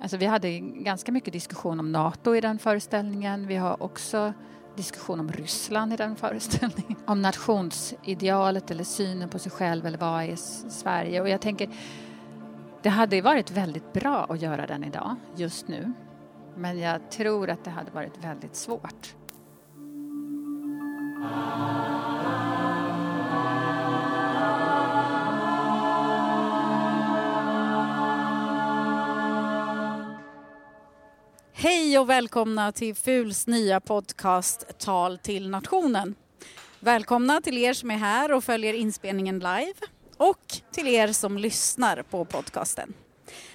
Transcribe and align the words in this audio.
Alltså 0.00 0.16
vi 0.16 0.26
hade 0.26 0.58
ganska 0.60 1.12
mycket 1.12 1.32
diskussion 1.32 1.80
om 1.80 1.92
Nato 1.92 2.34
i 2.34 2.40
den 2.40 2.58
föreställningen. 2.58 3.46
Vi 3.46 3.56
har 3.56 3.82
också 3.82 4.32
diskussion 4.76 5.20
om 5.20 5.32
Ryssland 5.32 5.92
i 5.92 5.96
den 5.96 6.16
föreställningen. 6.16 6.96
Om 7.06 7.22
nationsidealet 7.22 8.70
eller 8.70 8.84
synen 8.84 9.28
på 9.28 9.38
sig 9.38 9.52
själv 9.52 9.86
eller 9.86 9.98
vad 9.98 10.22
är 10.22 10.36
Sverige? 10.70 11.20
Och 11.20 11.28
jag 11.28 11.40
tänker, 11.40 11.70
det 12.82 12.88
hade 12.88 13.22
varit 13.22 13.50
väldigt 13.50 13.92
bra 13.92 14.26
att 14.28 14.42
göra 14.42 14.66
den 14.66 14.84
idag, 14.84 15.16
just 15.36 15.68
nu. 15.68 15.92
Men 16.56 16.78
jag 16.78 17.10
tror 17.10 17.50
att 17.50 17.64
det 17.64 17.70
hade 17.70 17.90
varit 17.90 18.24
väldigt 18.24 18.56
svårt. 18.56 19.14
Hej 31.62 31.98
och 31.98 32.10
välkomna 32.10 32.72
till 32.72 32.94
FULs 32.94 33.46
nya 33.46 33.80
podcast 33.80 34.78
Tal 34.78 35.18
till 35.18 35.50
nationen. 35.50 36.14
Välkomna 36.78 37.40
till 37.40 37.58
er 37.58 37.72
som 37.72 37.90
är 37.90 37.96
här 37.96 38.32
och 38.32 38.44
följer 38.44 38.74
inspelningen 38.74 39.38
live 39.38 39.74
och 40.16 40.40
till 40.72 40.88
er 40.88 41.08
som 41.08 41.38
lyssnar 41.38 42.02
på 42.02 42.24
podcasten. 42.24 42.94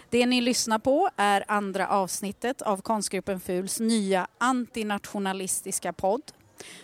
Det 0.10 0.26
ni 0.26 0.42
lyssnar 0.42 0.80
på 0.80 1.10
är 1.16 1.46
andra 1.48 1.88
avsnittet 1.88 2.62
av 2.62 2.82
konstgruppen 2.82 3.40
FULs 3.40 3.80
nya 3.80 4.28
antinationalistiska 4.38 5.94
podd 5.94 6.32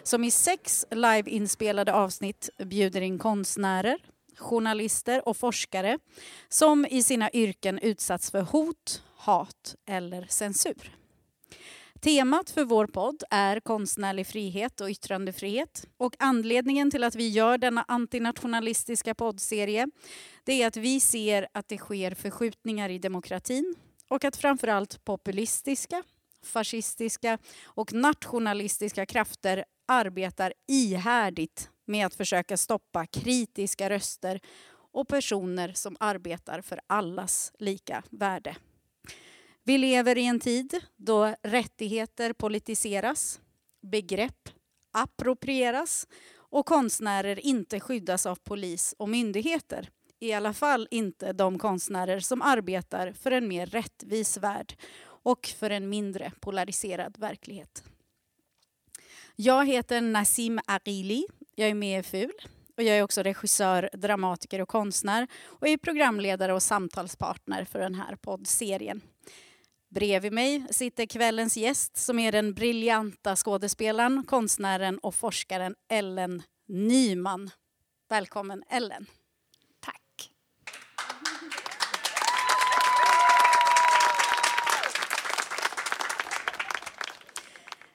som 0.03 0.23
i 0.23 0.31
sex 0.31 0.85
liveinspelade 0.91 1.93
avsnitt 1.93 2.49
bjuder 2.57 3.01
in 3.01 3.19
konstnärer, 3.19 3.97
journalister 4.37 5.27
och 5.27 5.37
forskare 5.37 5.99
som 6.49 6.85
i 6.85 7.03
sina 7.03 7.31
yrken 7.31 7.79
utsatts 7.79 8.31
för 8.31 8.41
hot, 8.41 9.03
hat 9.15 9.75
eller 9.85 10.25
censur. 10.29 11.00
Temat 12.03 12.49
för 12.49 12.63
vår 12.63 12.87
podd 12.87 13.23
är 13.29 13.59
konstnärlig 13.59 14.27
frihet 14.27 14.81
och 14.81 14.89
yttrandefrihet. 14.89 15.87
Och 15.97 16.15
anledningen 16.19 16.91
till 16.91 17.03
att 17.03 17.15
vi 17.15 17.29
gör 17.29 17.57
denna 17.57 17.85
antinationalistiska 17.87 19.15
poddserie 19.15 19.87
det 20.43 20.61
är 20.61 20.67
att 20.67 20.77
vi 20.77 20.99
ser 20.99 21.47
att 21.53 21.67
det 21.67 21.77
sker 21.77 22.13
förskjutningar 22.13 22.89
i 22.89 22.99
demokratin 22.99 23.75
och 24.09 24.25
att 24.25 24.35
framförallt 24.35 25.05
populistiska, 25.05 26.03
fascistiska 26.43 27.37
och 27.63 27.93
nationalistiska 27.93 29.05
krafter 29.05 29.65
arbetar 29.87 30.53
ihärdigt 30.67 31.69
med 31.87 32.05
att 32.05 32.15
försöka 32.15 32.57
stoppa 32.57 33.05
kritiska 33.05 33.89
röster 33.89 34.39
och 34.93 35.07
personer 35.07 35.73
som 35.73 35.97
arbetar 35.99 36.61
för 36.61 36.79
allas 36.87 37.51
lika 37.59 38.03
värde. 38.09 38.55
Vi 39.63 39.77
lever 39.77 40.17
i 40.17 40.25
en 40.25 40.39
tid 40.39 40.79
då 40.97 41.35
rättigheter 41.43 42.33
politiseras, 42.33 43.39
begrepp 43.81 44.49
approprieras 44.91 46.07
och 46.35 46.65
konstnärer 46.65 47.45
inte 47.45 47.79
skyddas 47.79 48.25
av 48.25 48.35
polis 48.35 48.95
och 48.97 49.09
myndigheter. 49.09 49.89
I 50.19 50.33
alla 50.33 50.53
fall 50.53 50.87
inte 50.91 51.33
de 51.33 51.59
konstnärer 51.59 52.19
som 52.19 52.41
arbetar 52.41 53.11
för 53.11 53.31
en 53.31 53.47
mer 53.47 53.65
rättvis 53.65 54.37
värld 54.37 54.73
och 55.03 55.47
för 55.59 55.69
en 55.69 55.89
mindre 55.89 56.31
polariserad 56.39 57.17
verklighet. 57.17 57.83
Jag 59.35 59.67
heter 59.67 60.01
Nassim 60.01 60.59
Arili. 60.65 61.25
Jag 61.55 61.69
är 61.69 61.73
med 61.73 61.99
i 61.99 62.03
FUL 62.03 62.31
och 62.77 62.83
jag 62.83 62.97
är 62.97 63.03
också 63.03 63.21
regissör, 63.21 63.89
dramatiker 63.93 64.61
och 64.61 64.69
konstnär 64.69 65.27
och 65.43 65.67
är 65.67 65.77
programledare 65.77 66.53
och 66.53 66.63
samtalspartner 66.63 67.65
för 67.65 67.79
den 67.79 67.95
här 67.95 68.15
poddserien. 68.15 69.01
Bredvid 69.93 70.33
mig 70.33 70.63
sitter 70.69 71.05
kvällens 71.05 71.57
gäst 71.57 71.97
som 71.97 72.19
är 72.19 72.31
den 72.31 72.53
briljanta 72.53 73.35
skådespelaren, 73.35 74.23
konstnären 74.23 74.97
och 74.97 75.15
forskaren 75.15 75.75
Ellen 75.89 76.43
Nyman. 76.67 77.49
Välkommen 78.09 78.63
Ellen. 78.69 79.05
Tack. 79.79 80.31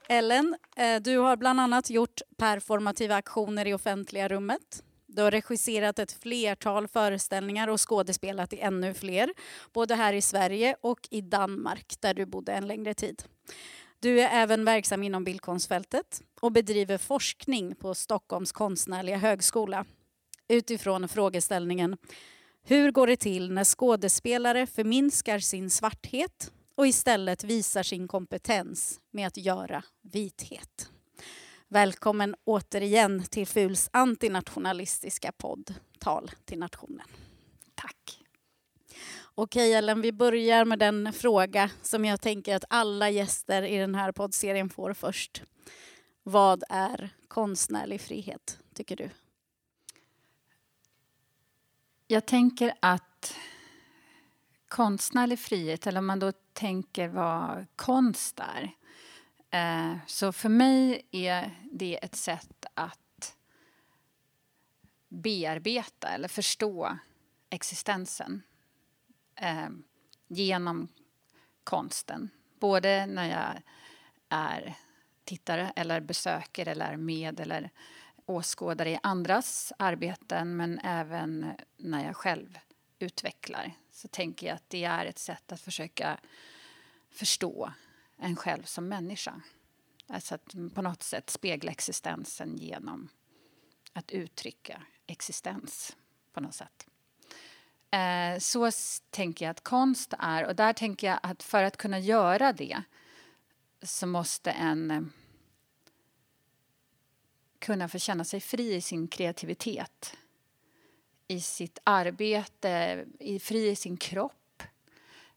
Ellen, 0.08 0.56
eh, 0.76 1.00
du 1.02 1.18
har 1.18 1.36
bland 1.36 1.60
annat 1.60 1.90
gjort 1.90 2.20
performativa 2.36 3.14
aktioner 3.14 3.66
i 3.66 3.74
offentliga 3.74 4.28
rummet. 4.28 4.82
Du 5.16 5.22
har 5.22 5.30
regisserat 5.30 5.98
ett 5.98 6.12
flertal 6.12 6.88
föreställningar 6.88 7.68
och 7.68 7.88
skådespelat 7.88 8.52
i 8.52 8.60
ännu 8.60 8.94
fler, 8.94 9.32
både 9.72 9.94
här 9.94 10.12
i 10.12 10.22
Sverige 10.22 10.76
och 10.80 11.08
i 11.10 11.20
Danmark 11.20 11.94
där 12.00 12.14
du 12.14 12.26
bodde 12.26 12.52
en 12.52 12.66
längre 12.66 12.94
tid. 12.94 13.22
Du 14.00 14.20
är 14.20 14.42
även 14.42 14.64
verksam 14.64 15.02
inom 15.02 15.24
bildkonstfältet 15.24 16.22
och 16.40 16.52
bedriver 16.52 16.98
forskning 16.98 17.74
på 17.74 17.94
Stockholms 17.94 18.52
konstnärliga 18.52 19.16
högskola 19.16 19.84
utifrån 20.48 21.08
frågeställningen 21.08 21.96
Hur 22.62 22.90
går 22.90 23.06
det 23.06 23.16
till 23.16 23.52
när 23.52 23.64
skådespelare 23.64 24.66
förminskar 24.66 25.38
sin 25.38 25.70
svarthet 25.70 26.52
och 26.74 26.86
istället 26.86 27.44
visar 27.44 27.82
sin 27.82 28.08
kompetens 28.08 29.00
med 29.10 29.26
att 29.26 29.36
göra 29.36 29.82
vithet? 30.02 30.90
Välkommen 31.68 32.34
återigen 32.44 33.22
till 33.22 33.46
FULs 33.46 33.88
antinationalistiska 33.92 35.32
podd 35.32 35.74
Tal 35.98 36.30
till 36.44 36.58
nationen. 36.58 37.06
Tack. 37.74 38.24
Okej 39.34 39.74
Ellen, 39.74 40.00
vi 40.00 40.12
börjar 40.12 40.64
med 40.64 40.78
den 40.78 41.12
fråga 41.12 41.70
som 41.82 42.04
jag 42.04 42.20
tänker 42.20 42.56
att 42.56 42.64
alla 42.70 43.10
gäster 43.10 43.62
i 43.62 43.76
den 43.76 43.94
här 43.94 44.12
poddserien 44.12 44.70
får 44.70 44.92
först. 44.92 45.42
Vad 46.22 46.64
är 46.68 47.10
konstnärlig 47.28 48.00
frihet, 48.00 48.58
tycker 48.74 48.96
du? 48.96 49.10
Jag 52.06 52.26
tänker 52.26 52.74
att 52.80 53.36
konstnärlig 54.68 55.38
frihet, 55.38 55.86
eller 55.86 55.98
om 55.98 56.06
man 56.06 56.18
då 56.18 56.32
tänker 56.52 57.08
vad 57.08 57.66
konst 57.76 58.40
är, 58.40 58.74
Eh, 59.56 59.96
så 60.06 60.32
för 60.32 60.48
mig 60.48 61.06
är 61.10 61.50
det 61.72 62.04
ett 62.04 62.16
sätt 62.16 62.66
att 62.74 63.36
bearbeta 65.08 66.08
eller 66.08 66.28
förstå 66.28 66.98
existensen 67.50 68.42
eh, 69.34 69.68
genom 70.28 70.88
konsten. 71.64 72.30
Både 72.60 73.06
när 73.06 73.30
jag 73.30 73.62
är 74.28 74.74
tittare 75.24 75.72
eller 75.76 76.00
besöker 76.00 76.68
eller 76.68 76.92
är 76.92 76.96
med 76.96 77.40
eller 77.40 77.70
åskådare 78.26 78.90
i 78.90 78.98
andras 79.02 79.72
arbeten 79.78 80.56
men 80.56 80.78
även 80.78 81.52
när 81.76 82.04
jag 82.04 82.16
själv 82.16 82.58
utvecklar 82.98 83.72
så 83.92 84.08
tänker 84.08 84.46
jag 84.46 84.54
att 84.54 84.70
det 84.70 84.84
är 84.84 85.06
ett 85.06 85.18
sätt 85.18 85.52
att 85.52 85.60
försöka 85.60 86.20
förstå 87.10 87.72
en 88.16 88.36
själv 88.36 88.62
som 88.62 88.88
människa. 88.88 89.40
Alltså 90.06 90.34
att 90.34 90.54
på 90.74 90.82
något 90.82 91.02
sätt 91.02 91.30
spegla 91.30 91.70
existensen 91.70 92.56
genom 92.56 93.08
att 93.92 94.10
uttrycka 94.10 94.82
existens 95.06 95.96
på 96.32 96.40
något 96.40 96.54
sätt. 96.54 96.86
Eh, 97.90 98.38
så 98.38 98.70
tänker 99.10 99.44
jag 99.44 99.50
att 99.50 99.64
konst 99.64 100.14
är, 100.18 100.46
och 100.46 100.56
där 100.56 100.72
tänker 100.72 101.06
jag 101.06 101.18
att 101.22 101.42
för 101.42 101.62
att 101.62 101.76
kunna 101.76 101.98
göra 101.98 102.52
det 102.52 102.82
så 103.82 104.06
måste 104.06 104.50
en 104.50 104.90
eh, 104.90 105.02
kunna 107.58 107.88
få 107.88 107.98
känna 107.98 108.24
sig 108.24 108.40
fri 108.40 108.74
i 108.74 108.80
sin 108.80 109.08
kreativitet 109.08 110.16
i 111.28 111.40
sitt 111.40 111.78
arbete, 111.84 113.04
fri 113.40 113.68
i 113.68 113.76
sin 113.76 113.96
kropp, 113.96 114.62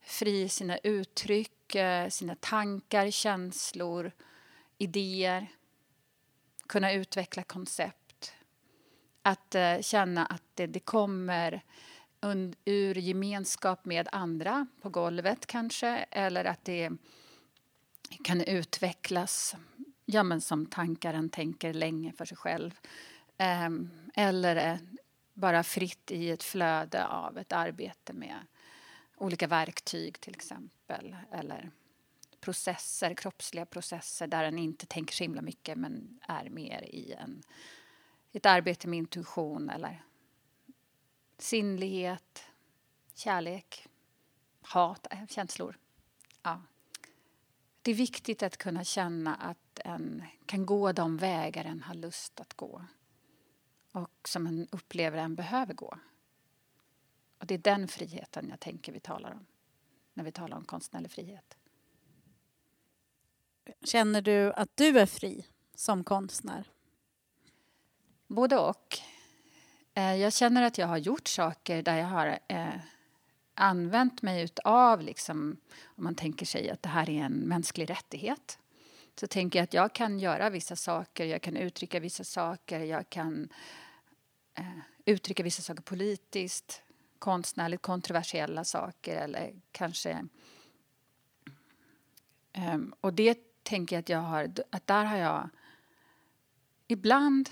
fri 0.02 0.42
i 0.42 0.50
sina 0.50 0.78
uttryck 0.78 1.52
Eh, 1.75 2.10
sina 2.10 2.36
tankar, 2.36 3.12
känslor, 3.12 4.12
idéer. 4.77 5.48
Kunna 6.68 6.94
utveckla 6.94 7.44
koncept. 7.44 8.33
Att 9.21 9.56
eh, 9.56 9.80
känna 9.81 10.25
att 10.25 10.44
det, 10.54 10.68
det 10.68 10.80
kommer 10.80 11.63
ur 12.66 12.95
gemenskap 12.95 13.86
med 13.86 14.07
andra 14.12 14.68
på 14.81 14.89
golvet 14.89 15.45
kanske 15.45 16.06
eller 16.12 16.45
att 16.45 16.66
det 16.66 16.92
kan 18.24 18.42
utvecklas 18.42 19.56
ja, 20.12 20.24
men 20.24 20.42
som 20.42 20.65
tankaren 20.65 21.30
tänker 21.30 21.74
länge 21.74 22.13
för 22.13 22.25
sig 22.25 22.38
själv. 22.38 22.80
Ehm, 23.38 23.89
eller 24.15 24.56
eh, 24.56 24.77
bara 25.33 25.63
fritt 25.63 26.12
i 26.12 26.30
ett 26.30 26.44
flöde 26.44 27.06
av 27.06 27.38
ett 27.38 27.54
arbete 27.54 28.13
med 28.13 28.36
olika 29.19 29.48
verktyg 29.48 30.19
till 30.19 30.36
exempel 30.36 31.16
eller 31.31 31.71
processer, 32.39 33.13
kroppsliga 33.13 33.66
processer 33.66 34.27
där 34.27 34.44
en 34.44 34.57
inte 34.57 34.86
tänker 34.86 35.16
så 35.16 35.24
himla 35.24 35.42
mycket 35.42 35.77
men 35.77 36.19
är 36.21 36.50
mer 36.50 36.81
i 36.81 37.13
en, 37.13 37.44
ett 38.31 38.45
arbete 38.45 38.88
med 38.88 38.98
intuition 38.98 39.69
eller 39.69 40.04
sinnlighet, 41.38 42.44
kärlek, 43.13 43.88
hat, 44.62 45.07
eh, 45.12 45.27
känslor. 45.27 45.77
Ja. 46.44 46.62
Det 47.81 47.92
är 47.92 47.95
viktigt 47.95 48.44
att 48.44 48.57
kunna 48.57 48.83
känna 48.83 49.36
att 49.36 49.80
en 49.86 50.24
kan 50.45 50.65
gå 50.65 50.92
de 50.92 51.18
vägar 51.18 51.65
en 51.65 51.83
har 51.83 51.95
lust 51.95 52.39
att 52.39 52.54
gå 52.54 52.86
och 53.92 54.27
som 54.27 54.48
en 54.48 54.68
upplever 54.72 55.18
en 55.18 55.36
behöver 55.36 55.74
gå. 55.74 55.98
Och 57.39 57.45
Det 57.45 57.53
är 57.53 57.57
den 57.57 57.88
friheten 57.88 58.50
jag 58.50 58.59
tänker 58.59 58.91
vi 58.91 59.00
talar 59.00 59.31
om 59.31 59.45
när 60.13 60.24
vi 60.24 60.31
talar 60.31 60.57
om 60.57 60.65
konstnärlig 60.65 61.12
frihet. 61.12 61.57
Känner 63.83 64.21
du 64.21 64.53
att 64.53 64.69
du 64.75 65.00
är 65.00 65.06
fri 65.06 65.45
som 65.75 66.03
konstnär? 66.03 66.71
Både 68.27 68.57
och. 68.57 68.97
Eh, 69.94 70.15
jag 70.15 70.33
känner 70.33 70.62
att 70.62 70.77
jag 70.77 70.88
har 70.88 70.97
gjort 70.97 71.27
saker 71.27 71.83
där 71.83 71.97
jag 71.97 72.07
har 72.07 72.39
eh, 72.47 72.80
använt 73.53 74.21
mig 74.21 74.50
av, 74.63 75.01
liksom, 75.01 75.57
om 75.83 76.03
man 76.03 76.15
tänker 76.15 76.45
sig 76.45 76.69
att 76.69 76.83
det 76.83 76.89
här 76.89 77.09
är 77.09 77.24
en 77.24 77.33
mänsklig 77.33 77.89
rättighet 77.89 78.59
så 79.19 79.27
tänker 79.27 79.59
jag 79.59 79.63
att 79.63 79.74
jag 79.74 79.94
kan 79.94 80.19
göra 80.19 80.50
vissa 80.50 80.75
saker, 80.75 81.25
jag 81.25 81.41
kan 81.41 81.57
uttrycka 81.57 82.00
vissa 82.00 82.24
saker, 82.24 82.80
jag 82.80 83.09
kan 83.09 83.50
eh, 84.53 84.65
uttrycka 85.06 85.44
vissa 85.44 85.62
saker 85.62 85.81
politiskt, 85.81 86.81
konstnärligt 87.19 87.81
kontroversiella 87.81 88.63
saker 88.63 89.18
eller 89.18 89.62
kanske... 89.71 90.27
Um, 92.57 92.95
och 93.01 93.13
det 93.13 93.63
tänker 93.63 93.95
jag 93.95 94.01
att 94.01 94.10
jag 94.10 94.19
har, 94.19 94.54
att 94.69 94.88
där 94.88 95.06
har 95.06 95.18
jag 95.18 95.50
ibland 96.88 97.50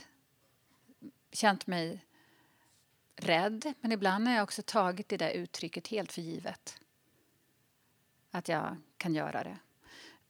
känt 1.31 1.67
mig 1.67 2.05
rädd 3.15 3.73
men 3.81 3.91
ibland 3.91 4.27
har 4.27 4.35
jag 4.35 4.43
också 4.43 4.61
tagit 4.61 5.09
det 5.09 5.17
där 5.17 5.29
uttrycket 5.29 5.87
helt 5.87 6.11
för 6.11 6.21
givet. 6.21 6.79
Att 8.31 8.47
jag 8.47 8.77
kan 8.97 9.15
göra 9.15 9.43
det. 9.43 9.57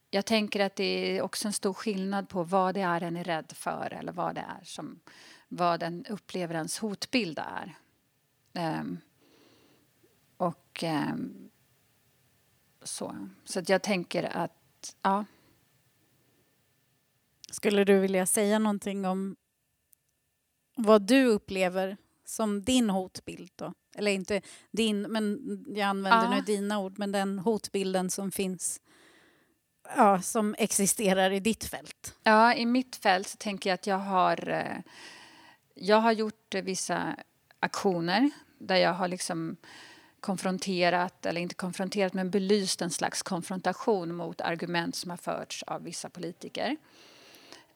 Jag 0.09 0.25
tänker 0.25 0.59
att 0.59 0.75
det 0.75 0.83
är 1.17 1.21
också 1.21 1.47
en 1.47 1.53
stor 1.53 1.73
skillnad 1.73 2.29
på 2.29 2.43
vad 2.43 2.73
det 2.73 2.81
är 2.81 3.01
en 3.01 3.15
är 3.15 3.23
rädd 3.23 3.51
för 3.55 3.93
eller 3.93 4.11
vad 4.11 4.35
det 4.35 4.45
är 4.59 4.63
som 4.63 4.99
vad 5.47 5.79
den 5.79 6.05
upplever 6.05 6.55
ens 6.55 6.79
hotbild 6.79 7.39
är. 7.39 7.75
Um, 8.53 9.01
och 10.37 10.83
um, 10.83 11.49
så. 12.83 13.29
Så 13.43 13.59
att 13.59 13.69
jag 13.69 13.83
tänker 13.83 14.23
att, 14.23 14.95
ja. 15.01 15.25
Skulle 17.49 17.83
du 17.83 17.99
vilja 17.99 18.25
säga 18.25 18.59
någonting 18.59 19.05
om 19.05 19.35
vad 20.75 21.01
du 21.01 21.25
upplever 21.25 21.97
som 22.25 22.63
din 22.63 22.89
hotbild 22.89 23.51
då? 23.55 23.73
Eller 23.95 24.11
inte 24.11 24.41
din, 24.71 25.01
men 25.01 25.39
jag 25.67 25.87
använder 25.87 26.23
ja. 26.23 26.35
nu 26.35 26.41
dina 26.41 26.79
ord, 26.79 26.99
men 26.99 27.11
den 27.11 27.39
hotbilden 27.39 28.09
som 28.09 28.31
finns 28.31 28.81
ja, 29.95 30.21
som 30.21 30.55
existerar 30.57 31.31
i 31.31 31.39
ditt 31.39 31.65
fält? 31.65 32.15
Ja, 32.23 32.53
i 32.53 32.65
mitt 32.65 32.95
fält 32.95 33.27
så 33.27 33.37
tänker 33.37 33.69
jag 33.69 33.73
att 33.73 33.87
jag 33.87 33.97
har 33.97 34.49
eh, 34.49 34.77
jag 35.75 35.97
har 35.97 36.11
gjort 36.11 36.55
vissa 36.55 37.15
aktioner 37.59 38.29
där 38.57 38.75
jag 38.75 38.93
har 38.93 39.07
liksom 39.07 39.57
konfronterat, 40.27 41.25
eller 41.25 41.41
inte 41.41 41.55
konfronterat, 41.55 42.13
men 42.13 42.29
belyst 42.29 42.81
en 42.81 42.91
slags 42.91 43.21
konfrontation 43.21 44.15
mot 44.15 44.41
argument 44.41 44.95
som 44.95 45.09
har 45.09 45.17
förts 45.17 45.63
av 45.63 45.83
vissa 45.83 46.09
politiker. 46.09 46.77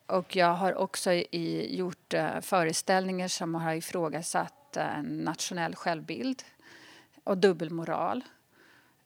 Och 0.06 0.36
jag 0.36 0.54
har 0.54 0.74
också 0.74 1.12
i, 1.12 1.76
gjort 1.76 2.14
uh, 2.14 2.40
föreställningar 2.40 3.28
som 3.28 3.54
har 3.54 3.74
ifrågasatt 3.74 4.76
uh, 4.76 5.02
nationell 5.02 5.74
självbild 5.74 6.42
och 7.24 7.38
dubbelmoral. 7.38 8.24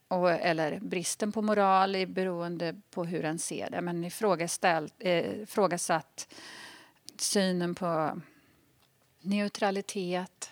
Och, 0.09 0.31
eller 0.31 0.81
bristen 0.81 1.33
på 1.33 1.43
moral 1.43 2.07
beroende 2.07 2.75
på 2.91 3.05
hur 3.05 3.25
en 3.25 3.39
ser 3.39 3.71
det. 3.71 3.81
Men 3.81 4.05
ifrågasatt, 4.05 4.93
eh, 4.99 5.43
ifrågasatt 5.43 6.35
synen 7.17 7.75
på 7.75 8.21
neutralitet, 9.21 10.51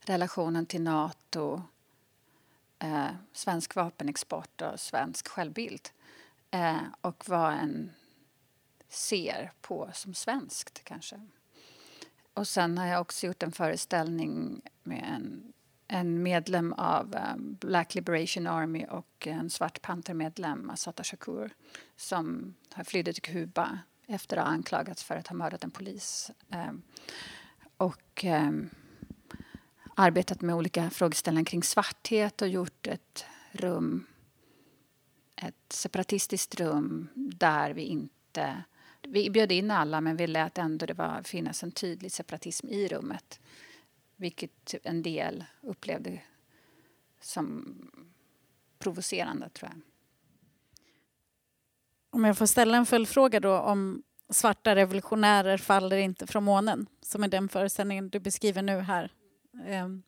relationen 0.00 0.66
till 0.66 0.82
Nato, 0.82 1.62
eh, 2.80 3.10
svensk 3.32 3.74
vapenexport 3.74 4.62
och 4.62 4.80
svensk 4.80 5.28
självbild. 5.28 5.88
Eh, 6.50 6.82
och 7.00 7.28
vad 7.28 7.52
en 7.52 7.92
ser 8.88 9.52
på 9.60 9.90
som 9.92 10.14
svenskt, 10.14 10.84
kanske. 10.84 11.20
Och 12.34 12.48
sen 12.48 12.78
har 12.78 12.86
jag 12.86 13.00
också 13.00 13.26
gjort 13.26 13.42
en 13.42 13.52
föreställning 13.52 14.62
med 14.82 15.04
en, 15.16 15.52
en 15.88 16.22
medlem 16.22 16.72
av 16.72 17.16
um, 17.34 17.54
Black 17.60 17.94
Liberation 17.94 18.46
Army 18.46 18.86
och 18.90 19.26
en 19.26 19.50
Svart 19.50 19.82
pantermedlem, 19.82 20.70
Asata 20.70 21.04
Shakur 21.04 21.50
som 21.96 22.54
har 22.72 22.84
flydde 22.84 23.12
till 23.12 23.22
Kuba 23.22 23.78
efter 24.06 24.36
att 24.36 24.44
ha 24.44 24.52
anklagats 24.52 25.04
för 25.04 25.16
att 25.16 25.28
ha 25.28 25.36
mördat 25.36 25.64
en 25.64 25.70
polis. 25.70 26.30
Um, 26.48 26.82
och 27.76 28.24
Um, 28.24 28.70
arbetat 30.00 30.40
med 30.40 30.54
olika 30.54 30.90
frågeställningar 30.90 31.44
kring 31.44 31.62
svarthet 31.62 32.42
och 32.42 32.48
gjort 32.48 32.86
ett 32.86 33.24
rum, 33.52 34.06
ett 35.36 35.72
separatistiskt 35.72 36.54
rum 36.54 37.08
där 37.14 37.70
vi 37.70 37.82
inte... 37.82 38.62
Vi 39.02 39.30
bjöd 39.30 39.52
in 39.52 39.70
alla, 39.70 40.00
men 40.00 40.16
vi 40.16 40.26
lät 40.26 40.58
ändå 40.58 40.86
det 40.86 40.94
var, 40.94 41.22
finnas 41.22 41.62
en 41.62 41.72
tydlig 41.72 42.12
separatism 42.12 42.68
i 42.68 42.88
rummet 42.88 43.40
vilket 44.20 44.74
en 44.82 45.02
del 45.02 45.44
upplevde 45.60 46.22
som 47.20 47.74
provocerande, 48.78 49.48
tror 49.48 49.70
jag. 49.70 49.80
Om 52.10 52.24
jag 52.24 52.38
får 52.38 52.46
ställa 52.46 52.76
en 52.76 52.86
följdfråga 52.86 53.40
då 53.40 53.58
om 53.58 54.02
svarta 54.28 54.76
revolutionärer 54.76 55.58
faller 55.58 55.96
inte 55.96 56.26
från 56.26 56.44
månen, 56.44 56.86
som 57.02 57.24
är 57.24 57.28
den 57.28 57.48
föreställningen 57.48 58.08
du 58.08 58.20
beskriver 58.20 58.62
nu 58.62 58.78
här. 58.80 59.12
Ehm, 59.66 60.02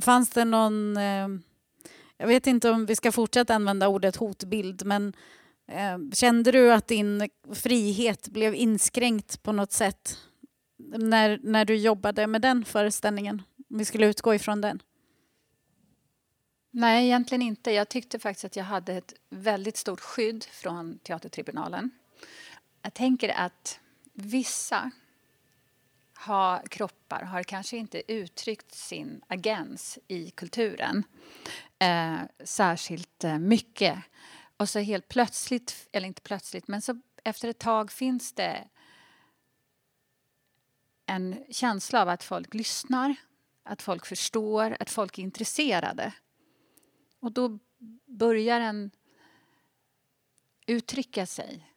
fanns 0.00 0.30
det 0.30 0.44
någon... 0.44 0.96
Ehm, 0.96 1.42
jag 2.16 2.26
vet 2.26 2.46
inte 2.46 2.70
om 2.70 2.86
vi 2.86 2.96
ska 2.96 3.12
fortsätta 3.12 3.54
använda 3.54 3.88
ordet 3.88 4.16
hotbild, 4.16 4.86
men 4.86 5.12
ehm, 5.66 6.12
kände 6.12 6.52
du 6.52 6.72
att 6.72 6.88
din 6.88 7.28
frihet 7.54 8.28
blev 8.28 8.54
inskränkt 8.54 9.42
på 9.42 9.52
något 9.52 9.72
sätt 9.72 10.18
när, 10.78 11.40
när 11.42 11.64
du 11.64 11.76
jobbade 11.76 12.26
med 12.26 12.42
den 12.42 12.64
föreställningen? 12.64 13.42
Om 13.70 13.78
vi 13.78 13.84
skulle 13.84 14.06
utgå 14.06 14.34
ifrån 14.34 14.60
den. 14.60 14.82
Nej, 16.70 17.06
egentligen 17.06 17.42
inte. 17.42 17.70
Jag 17.70 17.88
tyckte 17.88 18.18
faktiskt 18.18 18.44
att 18.44 18.56
jag 18.56 18.64
hade 18.64 18.92
ett 18.92 19.14
väldigt 19.30 19.76
stort 19.76 20.00
skydd 20.00 20.44
från 20.44 20.98
Teatertribunalen. 20.98 21.90
Jag 22.82 22.94
tänker 22.94 23.28
att 23.28 23.80
vissa 24.12 24.90
har, 26.22 26.62
kroppar 26.70 27.22
har 27.22 27.42
kanske 27.42 27.76
inte 27.76 28.12
uttryckt 28.12 28.74
sin 28.74 29.22
agens 29.28 29.98
i 30.08 30.30
kulturen 30.30 31.04
eh, 31.78 32.20
särskilt 32.44 33.24
eh, 33.24 33.38
mycket. 33.38 33.98
Och 34.56 34.68
så 34.68 34.78
helt 34.78 35.08
plötsligt, 35.08 35.88
eller 35.92 36.06
inte 36.06 36.22
plötsligt, 36.22 36.68
men 36.68 36.82
så 36.82 37.00
efter 37.24 37.48
ett 37.48 37.58
tag 37.58 37.92
finns 37.92 38.32
det 38.32 38.68
en 41.06 41.44
känsla 41.50 42.02
av 42.02 42.08
att 42.08 42.24
folk 42.24 42.54
lyssnar, 42.54 43.14
att 43.62 43.82
folk 43.82 44.06
förstår, 44.06 44.76
att 44.80 44.90
folk 44.90 45.18
är 45.18 45.22
intresserade. 45.22 46.12
Och 47.20 47.32
då 47.32 47.58
börjar 48.06 48.60
en 48.60 48.90
uttrycka 50.66 51.26
sig 51.26 51.71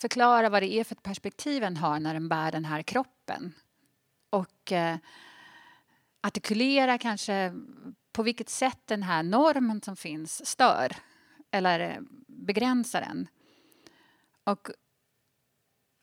förklara 0.00 0.48
vad 0.48 0.62
det 0.62 0.72
är 0.72 0.84
för 0.84 0.94
ett 0.94 1.02
perspektiv 1.02 1.62
en 1.62 1.76
har 1.76 2.00
när 2.00 2.14
den 2.14 2.28
bär 2.28 2.52
den 2.52 2.64
här 2.64 2.82
kroppen. 2.82 3.54
Och 4.30 4.72
eh, 4.72 4.96
artikulera 6.20 6.98
kanske 6.98 7.54
på 8.12 8.22
vilket 8.22 8.48
sätt 8.48 8.80
den 8.84 9.02
här 9.02 9.22
normen 9.22 9.82
som 9.82 9.96
finns 9.96 10.46
stör 10.46 10.96
eller 11.50 11.80
eh, 11.80 12.00
begränsar 12.26 13.00
den. 13.00 13.28
Och 14.44 14.68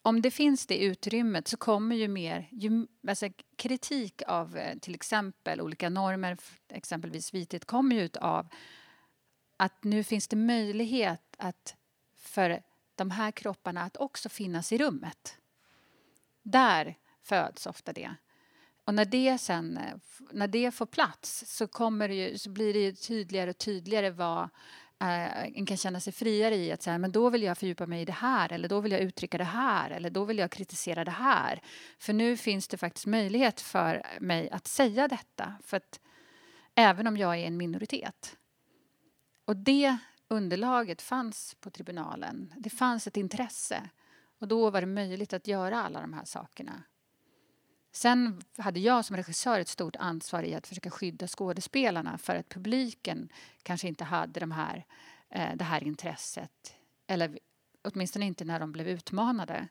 om 0.02 0.22
det 0.22 0.32
finns 0.32 0.68
det 0.68 0.84
utrymmet 0.84 1.48
så 1.48 1.58
kommer 1.58 1.96
ju 1.96 2.08
mer 2.08 2.48
ju, 2.52 2.88
alltså 3.08 3.28
kritik 3.56 4.22
av 4.28 4.58
eh, 4.58 4.78
till 4.80 4.96
exempel 4.96 5.62
olika 5.62 5.90
normer, 5.90 6.38
exempelvis 6.70 7.34
vithet, 7.34 7.66
kommer 7.66 7.96
ju 7.96 8.10
av 8.22 8.48
att 9.58 9.84
nu 9.84 10.04
finns 10.04 10.28
det 10.28 10.36
möjlighet 10.36 11.36
att 11.38 11.76
för 12.18 12.62
de 13.02 13.12
här 13.12 13.32
kropparna 13.32 13.82
att 13.82 13.98
också 13.98 14.30
finnas 14.30 14.72
i 14.72 14.78
rummet. 14.78 15.38
Där 16.44 16.96
föds 17.24 17.66
ofta 17.66 17.94
det. 17.94 18.16
Och 18.86 18.94
när 18.94 19.06
det, 19.06 19.38
sen, 19.38 19.78
eh, 19.78 19.96
när 20.32 20.48
det 20.48 20.72
får 20.72 20.86
plats 20.86 21.44
så, 21.48 21.68
kommer 21.68 22.10
ju, 22.10 22.38
så 22.38 22.50
blir 22.50 22.74
det 22.74 22.80
ju 22.80 22.92
tydligare 22.92 23.50
och 23.50 23.58
tydligare 23.58 24.10
vad 24.10 24.44
eh, 25.00 25.44
en 25.44 25.66
kan 25.66 25.78
känna 25.78 26.00
sig 26.00 26.14
friare 26.14 26.56
i 26.56 26.72
att 26.72 26.82
säga 26.82 26.98
men 26.98 27.12
då 27.12 27.30
vill 27.30 27.44
jag 27.44 27.58
fördjupa 27.58 27.86
mig 27.86 28.02
i 28.02 28.06
det 28.06 28.12
här 28.12 28.52
eller 28.54 28.70
då 28.70 28.80
vill 28.80 28.92
jag 28.92 29.02
uttrycka 29.02 29.38
det 29.38 29.44
här 29.44 29.90
eller 29.90 30.10
då 30.10 30.26
vill 30.26 30.38
jag 30.38 30.52
kritisera 30.52 31.06
det 31.06 31.12
här. 31.12 31.62
För 32.00 32.14
nu 32.14 32.38
finns 32.38 32.68
det 32.68 32.78
faktiskt 32.78 33.06
möjlighet 33.06 33.62
för 33.62 34.04
mig 34.20 34.50
att 34.50 34.68
säga 34.68 35.08
detta 35.08 35.54
för 35.64 35.78
att 35.78 36.00
även 36.76 37.08
om 37.08 37.18
jag 37.18 37.38
är 37.38 37.48
en 37.48 37.58
minoritet. 37.58 38.38
Och 39.46 39.58
det 39.58 39.98
underlaget 40.32 41.02
fanns 41.02 41.56
på 41.60 41.70
tribunalen. 41.70 42.54
Det 42.58 42.70
fanns 42.70 43.08
ett 43.08 43.18
intresse 43.18 43.90
och 44.40 44.48
då 44.48 44.70
var 44.70 44.82
det 44.82 44.88
möjligt 44.88 45.34
att 45.34 45.48
göra 45.48 45.84
alla 45.84 46.02
de 46.02 46.14
här 46.14 46.26
sakerna. 46.26 46.84
Sen 47.92 48.42
hade 48.58 48.80
jag 48.80 49.06
som 49.06 49.16
regissör 49.16 49.60
ett 49.60 49.68
stort 49.68 49.96
ansvar 49.96 50.44
i 50.44 50.56
att 50.56 50.68
försöka 50.68 50.92
skydda 50.92 51.28
skådespelarna 51.28 52.18
för 52.18 52.36
att 52.36 52.50
publiken 52.50 53.30
kanske 53.64 53.88
inte 53.88 54.04
hade 54.04 54.40
de 54.40 54.52
här, 54.52 54.86
eh, 55.30 55.56
det 55.56 55.64
här 55.64 55.84
intresset. 55.84 56.76
Eller 57.08 57.40
åtminstone 57.82 58.26
inte 58.26 58.46
när 58.46 58.60
de 58.60 58.72
blev 58.72 58.88
utmanade. 58.88 59.68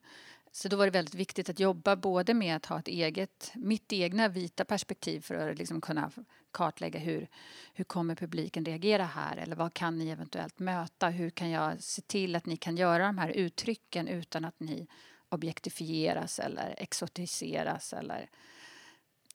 Så 0.52 0.68
då 0.68 0.76
var 0.76 0.84
det 0.84 0.90
väldigt 0.90 1.14
viktigt 1.14 1.48
att 1.48 1.60
jobba 1.60 1.96
både 1.96 2.34
med 2.34 2.56
att 2.56 2.66
ha 2.66 2.78
ett 2.78 2.88
eget, 2.88 3.52
mitt 3.54 3.92
egna 3.92 4.28
vita 4.28 4.64
perspektiv 4.64 5.20
för 5.20 5.48
att 5.48 5.58
liksom 5.58 5.80
kunna 5.80 6.10
kartlägga 6.50 6.98
hur, 7.00 7.28
hur 7.74 7.84
kommer 7.84 8.14
publiken 8.14 8.64
reagera 8.64 9.04
här 9.04 9.36
eller 9.36 9.56
vad 9.56 9.74
kan 9.74 9.98
ni 9.98 10.08
eventuellt 10.08 10.58
möta? 10.58 11.08
Hur 11.08 11.30
kan 11.30 11.50
jag 11.50 11.82
se 11.82 12.02
till 12.02 12.36
att 12.36 12.46
ni 12.46 12.56
kan 12.56 12.76
göra 12.76 13.06
de 13.06 13.18
här 13.18 13.30
uttrycken 13.30 14.08
utan 14.08 14.44
att 14.44 14.60
ni 14.60 14.86
objektifieras 15.28 16.38
eller 16.38 16.74
exotiseras 16.78 17.92
eller 17.92 18.30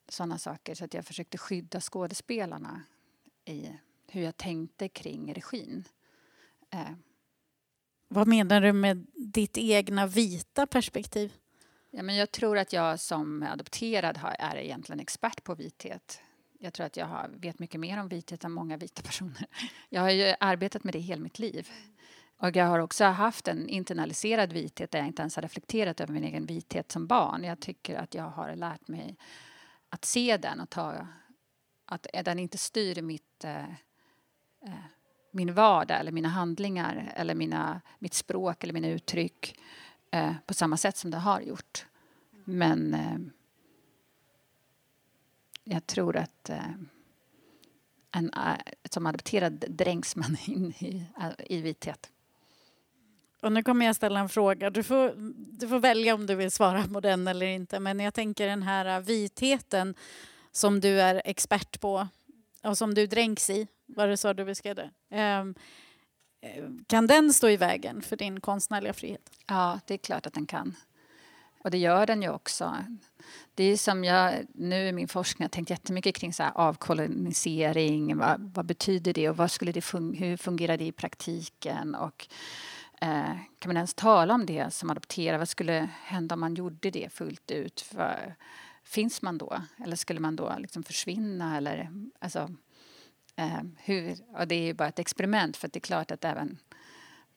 sådana 0.08 0.38
saker. 0.38 0.74
Så 0.74 0.84
att 0.84 0.94
jag 0.94 1.04
försökte 1.04 1.38
skydda 1.38 1.80
skådespelarna 1.80 2.82
i 3.44 3.72
hur 4.06 4.22
jag 4.22 4.36
tänkte 4.36 4.88
kring 4.88 5.34
regin. 5.34 5.84
Eh. 6.70 6.92
Vad 8.08 8.28
menar 8.28 8.60
du 8.60 8.72
med 8.72 9.06
ditt 9.14 9.58
egna 9.58 10.06
vita 10.06 10.66
perspektiv? 10.66 11.32
Ja, 11.90 12.02
men 12.02 12.16
jag 12.16 12.30
tror 12.30 12.58
att 12.58 12.72
jag 12.72 13.00
som 13.00 13.42
adopterad 13.42 14.20
är 14.38 14.56
egentligen 14.56 15.00
expert 15.00 15.44
på 15.44 15.54
vithet. 15.54 16.20
Jag 16.58 16.72
tror 16.72 16.86
att 16.86 16.96
jag 16.96 17.06
har, 17.06 17.28
vet 17.28 17.58
mycket 17.58 17.80
mer 17.80 18.00
om 18.00 18.08
vithet 18.08 18.44
än 18.44 18.52
många 18.52 18.76
vita 18.76 19.02
personer. 19.02 19.46
Jag 19.88 20.00
har 20.00 20.10
ju 20.10 20.34
arbetat 20.40 20.84
med 20.84 20.94
det 20.94 20.98
hela 20.98 21.22
mitt 21.22 21.38
liv. 21.38 21.70
Och 22.38 22.56
jag 22.56 22.66
har 22.66 22.78
också 22.78 23.04
haft 23.04 23.48
en 23.48 23.68
internaliserad 23.68 24.52
vithet 24.52 24.90
där 24.90 24.98
jag 24.98 25.08
inte 25.08 25.22
ens 25.22 25.36
har 25.36 25.42
reflekterat 25.42 26.00
över 26.00 26.12
min 26.12 26.24
egen 26.24 26.46
vithet 26.46 26.92
som 26.92 27.06
barn. 27.06 27.44
Jag 27.44 27.60
tycker 27.60 27.96
att 27.96 28.14
jag 28.14 28.30
har 28.30 28.56
lärt 28.56 28.88
mig 28.88 29.16
att 29.88 30.04
se 30.04 30.36
den 30.36 30.60
och 30.60 30.70
ta... 30.70 31.06
Att 31.88 32.06
den 32.24 32.38
inte 32.38 32.58
styr 32.58 33.02
mitt, 33.02 33.44
eh, 33.44 33.70
eh, 34.64 34.84
min 35.36 35.54
vardag 35.54 36.00
eller 36.00 36.12
mina 36.12 36.28
handlingar 36.28 37.12
eller 37.16 37.34
mina, 37.34 37.80
mitt 37.98 38.14
språk 38.14 38.64
eller 38.64 38.74
mina 38.74 38.88
uttryck 38.88 39.58
eh, 40.10 40.32
på 40.46 40.54
samma 40.54 40.76
sätt 40.76 40.96
som 40.96 41.10
det 41.10 41.16
har 41.16 41.40
gjort. 41.40 41.86
Men 42.44 42.94
eh, 42.94 43.18
jag 45.64 45.86
tror 45.86 46.16
att 46.16 46.50
eh, 46.50 46.70
en, 48.12 48.30
eh, 48.32 48.56
som 48.90 49.06
adopterad 49.06 49.64
dränks 49.68 50.16
man 50.16 50.36
in 50.46 50.72
i, 50.78 51.06
eh, 51.20 51.56
i 51.56 51.60
vithet. 51.60 52.10
Och 53.40 53.52
nu 53.52 53.62
kommer 53.62 53.86
jag 53.86 53.96
ställa 53.96 54.20
en 54.20 54.28
fråga. 54.28 54.70
Du 54.70 54.82
får, 54.82 55.12
du 55.58 55.68
får 55.68 55.78
välja 55.78 56.14
om 56.14 56.26
du 56.26 56.34
vill 56.34 56.50
svara 56.50 56.84
på 56.92 57.00
den 57.00 57.28
eller 57.28 57.46
inte. 57.46 57.80
Men 57.80 58.00
jag 58.00 58.14
tänker 58.14 58.46
den 58.46 58.62
här 58.62 58.96
eh, 58.96 59.00
vitheten 59.00 59.94
som 60.52 60.80
du 60.80 61.00
är 61.00 61.22
expert 61.24 61.80
på 61.80 62.08
och 62.62 62.78
som 62.78 62.94
du 62.94 63.06
dränks 63.06 63.50
i, 63.50 63.66
var 63.86 64.08
det 64.08 64.16
så 64.16 64.32
du 64.32 64.44
beskrev 64.44 64.76
det? 64.76 64.90
Um, 65.40 65.54
kan 66.86 67.06
den 67.06 67.32
stå 67.32 67.48
i 67.48 67.56
vägen 67.56 68.02
för 68.02 68.16
din 68.16 68.40
konstnärliga 68.40 68.92
frihet? 68.92 69.30
Ja, 69.46 69.80
det 69.86 69.94
är 69.94 69.98
klart 69.98 70.26
att 70.26 70.34
den 70.34 70.46
kan. 70.46 70.76
Och 71.64 71.70
det 71.70 71.78
gör 71.78 72.06
den 72.06 72.22
ju 72.22 72.28
också. 72.28 72.76
Det 73.54 73.64
är 73.64 73.76
som 73.76 74.04
jag 74.04 74.34
nu 74.54 74.88
i 74.88 74.92
min 74.92 75.08
forskning 75.08 75.44
har 75.44 75.48
tänkt 75.48 75.70
jättemycket 75.70 76.16
kring 76.16 76.32
så 76.32 76.42
här 76.42 76.52
avkolonisering. 76.54 78.16
Vad, 78.16 78.50
vad 78.54 78.66
betyder 78.66 79.12
det 79.12 79.28
och 79.30 79.36
vad 79.36 79.50
skulle 79.50 79.72
det 79.72 79.80
fun 79.80 80.14
hur 80.14 80.36
fungerar 80.36 80.76
det 80.76 80.84
i 80.84 80.92
praktiken? 80.92 81.94
Och 81.94 82.28
Eh, 83.00 83.36
kan 83.58 83.68
man 83.68 83.76
ens 83.76 83.94
tala 83.94 84.34
om 84.34 84.46
det 84.46 84.74
som 84.74 84.90
adopterad? 84.90 85.38
Vad 85.38 85.48
skulle 85.48 85.88
hända 86.02 86.34
om 86.34 86.40
man 86.40 86.54
gjorde 86.54 86.90
det 86.90 87.12
fullt 87.12 87.50
ut? 87.50 87.80
För, 87.80 88.34
finns 88.84 89.22
man 89.22 89.38
då? 89.38 89.62
Eller 89.84 89.96
skulle 89.96 90.20
man 90.20 90.36
då 90.36 90.54
liksom 90.58 90.82
försvinna? 90.82 91.56
Eller, 91.56 91.90
alltså, 92.18 92.50
eh, 93.36 93.60
hur, 93.76 94.16
och 94.34 94.48
det 94.48 94.54
är 94.54 94.62
ju 94.62 94.74
bara 94.74 94.88
ett 94.88 94.98
experiment 94.98 95.56
för 95.56 95.68
det 95.68 95.78
är 95.78 95.80
klart 95.80 96.10
att 96.10 96.24
även 96.24 96.58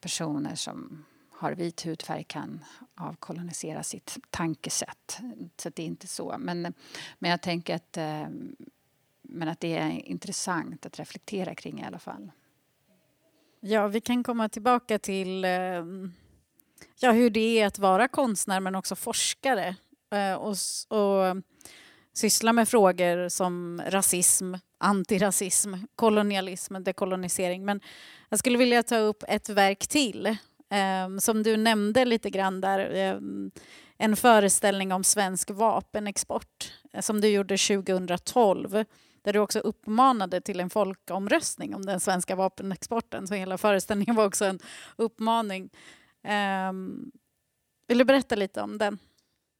personer 0.02 0.56
som 0.56 1.06
har 1.40 1.52
vit 1.52 1.86
hudfärg 1.86 2.24
kan 2.24 2.66
avkolonisera 2.96 3.84
sitt 3.84 4.18
tankesätt. 4.30 5.20
Så 5.58 5.70
det 5.70 5.82
är 5.82 5.88
inte 5.88 6.08
så. 6.08 6.36
Men, 6.40 6.74
men 7.20 7.32
jag 7.32 7.42
tänker 7.42 7.76
att, 7.76 7.98
eh, 7.98 8.28
men 9.22 9.48
att 9.48 9.60
det 9.60 9.78
är 9.78 9.90
intressant 9.90 10.86
att 10.86 11.00
reflektera 11.00 11.56
kring 11.56 11.80
i 11.80 11.84
alla 11.84 12.00
fall. 12.00 12.32
Ja, 13.60 13.88
vi 13.88 14.02
kan 14.02 14.24
komma 14.24 14.50
tillbaka 14.50 15.00
till 15.00 15.46
eh, 15.46 15.84
ja, 17.00 17.12
hur 17.12 17.30
det 17.30 17.60
är 17.60 17.68
att 17.68 17.80
vara 17.80 18.08
konstnär 18.08 18.60
men 18.60 18.76
också 18.76 18.96
forskare 18.96 19.76
eh, 20.12 20.34
och, 20.34 20.56
och 20.88 21.44
syssla 22.14 22.54
med 22.54 22.70
frågor 22.70 23.30
som 23.30 23.82
rasism, 23.88 24.54
antirasism, 24.78 25.74
kolonialism, 25.96 26.84
dekolonisering. 26.84 27.66
Men 27.66 27.82
jag 28.30 28.40
skulle 28.40 28.58
vilja 28.58 28.84
ta 28.84 28.98
upp 28.98 29.24
ett 29.28 29.50
verk 29.50 29.88
till 29.88 30.26
eh, 30.70 31.18
som 31.20 31.44
du 31.44 31.58
nämnde 31.58 32.06
lite 32.06 32.30
grann 32.30 32.62
där. 32.62 32.96
Eh, 32.96 33.20
en 34.02 34.16
föreställning 34.16 34.92
om 34.94 35.04
svensk 35.04 35.50
vapenexport 35.50 36.74
eh, 36.94 37.02
som 37.02 37.22
du 37.22 37.28
gjorde 37.28 37.58
2012 37.58 38.86
där 39.22 39.34
du 39.34 39.40
också 39.40 39.60
uppmanade 39.60 40.42
till 40.42 40.60
en 40.60 40.70
folkomröstning 40.70 41.76
om 41.76 41.86
den 41.86 42.00
svenska 42.00 42.36
vapenexporten. 42.36 43.28
Så 43.28 43.34
hela 43.34 43.58
föreställningen 43.58 44.16
var 44.16 44.26
också 44.26 44.46
en 44.46 44.60
uppmaning. 44.96 45.70
Ehm, 46.24 47.12
vill 47.88 47.98
du 47.98 48.06
berätta 48.06 48.36
lite 48.36 48.62
om 48.62 48.78
den? 48.78 49.00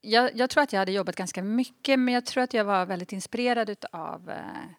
Jag, 0.02 0.38
jag, 0.38 0.50
tror 0.50 0.64
att 0.64 0.74
jag 0.74 0.80
hade 0.80 0.92
jobbat 0.92 1.16
ganska 1.16 1.44
mycket 1.44 2.00
men 2.00 2.14
jag 2.14 2.26
tror 2.26 2.44
att 2.44 2.54
jag 2.54 2.66
var 2.66 2.86
väldigt 2.86 3.14
inspirerad 3.14 3.86
av 3.92 4.30
eh, 4.30 4.70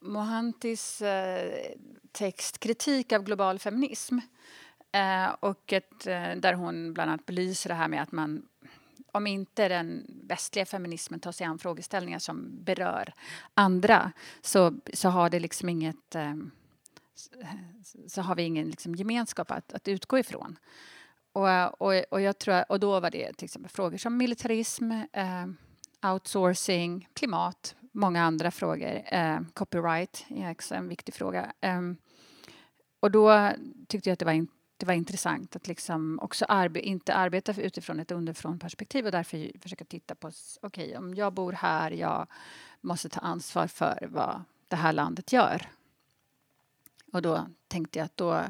Mohantis 0.00 1.02
eh, 1.02 1.74
text 2.12 2.58
Kritik 2.58 3.12
av 3.12 3.22
global 3.22 3.58
feminism. 3.58 4.18
Eh, 4.92 5.28
och 5.40 5.72
ett, 5.72 6.06
eh, 6.06 6.36
där 6.36 6.52
hon 6.52 6.94
bland 6.94 7.10
annat 7.10 7.26
belyser 7.26 7.68
det 7.68 7.74
här 7.74 7.88
med 7.88 8.02
att 8.02 8.12
man 8.12 8.42
om 9.12 9.26
inte 9.26 9.68
den 9.68 10.06
västliga 10.08 10.66
feminismen 10.66 11.20
tar 11.20 11.32
sig 11.32 11.46
an 11.46 11.58
frågeställningar 11.58 12.18
som 12.18 12.64
berör 12.64 13.14
andra 13.54 14.12
så, 14.40 14.74
så 14.94 15.08
har 15.08 15.30
det 15.30 15.40
liksom 15.40 15.68
inget 15.68 16.14
eh, 16.14 16.34
så 18.08 18.22
har 18.22 18.34
vi 18.34 18.42
ingen 18.42 18.68
liksom 18.68 18.94
gemenskap 18.94 19.50
att, 19.50 19.72
att 19.72 19.88
utgå 19.88 20.18
ifrån. 20.18 20.58
Och, 21.32 21.82
och, 21.82 22.04
och, 22.10 22.20
jag 22.20 22.38
tror, 22.38 22.64
och 22.68 22.80
då 22.80 23.00
var 23.00 23.10
det 23.10 23.32
till 23.32 23.44
exempel 23.44 23.70
frågor 23.70 23.98
som 23.98 24.16
militarism, 24.16 24.92
eh, 24.92 25.46
outsourcing, 26.12 27.08
klimat, 27.12 27.76
många 27.92 28.24
andra 28.24 28.50
frågor. 28.50 29.02
Eh, 29.06 29.40
copyright 29.54 30.26
är 30.28 30.50
också 30.50 30.74
en 30.74 30.88
viktig 30.88 31.14
fråga. 31.14 31.52
Eh, 31.60 31.80
och 33.00 33.10
då 33.10 33.50
tyckte 33.88 34.08
jag 34.08 34.12
att 34.12 34.18
det 34.18 34.24
var 34.24 34.46
det 34.80 34.86
var 34.86 34.94
intressant 34.94 35.56
att 35.56 35.68
liksom 35.68 36.18
också 36.22 36.44
arbe 36.44 36.80
inte 36.80 37.14
arbeta 37.14 37.62
utifrån 37.62 38.00
ett 38.00 38.10
underifrånperspektiv 38.10 39.06
och 39.06 39.12
därför 39.12 39.58
försöka 39.60 39.84
titta 39.84 40.14
på, 40.14 40.30
okej 40.62 40.84
okay, 40.84 40.96
om 40.96 41.14
jag 41.14 41.32
bor 41.32 41.52
här, 41.52 41.90
jag 41.90 42.26
måste 42.80 43.08
ta 43.08 43.20
ansvar 43.20 43.66
för 43.66 44.08
vad 44.10 44.42
det 44.68 44.76
här 44.76 44.92
landet 44.92 45.32
gör. 45.32 45.68
Och 47.12 47.22
då 47.22 47.46
tänkte 47.68 47.98
jag 47.98 48.06
att 48.06 48.16
då 48.16 48.44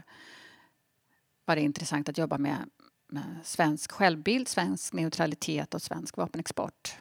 var 1.51 1.57
det 1.57 1.63
intressant 1.63 2.09
att 2.09 2.19
jobba 2.19 2.39
med, 2.39 2.71
med 3.09 3.37
svensk 3.45 3.93
självbild, 3.93 4.49
svensk 4.49 4.93
neutralitet 4.93 5.75
och 5.75 5.83
svensk 5.83 6.17
vapenexport. 6.17 6.95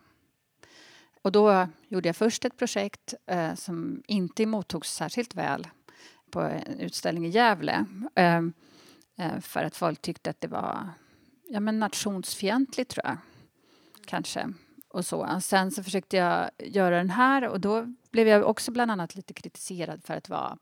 Och 1.21 1.31
då 1.31 1.67
gjorde 1.87 2.09
jag 2.09 2.15
först 2.15 2.45
ett 2.45 2.57
projekt 2.57 3.13
eh, 3.25 3.55
som 3.55 4.03
inte 4.07 4.45
mottogs 4.45 4.93
särskilt 4.93 5.35
väl 5.35 5.67
på 6.31 6.41
en 6.41 6.79
utställning 6.79 7.25
i 7.25 7.29
Gävle. 7.29 7.85
Eh, 8.15 8.41
Eh, 9.19 9.39
för 9.39 9.63
att 9.63 9.75
folk 9.75 10.01
tyckte 10.01 10.29
att 10.29 10.41
det 10.41 10.47
var 10.47 10.89
ja, 11.49 11.59
men 11.59 11.79
nationsfientligt, 11.79 12.89
tror 12.89 13.05
jag. 13.05 13.17
Kanske. 14.05 14.53
Och 14.87 15.05
så. 15.05 15.39
Sen 15.41 15.71
så 15.71 15.83
försökte 15.83 16.17
jag 16.17 16.49
göra 16.57 16.97
den 16.97 17.09
här 17.09 17.47
och 17.47 17.59
då 17.59 17.93
blev 18.11 18.27
jag 18.27 18.45
också 18.45 18.71
bland 18.71 18.91
annat 18.91 19.15
lite 19.15 19.33
kritiserad 19.33 20.03
för 20.03 20.13
att 20.13 20.29
vara... 20.29 20.57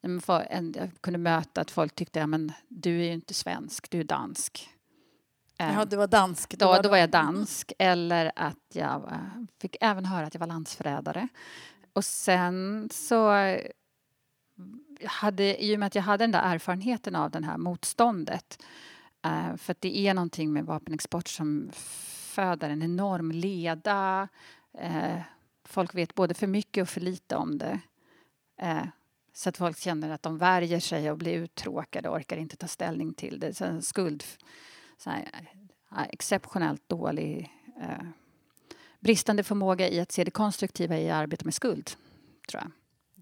Jag 0.00 0.90
kunde 1.00 1.18
möta 1.18 1.60
att 1.60 1.70
folk 1.70 1.94
tyckte 1.94 2.24
att 2.24 2.30
ja, 2.30 2.38
du 2.68 3.00
är 3.00 3.04
ju 3.04 3.12
inte 3.12 3.34
svensk, 3.34 3.90
du 3.90 4.00
är 4.00 4.04
dansk. 4.04 4.68
Ja, 5.56 5.84
du 5.84 5.96
var 5.96 6.06
dansk. 6.06 6.58
Då, 6.58 6.80
då 6.82 6.88
var 6.88 6.96
jag 6.96 7.10
dansk. 7.10 7.72
Eller 7.78 8.32
att 8.36 8.66
jag 8.72 9.18
fick 9.60 9.76
även 9.80 10.04
höra 10.04 10.26
att 10.26 10.34
jag 10.34 10.40
var 10.40 10.46
landsförrädare. 10.46 11.28
Och 11.92 12.04
sen 12.04 12.88
så 12.92 13.32
hade, 15.04 15.64
i 15.64 15.74
och 15.74 15.78
med 15.78 15.86
att 15.86 15.94
jag 15.94 16.02
hade 16.02 16.24
den 16.24 16.32
där 16.32 16.54
erfarenheten 16.54 17.16
av 17.16 17.30
det 17.30 17.44
här 17.44 17.58
motståndet 17.58 18.62
uh, 19.26 19.56
för 19.56 19.72
att 19.72 19.80
det 19.80 19.98
är 19.98 20.14
någonting 20.14 20.52
med 20.52 20.64
vapenexport 20.64 21.28
som 21.28 21.70
föder 22.34 22.70
en 22.70 22.82
enorm 22.82 23.30
leda. 23.30 24.28
Uh, 24.82 25.20
folk 25.64 25.94
vet 25.94 26.14
både 26.14 26.34
för 26.34 26.46
mycket 26.46 26.82
och 26.82 26.88
för 26.88 27.00
lite 27.00 27.36
om 27.36 27.58
det. 27.58 27.80
Så 29.36 29.48
att 29.48 29.56
folk 29.56 29.78
känner 29.78 30.10
att 30.10 30.22
de 30.22 30.38
värjer 30.38 30.80
sig 30.80 31.10
och 31.10 31.18
blir 31.18 31.34
uttråkade 31.34 32.08
och 32.08 32.16
orkar 32.16 32.36
inte 32.36 32.56
ta 32.56 32.66
ställning 32.66 33.14
till 33.14 33.40
det. 33.40 33.54
Så 33.54 33.64
en 33.64 33.82
skuld, 33.82 34.24
så 34.98 35.10
här, 35.10 35.48
exceptionellt 36.10 36.88
dålig 36.88 37.50
eh, 37.80 38.06
bristande 39.00 39.42
förmåga 39.42 39.88
i 39.88 40.00
att 40.00 40.12
se 40.12 40.24
det 40.24 40.30
konstruktiva 40.30 40.98
i 40.98 41.10
arbete 41.10 41.44
med 41.44 41.54
skuld, 41.54 41.90
tror 42.50 42.62
jag. 42.62 42.70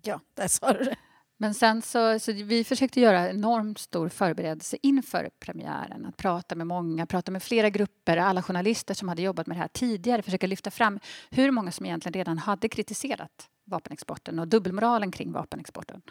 Ja, 0.02 0.20
där 0.34 0.48
sa 0.48 0.72
du 0.72 0.84
det. 0.84 0.96
Men 1.36 1.54
sen 1.54 1.82
så, 1.82 2.18
så 2.18 2.32
vi 2.32 2.64
försökte 2.64 3.00
göra 3.00 3.30
enormt 3.30 3.78
stor 3.78 4.08
förberedelse 4.08 4.76
inför 4.82 5.30
premiären. 5.38 6.06
Att 6.06 6.16
prata 6.16 6.54
med 6.54 6.66
många, 6.66 7.06
prata 7.06 7.30
med 7.30 7.42
flera 7.42 7.70
grupper, 7.70 8.16
alla 8.16 8.42
journalister 8.42 8.94
som 8.94 9.08
hade 9.08 9.22
jobbat 9.22 9.46
med 9.46 9.56
det 9.56 9.60
här 9.60 9.68
tidigare. 9.68 10.22
Försöka 10.22 10.46
lyfta 10.46 10.70
fram 10.70 11.00
hur 11.30 11.50
många 11.50 11.72
som 11.72 11.86
egentligen 11.86 12.14
redan 12.14 12.38
hade 12.38 12.68
kritiserat 12.68 13.50
vapenexporten 13.64 14.38
och 14.38 14.48
dubbelmoralen 14.48 15.10
kring 15.10 15.32
vapenexporten. 15.32 16.02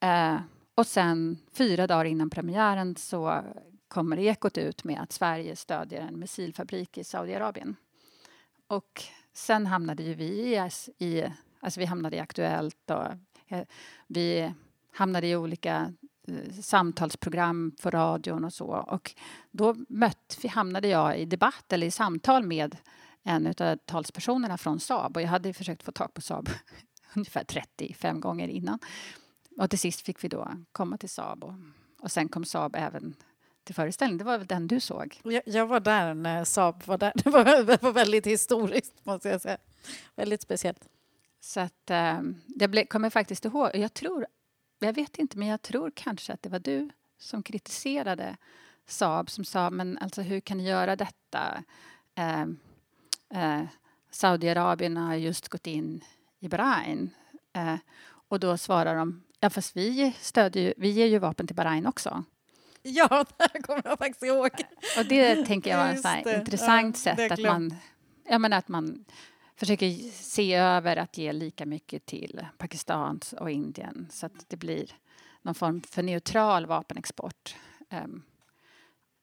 Eh, 0.00 0.36
och 0.74 0.86
sen 0.86 1.38
fyra 1.52 1.86
dagar 1.86 2.04
innan 2.04 2.30
premiären 2.30 2.96
så 2.96 3.42
kommer 3.88 4.18
Ekot 4.18 4.58
ut 4.58 4.84
med 4.84 5.00
att 5.00 5.12
Sverige 5.12 5.56
stödjer 5.56 6.00
en 6.00 6.18
missilfabrik 6.18 6.98
i 6.98 7.04
Saudiarabien. 7.04 7.76
Och 8.66 9.02
sen 9.32 9.66
hamnade 9.66 10.02
ju 10.02 10.14
vi 10.14 10.60
i, 10.98 11.24
alltså 11.60 11.80
vi 11.80 11.86
hamnade 11.86 12.16
i 12.16 12.20
Aktuellt 12.20 12.90
och 12.90 13.06
eh, 13.48 13.64
vi 14.06 14.52
hamnade 14.92 15.26
i 15.26 15.36
olika 15.36 15.94
eh, 16.28 16.52
samtalsprogram 16.62 17.72
för 17.80 17.90
radion 17.90 18.44
och 18.44 18.52
så. 18.52 18.66
Och 18.66 19.14
då 19.50 19.74
mött, 19.88 20.44
hamnade 20.50 20.88
jag 20.88 21.18
i 21.18 21.24
debatt 21.24 21.72
eller 21.72 21.86
i 21.86 21.90
samtal 21.90 22.44
med 22.44 22.76
en 23.28 23.46
av 23.46 23.76
talspersonerna 23.76 24.58
från 24.58 24.80
Saab 24.80 25.16
och 25.16 25.22
jag 25.22 25.28
hade 25.28 25.52
försökt 25.52 25.82
få 25.82 25.92
tag 25.92 26.14
på 26.14 26.20
Saab 26.20 26.48
ungefär 27.16 27.44
35 27.44 28.20
gånger 28.20 28.48
innan. 28.48 28.78
Och 29.58 29.70
till 29.70 29.78
sist 29.78 30.00
fick 30.00 30.24
vi 30.24 30.28
då 30.28 30.50
komma 30.72 30.96
till 30.96 31.08
Saab 31.08 31.44
och, 31.44 31.54
och 32.00 32.10
sen 32.10 32.28
kom 32.28 32.44
Saab 32.44 32.76
även 32.76 33.14
till 33.64 33.74
föreställningen. 33.74 34.18
Det 34.18 34.24
var 34.24 34.38
väl 34.38 34.46
den 34.46 34.66
du 34.66 34.80
såg? 34.80 35.20
Jag, 35.24 35.42
jag 35.46 35.66
var 35.66 35.80
där 35.80 36.14
när 36.14 36.44
Saab 36.44 36.82
var 36.86 36.98
där. 36.98 37.12
Det 37.24 37.30
var, 37.30 37.64
det 37.64 37.82
var 37.82 37.92
väldigt 37.92 38.26
historiskt, 38.26 38.94
måste 39.04 39.28
jag 39.28 39.40
säga. 39.40 39.58
Väldigt 40.16 40.42
speciellt. 40.42 40.88
Så 41.40 41.60
att, 41.60 41.90
äh, 41.90 42.20
jag 42.46 42.70
ble, 42.70 42.86
kommer 42.86 43.10
faktiskt 43.10 43.44
ihåg, 43.44 43.70
jag 43.74 43.94
tror, 43.94 44.26
jag 44.78 44.92
vet 44.92 45.18
inte, 45.18 45.38
men 45.38 45.48
jag 45.48 45.62
tror 45.62 45.92
kanske 45.94 46.32
att 46.32 46.42
det 46.42 46.48
var 46.48 46.58
du 46.58 46.90
som 47.18 47.42
kritiserade 47.42 48.36
Saab 48.86 49.30
som 49.30 49.44
sa, 49.44 49.70
men 49.70 49.98
alltså 49.98 50.22
hur 50.22 50.40
kan 50.40 50.58
ni 50.58 50.68
göra 50.68 50.96
detta? 50.96 51.64
Äh, 52.14 52.46
äh, 53.34 53.64
Saudiarabien 54.10 54.96
har 54.96 55.14
just 55.14 55.48
gått 55.48 55.66
in 55.66 56.04
i 56.40 56.48
Bahrain. 56.48 57.10
och 58.28 58.40
då 58.40 58.56
svarar 58.56 58.96
de, 58.96 59.22
ja 59.40 59.50
fast 59.50 59.76
vi, 59.76 60.14
stödjer, 60.20 60.74
vi 60.76 60.90
ger 60.90 61.06
ju 61.06 61.18
vapen 61.18 61.46
till 61.46 61.56
Bahrain 61.56 61.86
också. 61.86 62.24
Ja, 62.82 63.24
det 63.52 63.62
kommer 63.62 63.82
jag 63.84 63.98
faktiskt 63.98 64.22
ihåg. 64.22 64.50
Och 64.98 65.04
det 65.08 65.46
tänker 65.46 65.70
jag 65.70 65.78
var 65.78 66.16
ett 66.18 66.38
intressant 66.38 67.06
ja, 67.06 67.16
sätt 67.16 67.32
att 67.32 67.42
man, 67.42 67.74
jag 68.28 68.40
menar 68.40 68.58
att 68.58 68.68
man 68.68 69.04
försöker 69.56 69.90
se 70.12 70.54
över 70.54 70.96
att 70.96 71.18
ge 71.18 71.32
lika 71.32 71.66
mycket 71.66 72.06
till 72.06 72.46
Pakistan 72.58 73.20
och 73.40 73.50
Indien 73.50 74.08
så 74.10 74.26
att 74.26 74.48
det 74.48 74.56
blir 74.56 74.90
någon 75.42 75.54
form 75.54 75.82
för 75.82 76.02
neutral 76.02 76.66
vapenexport. 76.66 77.56
Um, 77.90 78.22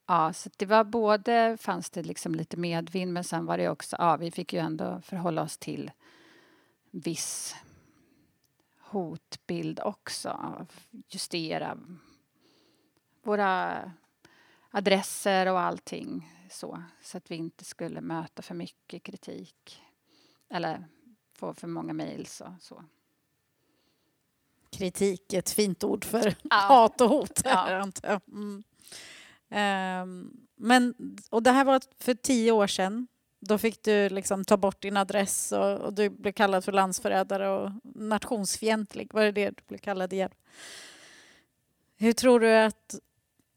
ja, 0.06 0.34
så 0.34 0.50
det 0.58 0.66
var 0.66 0.84
både, 0.84 1.58
fanns 1.58 1.90
det 1.90 2.04
liksom 2.04 2.36
lite 2.36 2.58
medvind 2.58 3.14
men 3.14 3.24
sen 3.24 3.46
var 3.46 3.58
det 3.58 3.70
också, 3.70 3.96
ja 4.00 4.18
vi 4.18 4.32
fick 4.32 4.54
ju 4.54 4.60
ändå 4.60 5.02
förhålla 5.02 5.42
oss 5.42 5.58
till 5.58 5.92
viss 6.92 7.56
hotbild 8.80 9.80
också, 9.80 10.66
justera 11.10 11.78
våra 13.24 13.92
adresser 14.70 15.46
och 15.46 15.60
allting 15.60 16.32
så, 16.50 16.84
så 17.02 17.18
att 17.18 17.32
vi 17.32 17.36
inte 17.36 17.66
skulle 17.66 18.02
möta 18.02 18.42
för 18.42 18.56
mycket 18.56 19.04
kritik 19.04 19.82
eller 20.50 20.88
få 21.34 21.54
för 21.54 21.68
många 21.68 21.94
mejl. 21.94 22.26
Så, 22.26 22.56
så. 22.60 22.84
Kritik, 24.70 25.34
ett 25.34 25.50
fint 25.50 25.84
ord 25.84 26.06
för 26.06 26.36
ja. 26.44 26.56
hat 26.56 27.02
och 27.02 27.10
hot. 27.10 27.42
Ja. 27.44 27.92
Mm. 28.28 28.64
Um, 29.50 30.48
men, 30.56 30.94
och 31.30 31.44
det 31.44 31.52
här 31.52 31.66
var 31.66 31.82
för 32.00 32.14
tio 32.14 32.52
år 32.52 32.68
sedan. 32.68 33.08
Då 33.40 33.58
fick 33.58 33.84
du 33.84 34.10
liksom 34.10 34.46
ta 34.46 34.58
bort 34.58 34.82
din 34.82 34.98
adress 34.98 35.52
och, 35.52 35.80
och 35.80 35.94
du 35.94 36.10
blev 36.10 36.32
kallad 36.32 36.64
för 36.64 36.72
landsförrädare 36.72 37.50
och 37.50 37.72
nationsfientlig. 37.84 39.14
Var 39.14 39.24
det 39.24 39.32
det 39.32 39.50
du 39.50 39.64
blev 39.68 39.78
kallad 39.78 40.14
igen? 40.14 40.32
Hur 41.98 42.14
tror 42.14 42.40
du 42.40 42.56
att 42.56 42.96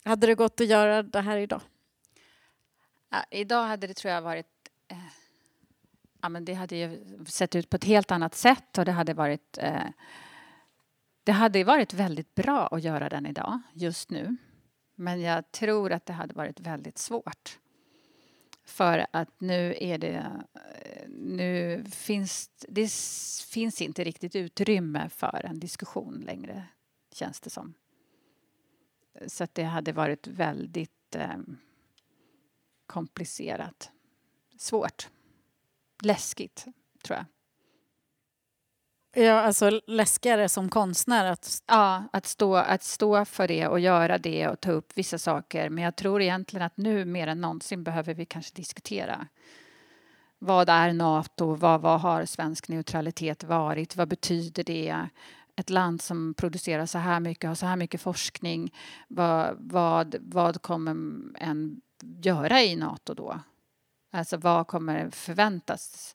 hade 0.05 0.27
det 0.27 0.35
gått 0.35 0.61
att 0.61 0.67
göra 0.67 1.03
det 1.03 1.21
här 1.21 1.37
idag? 1.37 1.61
Ja, 3.11 3.25
idag 3.31 3.65
hade 3.67 3.87
det 3.87 3.95
tror 3.95 4.15
jag 4.15 4.23
varit... 4.23 4.47
Eh, 4.89 4.97
ja, 6.23 6.29
men 6.29 6.45
det 6.45 6.55
hade 6.55 6.77
ju 6.77 7.05
sett 7.27 7.57
ut 7.57 7.71
på 7.71 7.77
ett 7.77 7.85
helt 7.85 8.11
annat 8.11 8.35
sätt 8.35 8.79
och 8.79 8.85
det 8.85 8.93
hade 8.93 9.15
varit... 9.15 9.59
Eh, 9.59 9.87
det 11.25 11.33
hade 11.33 11.65
varit 11.65 11.95
väldigt 11.95 12.35
bra 12.35 12.67
att 12.67 12.83
göra 12.83 13.09
den 13.09 13.27
idag, 13.27 13.61
just 13.73 14.11
nu. 14.11 14.37
Men 15.01 15.21
jag 15.21 15.53
tror 15.53 15.93
att 15.93 16.07
det 16.07 16.13
hade 16.13 16.35
varit 16.35 16.61
väldigt 16.61 16.99
svårt. 16.99 17.59
För 18.65 19.07
att 19.11 19.41
nu 19.41 19.77
är 19.81 19.99
det... 19.99 20.43
Eh, 20.83 21.09
nu 21.09 21.85
finns 21.91 22.51
det 22.69 22.93
finns 23.51 23.83
inte 23.83 24.05
riktigt 24.05 24.37
utrymme 24.37 25.09
för 25.09 25.47
en 25.47 25.61
diskussion 25.61 26.21
längre, 26.27 26.65
känns 27.13 27.41
det 27.41 27.51
som. 27.51 27.75
Så 29.27 29.45
att 29.45 29.55
det 29.55 29.63
hade 29.63 29.93
varit 29.93 30.27
väldigt 30.27 31.15
eh, 31.15 31.39
komplicerat. 32.87 33.91
Svårt. 34.57 35.09
Läskigt, 36.03 36.67
tror 37.03 37.17
jag. 37.17 37.25
Ja, 39.19 39.41
alltså 39.41 39.81
läskigare 39.87 40.49
som 40.49 40.69
konstnär 40.69 41.33
att... 41.33 41.63
Ja, 41.67 42.05
att 42.13 42.27
stå, 42.27 42.57
att 42.57 42.83
stå 42.83 43.25
för 43.25 43.49
det 43.49 43.67
och 43.67 43.81
göra 43.81 44.19
det 44.19 44.49
och 44.49 44.61
ta 44.61 44.73
upp 44.73 44.93
vissa 44.95 45.19
saker. 45.19 45.71
Men 45.71 45.85
jag 45.85 45.97
tror 45.97 46.23
egentligen 46.23 46.67
att 46.67 46.77
nu 46.77 47.05
mer 47.05 47.27
än 47.27 47.41
någonsin 47.41 47.85
behöver 47.85 48.15
vi 48.15 48.27
kanske 48.27 48.55
diskutera. 48.55 49.27
Vad 50.39 50.69
är 50.69 50.93
Nato? 50.93 51.55
Vad, 51.55 51.81
vad 51.81 52.01
har 52.01 52.25
svensk 52.25 52.69
neutralitet 52.69 53.45
varit? 53.45 53.97
Vad 53.97 54.09
betyder 54.09 54.65
det? 54.65 55.09
ett 55.57 55.71
land 55.71 56.03
som 56.03 56.35
producerar 56.35 56.87
så 56.87 56.99
här 56.99 57.21
mycket, 57.21 57.49
har 57.49 57.55
så 57.55 57.67
här 57.67 57.77
mycket 57.77 58.01
forskning, 58.01 58.75
vad, 59.09 59.57
vad, 59.59 60.17
vad 60.21 60.63
kommer 60.63 60.97
en 61.35 61.81
göra 62.01 62.63
i 62.63 62.77
Nato 62.77 63.15
då? 63.15 63.41
Alltså 64.13 64.37
vad 64.37 64.67
kommer 64.67 65.11
förväntas? 65.11 66.15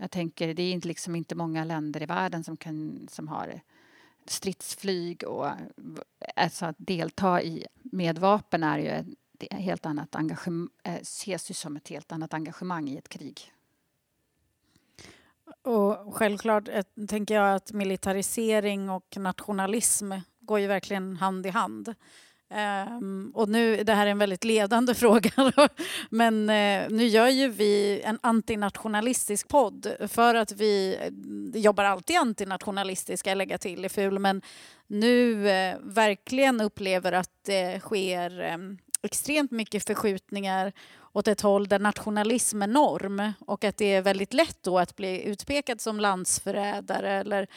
Jag 0.00 0.10
tänker, 0.10 0.54
det 0.54 0.62
är 0.62 0.72
inte, 0.72 0.88
liksom 0.88 1.16
inte 1.16 1.34
många 1.34 1.64
länder 1.64 2.02
i 2.02 2.06
världen 2.06 2.44
som, 2.44 2.56
kan, 2.56 3.08
som 3.10 3.28
har 3.28 3.60
stridsflyg 4.26 5.24
och 5.24 5.50
alltså 6.36 6.66
att 6.66 6.76
delta 6.78 7.42
i 7.42 7.66
med 7.82 8.18
vapen 8.18 8.62
är 8.62 8.78
ju 8.78 8.88
ett 8.88 9.06
helt 9.50 9.86
annat 9.86 10.14
engagemang, 10.14 10.68
eh, 10.82 10.94
ses 10.94 11.50
ju 11.50 11.54
som 11.54 11.76
ett 11.76 11.88
helt 11.88 12.12
annat 12.12 12.34
engagemang 12.34 12.88
i 12.88 12.96
ett 12.96 13.08
krig. 13.08 13.52
Och 15.62 16.14
självklart 16.14 16.68
eh, 16.68 16.84
tänker 17.08 17.34
jag 17.34 17.54
att 17.54 17.72
militarisering 17.72 18.90
och 18.90 19.16
nationalism 19.16 20.12
går 20.40 20.60
ju 20.60 20.66
verkligen 20.66 21.16
hand 21.16 21.46
i 21.46 21.50
hand. 21.50 21.94
Um, 22.50 23.30
och 23.34 23.48
nu, 23.48 23.84
det 23.84 23.92
här 23.92 24.06
är 24.06 24.10
en 24.10 24.18
väldigt 24.18 24.44
ledande 24.44 24.94
fråga, 24.94 25.30
men 26.10 26.34
uh, 26.34 26.90
nu 26.90 27.06
gör 27.06 27.28
ju 27.28 27.48
vi 27.48 28.00
en 28.04 28.18
antinationalistisk 28.22 29.48
podd 29.48 29.96
för 30.08 30.34
att 30.34 30.52
vi 30.52 30.98
jobbar 31.54 31.84
alltid 31.84 32.16
antinationalistiskt, 32.16 33.20
ska 33.20 33.30
jag 33.30 33.38
lägga 33.38 33.58
till 33.58 33.84
i 33.84 33.88
FUL, 33.88 34.18
men 34.18 34.42
nu 34.86 35.34
uh, 35.34 35.76
verkligen 35.80 36.60
upplever 36.60 37.12
att 37.12 37.30
det 37.46 37.80
sker 37.80 38.54
um, 38.54 38.78
extremt 39.02 39.50
mycket 39.50 39.86
förskjutningar 39.86 40.72
åt 41.12 41.28
ett 41.28 41.40
håll 41.40 41.68
där 41.68 41.78
nationalism 41.78 42.62
är 42.62 42.66
norm 42.66 43.32
och 43.46 43.64
att 43.64 43.76
det 43.76 43.94
är 43.94 44.02
väldigt 44.02 44.34
lätt 44.34 44.58
då 44.62 44.78
att 44.78 44.96
bli 44.96 45.22
utpekad 45.22 45.80
som 45.80 46.00
landsförrädare 46.00 47.12
eller 47.12 47.48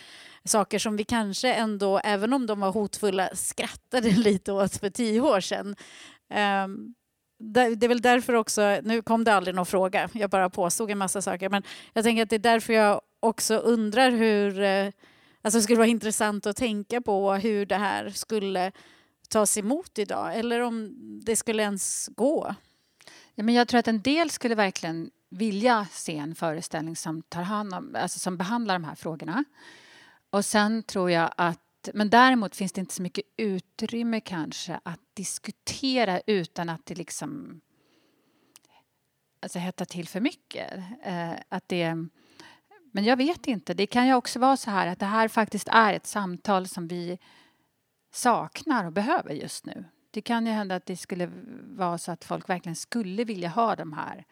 saker 0.46 0.80
som 0.80 0.98
vi 0.98 1.04
kanske 1.04 1.54
ändå, 1.54 2.00
även 2.04 2.34
om 2.34 2.46
de 2.46 2.60
var 2.60 2.72
hotfulla, 2.72 3.30
skrattade 3.34 4.10
lite 4.18 4.52
åt 4.52 4.78
för 4.78 4.90
tio 4.90 5.22
år 5.22 5.40
sedan. 5.40 5.76
Um, 6.66 6.96
det 7.44 7.84
är 7.86 7.88
väl 7.88 8.02
därför 8.02 8.34
också, 8.34 8.80
nu 8.84 9.02
kom 9.02 9.24
det 9.24 9.34
aldrig 9.34 9.56
någon 9.56 9.66
fråga, 9.66 10.10
jag 10.14 10.30
bara 10.30 10.50
påstod 10.50 10.92
en 10.92 10.98
massa 10.98 11.22
saker, 11.22 11.50
men 11.50 11.64
jag 11.94 12.04
tänker 12.04 12.24
att 12.24 12.30
det 12.30 12.36
är 12.36 12.40
därför 12.40 12.74
jag 12.74 13.02
också 13.20 13.56
undrar 13.56 14.12
hur, 14.12 14.62
eh, 14.62 14.92
alltså 15.42 15.58
det 15.58 15.64
skulle 15.64 15.78
vara 15.78 15.88
intressant 15.88 16.46
att 16.46 16.56
tänka 16.56 17.02
på 17.02 17.34
hur 17.34 17.66
det 17.66 17.76
här 17.76 18.10
skulle 18.10 18.72
tas 19.30 19.58
emot 19.58 20.00
idag 20.00 20.40
eller 20.40 20.60
om 20.60 20.92
det 21.24 21.36
skulle 21.36 21.64
ens 21.64 22.10
gå. 22.16 22.56
Ja, 23.36 23.44
men 23.44 23.56
jag 23.56 23.68
tror 23.68 23.80
att 23.80 23.88
en 23.88 24.02
del 24.02 24.30
skulle 24.30 24.56
verkligen 24.56 25.12
vilja 25.30 25.88
se 25.92 26.18
en 26.18 26.36
föreställning 26.36 26.96
som, 26.96 27.22
tar 27.22 27.42
hand 27.42 27.74
om, 27.74 27.96
alltså 27.96 28.20
som 28.20 28.38
behandlar 28.38 28.76
de 28.76 28.84
här 28.84 28.96
frågorna. 28.96 29.44
Och 30.32 30.46
sen 30.46 30.84
tror 30.84 31.12
jag 31.12 31.32
att 31.38 31.60
men 31.94 32.10
däremot 32.10 32.56
finns 32.56 32.72
det 32.72 32.82
inte 32.82 32.94
så 32.94 33.02
mycket 33.02 33.26
utrymme 33.38 34.20
kanske 34.20 34.80
att 34.84 35.00
diskutera 35.14 36.22
utan 36.26 36.70
att 36.70 36.86
det 36.86 36.96
liksom 36.96 37.62
alltså, 39.42 39.60
hettar 39.60 39.86
till 39.86 40.08
för 40.08 40.20
mycket. 40.20 40.74
Eh, 41.04 41.32
att 41.50 41.68
det, 41.68 41.96
men 42.92 43.04
jag 43.04 43.18
vet 43.18 43.48
inte. 43.48 43.74
Det 43.74 43.88
kan 43.88 44.08
ju 44.08 44.14
också 44.14 44.40
vara 44.40 44.58
så 44.58 44.72
här 44.72 44.88
att 44.88 45.00
det 45.00 45.06
här 45.06 45.28
faktiskt 45.28 45.68
är 45.68 45.94
ett 45.94 46.08
samtal 46.08 46.68
som 46.68 46.88
vi 46.88 47.20
saknar 48.12 48.86
och 48.86 48.92
behöver 48.92 49.34
just 49.34 49.66
nu. 49.66 49.86
Det 50.12 50.22
kan 50.22 50.46
ju 50.46 50.52
hända 50.52 50.76
att 50.76 50.86
det 50.86 50.98
skulle 50.98 51.32
vara 51.64 51.98
så 51.98 52.12
att 52.12 52.24
folk 52.24 52.50
verkligen 52.50 52.76
skulle 52.76 53.24
vilja 53.24 53.50
ha 53.50 53.76
de 53.76 53.94
här. 53.94 54.26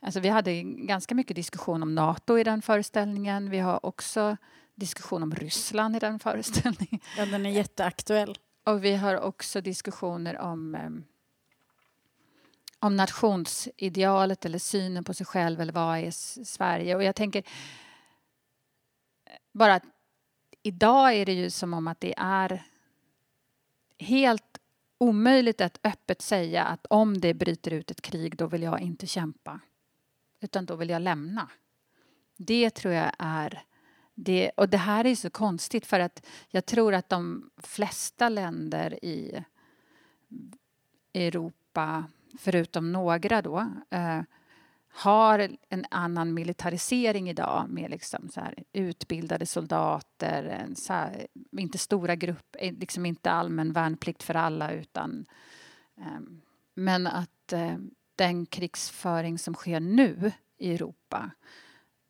Alltså 0.00 0.20
vi 0.20 0.28
hade 0.28 0.62
ganska 0.62 1.14
mycket 1.14 1.36
diskussion 1.36 1.82
om 1.82 1.94
Nato 1.94 2.38
i 2.38 2.44
den 2.44 2.62
föreställningen. 2.62 3.50
Vi 3.50 3.58
har 3.58 3.86
också 3.86 4.36
diskussion 4.80 5.22
om 5.22 5.34
Ryssland 5.34 5.96
i 5.96 5.98
den 5.98 6.18
föreställningen. 6.18 7.00
Ja, 7.16 7.26
den 7.26 7.46
är 7.46 7.50
jätteaktuell. 7.50 8.38
Och 8.64 8.84
vi 8.84 8.96
har 8.96 9.20
också 9.20 9.60
diskussioner 9.60 10.38
om 10.38 10.74
um, 10.74 11.04
om 12.80 12.96
nationsidealet 12.96 14.44
eller 14.44 14.58
synen 14.58 15.04
på 15.04 15.14
sig 15.14 15.26
själv 15.26 15.60
eller 15.60 15.72
vad 15.72 15.98
är 15.98 16.10
Sverige. 16.44 16.96
Och 16.96 17.02
jag 17.02 17.16
tänker 17.16 17.44
bara 19.52 19.74
att 19.74 19.84
idag 20.62 21.14
är 21.14 21.26
det 21.26 21.32
ju 21.32 21.50
som 21.50 21.74
om 21.74 21.88
att 21.88 22.00
det 22.00 22.14
är 22.16 22.62
helt 23.98 24.58
omöjligt 24.98 25.60
att 25.60 25.80
öppet 25.84 26.22
säga 26.22 26.64
att 26.64 26.86
om 26.86 27.20
det 27.20 27.34
bryter 27.34 27.72
ut 27.72 27.90
ett 27.90 28.02
krig 28.02 28.36
då 28.36 28.46
vill 28.46 28.62
jag 28.62 28.80
inte 28.80 29.06
kämpa. 29.06 29.60
Utan 30.40 30.66
då 30.66 30.76
vill 30.76 30.90
jag 30.90 31.02
lämna. 31.02 31.50
Det 32.36 32.70
tror 32.70 32.94
jag 32.94 33.12
är 33.18 33.62
det, 34.24 34.50
och 34.56 34.68
det 34.68 34.76
här 34.76 35.06
är 35.06 35.14
så 35.14 35.30
konstigt 35.30 35.86
för 35.86 36.00
att 36.00 36.26
jag 36.48 36.66
tror 36.66 36.94
att 36.94 37.08
de 37.08 37.50
flesta 37.56 38.28
länder 38.28 39.04
i 39.04 39.44
Europa, 41.14 42.04
förutom 42.38 42.92
några 42.92 43.42
då, 43.42 43.66
eh, 43.90 44.22
har 44.92 45.50
en 45.68 45.84
annan 45.90 46.34
militarisering 46.34 47.30
idag 47.30 47.66
med 47.68 47.90
liksom 47.90 48.28
så 48.28 48.40
här 48.40 48.54
utbildade 48.72 49.46
soldater, 49.46 50.66
här, 50.88 51.26
inte 51.52 51.78
stora 51.78 52.14
grupper, 52.14 52.64
eh, 52.64 52.72
liksom 52.72 53.06
inte 53.06 53.30
allmän 53.30 53.72
värnplikt 53.72 54.22
för 54.22 54.34
alla 54.34 54.72
utan 54.72 55.26
eh, 55.96 56.20
men 56.74 57.06
att 57.06 57.52
eh, 57.52 57.76
den 58.16 58.46
krigsföring 58.46 59.38
som 59.38 59.54
sker 59.54 59.80
nu 59.80 60.32
i 60.58 60.74
Europa 60.74 61.30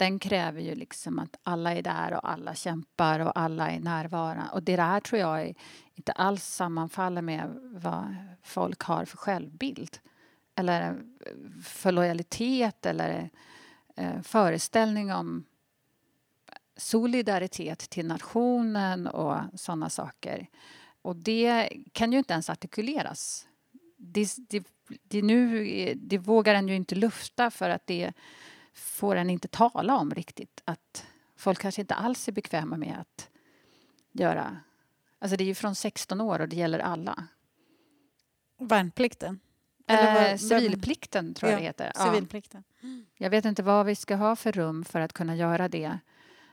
den 0.01 0.19
kräver 0.19 0.61
ju 0.61 0.75
liksom 0.75 1.19
att 1.19 1.37
alla 1.43 1.75
är 1.75 1.83
där 1.83 2.13
och 2.15 2.31
alla 2.31 2.55
kämpar 2.55 3.21
och 3.21 3.39
alla 3.39 3.71
är 3.71 3.81
närvarande. 3.81 4.51
Och 4.53 4.63
det 4.63 4.77
där 4.77 5.01
tror 5.01 5.21
jag 5.21 5.43
är, 5.43 5.55
inte 5.95 6.13
alls 6.13 6.45
sammanfaller 6.45 7.23
med 7.23 7.59
vad 7.63 8.17
folk 8.43 8.83
har 8.83 9.05
för 9.05 9.17
självbild 9.17 9.99
eller 10.55 11.03
för 11.65 11.93
lojalitet 11.93 12.87
eller 12.87 13.31
eh, 13.97 14.23
föreställning 14.23 15.13
om 15.13 15.45
solidaritet 16.77 17.79
till 17.79 18.07
nationen 18.07 19.07
och 19.07 19.37
sådana 19.55 19.91
saker. 19.91 20.47
Och 21.03 21.17
det 21.17 21.73
kan 21.93 22.13
ju 22.13 22.19
inte 22.19 22.33
ens 22.33 22.51
artikuleras. 22.51 23.47
Det, 23.97 24.29
det, 24.49 24.67
det, 25.03 25.23
nu, 25.23 25.95
det 25.95 26.19
vågar 26.19 26.55
en 26.55 26.69
ju 26.69 26.77
inte 26.77 26.95
lufta 26.95 27.51
för 27.51 27.71
att 27.71 27.87
det 27.87 28.13
får 28.75 29.17
en 29.17 29.31
inte 29.31 29.49
tala 29.49 29.97
om 29.97 30.15
riktigt. 30.15 30.63
Att 30.65 31.07
folk 31.37 31.59
kanske 31.59 31.81
inte 31.81 31.95
alls 31.95 32.29
är 32.29 32.33
bekväma 32.33 32.77
med 32.77 32.99
att 33.01 33.29
göra... 34.13 34.61
Alltså 35.19 35.37
det 35.37 35.45
är 35.45 35.47
ju 35.47 35.55
från 35.55 35.75
16 35.75 36.21
år 36.21 36.41
och 36.41 36.49
det 36.49 36.57
gäller 36.57 36.79
alla. 36.79 37.27
Värnplikten? 38.59 39.41
Eh, 39.87 40.37
civilplikten 40.37 41.35
tror 41.35 41.51
jag 41.51 41.61
det 41.61 41.65
heter. 41.65 41.93
Ja. 41.95 42.05
Civilplikten. 42.05 42.65
Jag 43.17 43.31
vet 43.31 43.45
inte 43.45 43.63
vad 43.63 43.87
vi 43.87 43.95
ska 43.95 44.17
ha 44.17 44.37
för 44.37 44.53
rum 44.53 44.85
för 44.85 45.01
att 45.01 45.13
kunna 45.13 45.37
göra 45.37 45.69
det. 45.69 45.99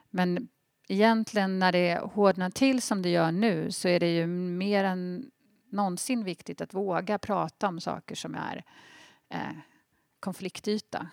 Men 0.09 0.47
egentligen 0.87 1.59
när 1.59 1.71
det 1.71 1.99
hårdnar 2.13 2.49
till 2.49 2.81
som 2.81 3.01
det 3.01 3.09
gör 3.09 3.31
nu 3.31 3.71
så 3.71 3.87
är 3.87 3.99
det 3.99 4.15
ju 4.15 4.27
mer 4.27 4.83
än 4.83 5.31
någonsin 5.69 6.23
viktigt 6.23 6.61
att 6.61 6.73
våga 6.73 7.19
prata 7.19 7.67
om 7.67 7.79
saker 7.79 8.15
som 8.15 8.35
är 8.35 8.63
eh, 9.29 9.57
konfliktyta. 10.19 11.07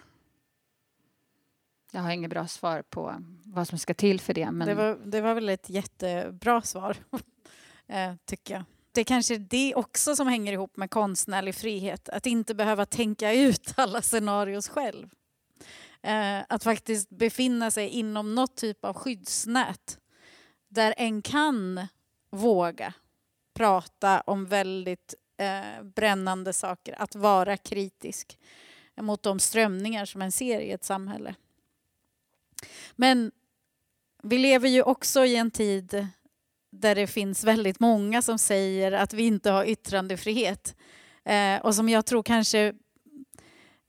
Jag 1.95 2.03
har 2.03 2.11
inget 2.11 2.31
bra 2.31 2.47
svar 2.47 2.83
på 2.83 3.15
vad 3.45 3.69
som 3.69 3.79
ska 3.79 3.95
till 3.95 4.21
för 4.21 4.35
det. 4.35 4.51
Men... 4.51 4.69
Det, 4.69 4.75
var, 4.75 4.99
det 5.05 5.21
var 5.21 5.35
väl 5.35 5.49
ett 5.49 5.71
jättebra 5.71 6.63
svar, 6.63 6.97
eh, 7.87 8.15
tycker 8.27 8.55
jag 8.55 8.65
det 8.95 9.01
är 9.01 9.05
kanske 9.05 9.39
det 9.39 9.75
också 9.75 10.17
som 10.17 10.27
hänger 10.29 10.53
ihop 10.53 10.77
med 10.77 10.91
konstnärlig 10.91 11.55
frihet. 11.55 12.09
Att 12.09 12.27
inte 12.27 12.55
behöva 12.55 12.87
tänka 12.87 13.33
ut 13.33 13.73
alla 13.77 14.03
scenarios 14.03 14.69
själv. 14.69 15.09
Eh, 16.03 16.41
att 16.49 16.65
faktiskt 16.65 17.11
befinna 17.11 17.71
sig 17.71 17.89
inom 17.89 18.35
något 18.35 18.57
typ 18.57 18.85
av 18.85 18.95
skyddsnät 18.95 19.99
där 20.69 20.95
en 20.97 21.23
kan 21.23 21.87
våga 22.31 22.93
prata 23.55 24.21
om 24.21 24.47
väldigt 24.47 25.15
eh, 25.37 25.83
brännande 25.83 26.53
saker. 26.53 27.03
Att 27.03 27.15
vara 27.15 27.57
kritisk 27.57 28.39
mot 29.01 29.23
de 29.23 29.39
strömningar 29.39 30.05
som 30.05 30.23
en 30.23 30.33
ser 30.33 30.61
i 30.61 30.71
ett 30.71 30.85
samhälle. 30.85 31.35
Men 32.97 33.33
vi 34.23 34.39
lever 34.39 34.69
ju 34.69 34.83
också 34.83 35.25
i 35.25 35.37
en 35.37 35.51
tid 35.51 36.07
där 36.73 36.95
det 36.95 37.07
finns 37.07 37.45
väldigt 37.45 37.81
många 37.81 38.23
som 38.23 38.39
säger 38.39 38.93
att 38.93 39.13
vi 39.13 39.23
inte 39.23 39.51
har 39.51 39.65
yttrandefrihet. 39.65 40.77
Eh, 41.25 41.61
och 41.61 41.75
som 41.75 41.89
jag 41.89 42.07
tror 42.07 42.23
kanske 42.23 42.73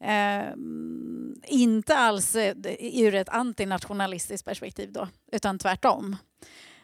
eh, 0.04 0.54
inte 1.48 1.98
alls 1.98 2.36
eh, 2.36 2.56
ur 2.80 3.16
ett 3.16 3.30
antinationalistiskt 3.30 4.46
perspektiv 4.46 4.92
då, 4.92 5.08
utan 5.32 5.60
tvärtom. 5.60 6.16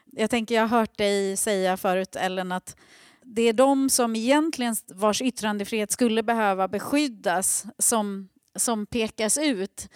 Jag 0.06 0.30
tänker, 0.30 0.56
jag 0.56 0.68
har 0.68 0.80
hört 0.80 0.98
dig 0.98 1.38
säga 1.38 1.78
förut 1.78 2.16
Ellen 2.16 2.52
att 2.52 2.76
det 3.24 3.42
är 3.42 3.54
de 3.54 3.90
som 3.90 4.16
egentligen 4.16 4.76
vars 4.88 5.22
yttrandefrihet 5.22 5.92
skulle 5.92 6.24
behöva 6.24 6.68
beskyddas 6.68 7.66
som, 7.78 8.30
som 8.56 8.86
pekas 8.86 9.38
ut 9.38 9.90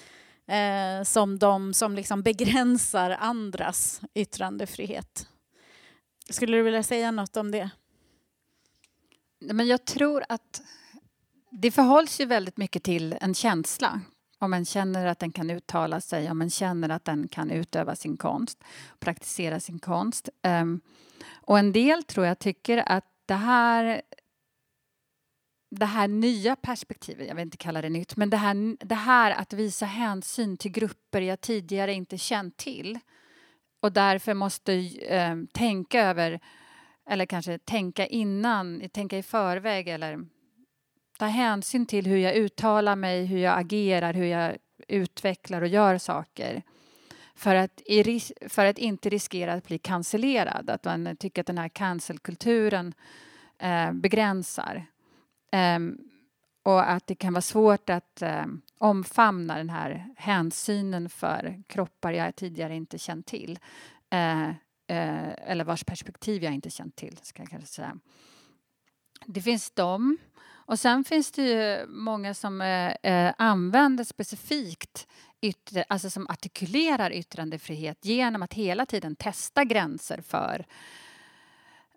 eh, 0.47 1.03
som 1.03 1.39
de 1.39 1.73
som 1.73 1.95
liksom 1.95 2.21
begränsar 2.21 3.09
andras 3.19 4.01
yttrandefrihet. 4.13 5.27
Skulle 6.29 6.57
du 6.57 6.63
vilja 6.63 6.83
säga 6.83 7.11
något 7.11 7.37
om 7.37 7.51
det? 7.51 7.69
Men 9.39 9.67
jag 9.67 9.85
tror 9.85 10.23
att 10.29 10.61
det 11.51 11.71
förhålls 11.71 12.21
ju 12.21 12.25
väldigt 12.25 12.57
mycket 12.57 12.83
till 12.83 13.17
en 13.21 13.33
känsla. 13.33 14.01
Om 14.39 14.51
man 14.51 14.65
känner 14.65 15.05
att 15.05 15.19
den 15.19 15.31
kan 15.31 15.49
uttala 15.49 16.01
sig, 16.01 16.31
om 16.31 16.37
man 16.37 16.49
känner 16.49 16.89
att 16.89 17.05
den 17.05 17.27
kan 17.27 17.51
utöva 17.51 17.95
sin 17.95 18.17
konst, 18.17 18.63
praktisera 18.99 19.59
sin 19.59 19.79
konst. 19.79 20.29
Um, 20.43 20.81
och 21.31 21.59
en 21.59 21.71
del 21.71 22.03
tror 22.03 22.25
jag 22.25 22.39
tycker 22.39 22.77
att 22.77 23.05
det 23.25 23.33
här 23.33 24.01
det 25.75 25.85
här 25.85 26.07
nya 26.07 26.55
perspektivet, 26.55 27.27
jag 27.27 27.35
vill 27.35 27.41
inte 27.41 27.57
kalla 27.57 27.81
det 27.81 27.89
nytt, 27.89 28.15
men 28.15 28.29
det 28.29 28.37
här, 28.37 28.85
det 28.85 28.95
här 28.95 29.31
att 29.31 29.53
visa 29.53 29.85
hänsyn 29.85 30.57
till 30.57 30.71
grupper 30.71 31.21
jag 31.21 31.41
tidigare 31.41 31.93
inte 31.93 32.17
känt 32.17 32.57
till 32.57 32.99
och 33.79 33.91
därför 33.91 34.33
måste 34.33 34.73
eh, 34.73 35.35
tänka 35.53 36.01
över, 36.01 36.39
eller 37.09 37.25
kanske 37.25 37.57
tänka 37.57 38.05
innan, 38.05 38.89
tänka 38.89 39.17
i 39.17 39.23
förväg 39.23 39.87
eller 39.87 40.25
ta 41.17 41.25
hänsyn 41.25 41.85
till 41.85 42.05
hur 42.05 42.17
jag 42.17 42.35
uttalar 42.35 42.95
mig, 42.95 43.25
hur 43.25 43.39
jag 43.39 43.59
agerar, 43.59 44.13
hur 44.13 44.25
jag 44.25 44.57
utvecklar 44.87 45.61
och 45.61 45.67
gör 45.67 45.97
saker. 45.97 46.63
För 47.35 47.55
att, 47.55 47.81
för 48.49 48.65
att 48.65 48.77
inte 48.77 49.09
riskera 49.09 49.53
att 49.53 49.67
bli 49.67 49.77
cancellerad, 49.77 50.69
att 50.69 50.85
man 50.85 51.17
tycker 51.17 51.41
att 51.41 51.47
den 51.47 51.57
här 51.57 51.69
cancelkulturen 51.69 52.93
eh, 53.57 53.91
begränsar. 53.91 54.85
Eh, 55.55 55.79
och 56.63 56.91
att 56.91 57.07
det 57.07 57.15
kan 57.15 57.33
vara 57.33 57.41
svårt 57.41 57.89
att 57.89 58.21
eh, 58.21 58.45
omfamna 58.77 59.57
den 59.57 59.69
här 59.69 60.13
hänsynen 60.17 61.09
för 61.09 61.63
kroppar 61.67 62.11
jag 62.11 62.35
tidigare 62.35 62.75
inte 62.75 62.97
känt 62.97 63.25
till. 63.25 63.59
Eh, 64.09 64.49
eh, 64.87 65.49
eller 65.51 65.63
vars 65.63 65.83
perspektiv 65.83 66.43
jag 66.43 66.53
inte 66.53 66.69
känt 66.69 66.95
till, 66.95 67.17
ska 67.21 67.41
jag 67.41 67.49
kanske 67.49 67.67
säga. 67.67 67.97
Det 69.25 69.41
finns 69.41 69.71
dem. 69.71 70.17
Och 70.67 70.79
sen 70.79 71.03
finns 71.03 71.31
det 71.31 71.41
ju 71.41 71.87
många 71.87 72.33
som 72.33 72.61
eh, 72.61 72.91
eh 73.03 73.33
använder 73.37 74.03
specifikt 74.03 75.07
yttre, 75.41 75.85
alltså 75.89 76.09
som 76.09 76.27
artikulerar 76.27 77.11
yttrandefrihet 77.11 78.05
genom 78.05 78.43
att 78.43 78.53
hela 78.53 78.85
tiden 78.85 79.15
testa 79.15 79.63
gränser 79.63 80.21
för 80.21 80.65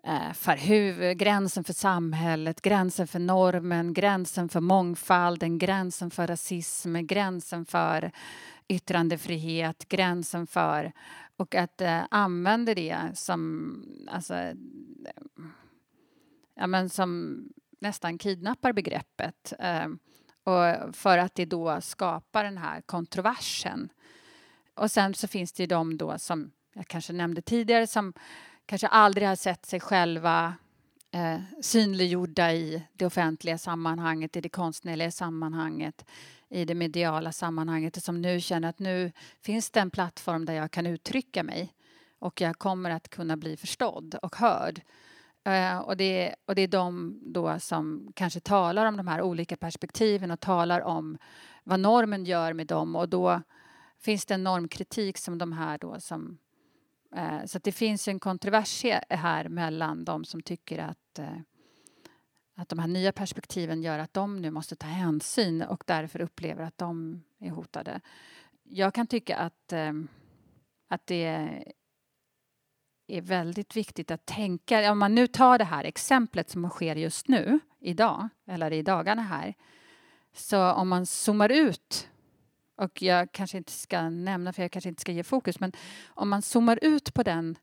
Eh, 0.03 0.33
för 0.33 0.55
hur, 0.55 1.13
gränsen 1.13 1.63
för 1.63 1.73
samhället, 1.73 2.61
gränsen 2.61 3.07
för 3.07 3.19
normen, 3.19 3.93
gränsen 3.93 4.49
för 4.49 4.59
mångfalden, 4.59 5.57
gränsen 5.57 6.11
för 6.11 6.27
rasism, 6.27 6.95
gränsen 7.01 7.65
för 7.65 8.11
yttrandefrihet, 8.67 9.87
gränsen 9.89 10.47
för... 10.47 10.91
och 11.37 11.55
att 11.55 11.81
eh, 11.81 12.01
använda 12.11 12.75
det 12.75 12.97
som, 13.13 13.73
alltså, 14.11 14.33
ja, 16.55 16.67
men 16.67 16.89
som 16.89 17.39
nästan 17.79 18.17
kidnappar 18.17 18.73
begreppet. 18.73 19.53
Eh, 19.59 19.87
och 20.43 20.95
för 20.95 21.17
att 21.17 21.35
det 21.35 21.45
då 21.45 21.81
skapar 21.81 22.43
den 22.43 22.57
här 22.57 22.81
kontroversen. 22.81 23.89
Och 24.73 24.91
sen 24.91 25.13
så 25.13 25.27
finns 25.27 25.53
det 25.53 25.63
ju 25.63 25.67
de 25.67 25.97
då 25.97 26.19
som 26.19 26.51
jag 26.73 26.87
kanske 26.87 27.13
nämnde 27.13 27.41
tidigare 27.41 27.87
som 27.87 28.13
kanske 28.69 28.87
aldrig 28.87 29.27
har 29.27 29.35
sett 29.35 29.65
sig 29.65 29.79
själva 29.79 30.53
eh, 31.11 31.39
synliggjorda 31.61 32.53
i 32.53 32.83
det 32.93 33.05
offentliga 33.05 33.57
sammanhanget, 33.57 34.35
i 34.35 34.41
det 34.41 34.49
konstnärliga 34.49 35.11
sammanhanget, 35.11 36.05
i 36.49 36.65
det 36.65 36.75
mediala 36.75 37.31
sammanhanget 37.31 37.97
och 37.97 38.03
som 38.03 38.21
nu 38.21 38.41
känner 38.41 38.69
att 38.69 38.79
nu 38.79 39.11
finns 39.41 39.71
det 39.71 39.79
en 39.79 39.89
plattform 39.89 40.45
där 40.45 40.53
jag 40.53 40.71
kan 40.71 40.85
uttrycka 40.85 41.43
mig 41.43 41.73
och 42.19 42.41
jag 42.41 42.59
kommer 42.59 42.89
att 42.89 43.09
kunna 43.09 43.37
bli 43.37 43.57
förstådd 43.57 44.15
och 44.21 44.35
hörd. 44.35 44.81
Eh, 45.43 45.79
och, 45.79 45.97
det, 45.97 46.35
och 46.45 46.55
det 46.55 46.61
är 46.61 46.67
de 46.67 47.19
då 47.21 47.59
som 47.59 48.11
kanske 48.15 48.39
talar 48.39 48.85
om 48.85 48.97
de 48.97 49.07
här 49.07 49.21
olika 49.21 49.57
perspektiven 49.57 50.31
och 50.31 50.39
talar 50.39 50.81
om 50.81 51.17
vad 51.63 51.79
normen 51.79 52.25
gör 52.25 52.53
med 52.53 52.67
dem 52.67 52.95
och 52.95 53.09
då 53.09 53.41
finns 53.99 54.25
det 54.25 54.33
en 54.33 54.43
normkritik 54.43 55.17
som 55.17 55.37
de 55.37 55.53
här 55.53 55.77
då 55.77 55.99
som 55.99 56.37
Eh, 57.15 57.45
så 57.45 57.59
det 57.59 57.71
finns 57.71 58.07
en 58.07 58.19
kontrovers 58.19 58.83
här 59.09 59.49
mellan 59.49 60.05
de 60.05 60.25
som 60.25 60.41
tycker 60.41 60.77
att, 60.79 61.19
eh, 61.19 61.39
att 62.55 62.69
de 62.69 62.79
här 62.79 62.87
nya 62.87 63.11
perspektiven 63.11 63.83
gör 63.83 63.99
att 63.99 64.13
de 64.13 64.41
nu 64.41 64.51
måste 64.51 64.75
ta 64.75 64.87
hänsyn 64.87 65.61
och 65.61 65.83
därför 65.87 66.21
upplever 66.21 66.63
att 66.63 66.77
de 66.77 67.23
är 67.39 67.49
hotade. 67.49 68.01
Jag 68.63 68.93
kan 68.93 69.07
tycka 69.07 69.37
att, 69.37 69.73
eh, 69.73 69.93
att 70.87 71.07
det 71.07 71.25
är 73.07 73.21
väldigt 73.21 73.75
viktigt 73.75 74.11
att 74.11 74.25
tänka, 74.25 74.91
om 74.91 74.99
man 74.99 75.15
nu 75.15 75.27
tar 75.27 75.57
det 75.57 75.63
här 75.63 75.83
exemplet 75.83 76.49
som 76.49 76.69
sker 76.69 76.95
just 76.95 77.27
nu, 77.27 77.59
idag, 77.79 78.29
eller 78.47 78.73
i 78.73 78.81
dagarna 78.81 79.21
här, 79.21 79.53
så 80.33 80.71
om 80.71 80.89
man 80.89 81.05
zoomar 81.05 81.49
ut 81.49 82.09
och 82.79 83.01
jag 83.01 83.31
kanske 83.31 83.57
inte 83.57 83.71
ska 83.71 84.09
nämna, 84.09 84.53
för 84.53 84.61
jag 84.61 84.71
kanske 84.71 84.89
inte 84.89 85.01
ska 85.01 85.11
ge 85.11 85.23
fokus, 85.23 85.59
men 85.59 85.71
om 86.07 86.29
man 86.29 86.41
zoomar 86.41 86.79
ut 86.81 87.13
på 87.13 87.23
den 87.23 87.57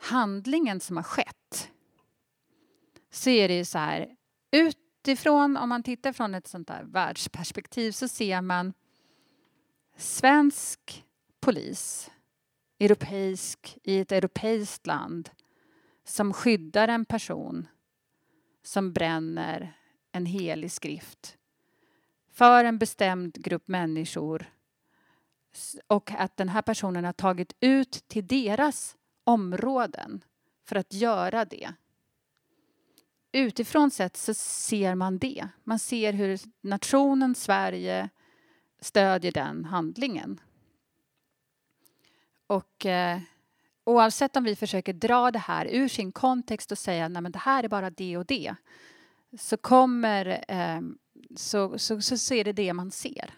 handlingen 0.00 0.80
som 0.80 0.96
har 0.96 1.04
skett 1.04 1.70
så 3.10 3.30
är 3.30 3.48
det 3.48 3.56
ju 3.56 3.64
så 3.64 3.78
här, 3.78 4.16
utifrån, 4.50 5.56
om 5.56 5.68
man 5.68 5.82
tittar 5.82 6.12
från 6.12 6.34
ett 6.34 6.46
sånt 6.46 6.68
där 6.68 6.82
världsperspektiv 6.82 7.92
så 7.92 8.08
ser 8.08 8.40
man 8.40 8.72
svensk 9.96 11.04
polis, 11.40 12.10
europeisk, 12.78 13.78
i 13.82 13.98
ett 13.98 14.12
europeiskt 14.12 14.86
land 14.86 15.30
som 16.04 16.32
skyddar 16.32 16.88
en 16.88 17.04
person 17.04 17.68
som 18.62 18.92
bränner 18.92 19.72
en 20.12 20.26
helig 20.26 20.72
skrift 20.72 21.37
för 22.38 22.64
en 22.64 22.78
bestämd 22.78 23.34
grupp 23.34 23.68
människor 23.68 24.52
och 25.86 26.10
att 26.10 26.36
den 26.36 26.48
här 26.48 26.62
personen 26.62 27.04
har 27.04 27.12
tagit 27.12 27.56
ut 27.60 28.04
till 28.08 28.26
deras 28.26 28.96
områden 29.24 30.24
för 30.66 30.76
att 30.76 30.92
göra 30.92 31.44
det. 31.44 31.72
Utifrån 33.32 33.90
sett 33.90 34.16
så 34.16 34.34
ser 34.34 34.94
man 34.94 35.18
det. 35.18 35.48
Man 35.64 35.78
ser 35.78 36.12
hur 36.12 36.40
nationen 36.60 37.34
Sverige 37.34 38.08
stödjer 38.80 39.32
den 39.32 39.64
handlingen. 39.64 40.40
Och 42.46 42.86
eh, 42.86 43.20
oavsett 43.84 44.36
om 44.36 44.44
vi 44.44 44.56
försöker 44.56 44.92
dra 44.92 45.30
det 45.30 45.38
här 45.38 45.66
ur 45.66 45.88
sin 45.88 46.12
kontext 46.12 46.72
och 46.72 46.78
säga 46.78 47.06
att 47.06 47.32
det 47.32 47.38
här 47.38 47.64
är 47.64 47.68
bara 47.68 47.90
det 47.90 48.16
och 48.16 48.26
det 48.26 48.54
så 49.38 49.56
kommer 49.56 50.44
eh, 50.48 50.80
så, 51.36 51.78
så, 51.78 52.00
så, 52.00 52.18
så 52.18 52.34
är 52.34 52.44
det 52.44 52.52
det 52.52 52.72
man 52.72 52.90
ser 52.90 53.34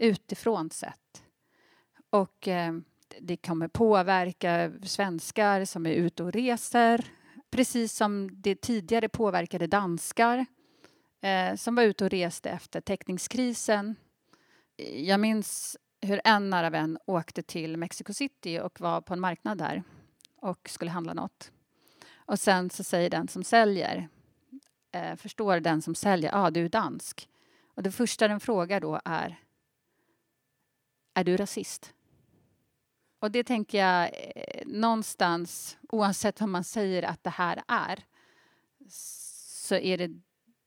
utifrån 0.00 0.70
sett. 0.70 1.22
Och 2.10 2.48
eh, 2.48 2.74
det 3.20 3.36
kommer 3.36 3.68
påverka 3.68 4.72
svenskar 4.82 5.64
som 5.64 5.86
är 5.86 5.90
ute 5.90 6.22
och 6.22 6.32
reser 6.32 7.04
precis 7.50 7.92
som 7.92 8.30
det 8.32 8.60
tidigare 8.60 9.08
påverkade 9.08 9.66
danskar 9.66 10.46
eh, 11.20 11.54
som 11.56 11.74
var 11.74 11.82
ute 11.82 12.04
och 12.04 12.10
reste 12.10 12.50
efter 12.50 12.80
täckningskrisen. 12.80 13.96
Jag 14.96 15.20
minns 15.20 15.76
hur 16.00 16.20
en 16.24 16.50
nära 16.50 16.70
vän 16.70 16.98
åkte 17.06 17.42
till 17.42 17.76
Mexico 17.76 18.12
City 18.12 18.60
och 18.60 18.80
var 18.80 19.00
på 19.00 19.14
en 19.14 19.20
marknad 19.20 19.58
där 19.58 19.82
och 20.36 20.68
skulle 20.68 20.90
handla 20.90 21.14
något. 21.14 21.50
Och 22.14 22.38
sen 22.38 22.70
så 22.70 22.84
säger 22.84 23.10
den 23.10 23.28
som 23.28 23.44
säljer 23.44 24.08
eh, 24.94 25.16
förstår 25.16 25.60
den 25.60 25.82
som 25.82 25.94
säljer, 25.94 26.30
ja 26.30 26.38
ah, 26.38 26.50
du 26.50 26.64
är 26.64 26.68
dansk. 26.68 27.28
Och 27.74 27.82
det 27.82 27.92
första 27.92 28.28
den 28.28 28.40
frågar 28.40 28.80
då 28.80 29.00
är, 29.04 29.36
är 31.14 31.24
du 31.24 31.36
rasist? 31.36 31.94
Och 33.18 33.30
det 33.30 33.44
tänker 33.44 33.78
jag 33.78 34.10
eh, 34.12 34.66
någonstans, 34.66 35.78
oavsett 35.88 36.40
vad 36.40 36.48
man 36.48 36.64
säger 36.64 37.02
att 37.02 37.24
det 37.24 37.30
här 37.30 37.62
är, 37.68 38.04
så 38.88 39.74
är 39.74 39.98
det, 39.98 40.10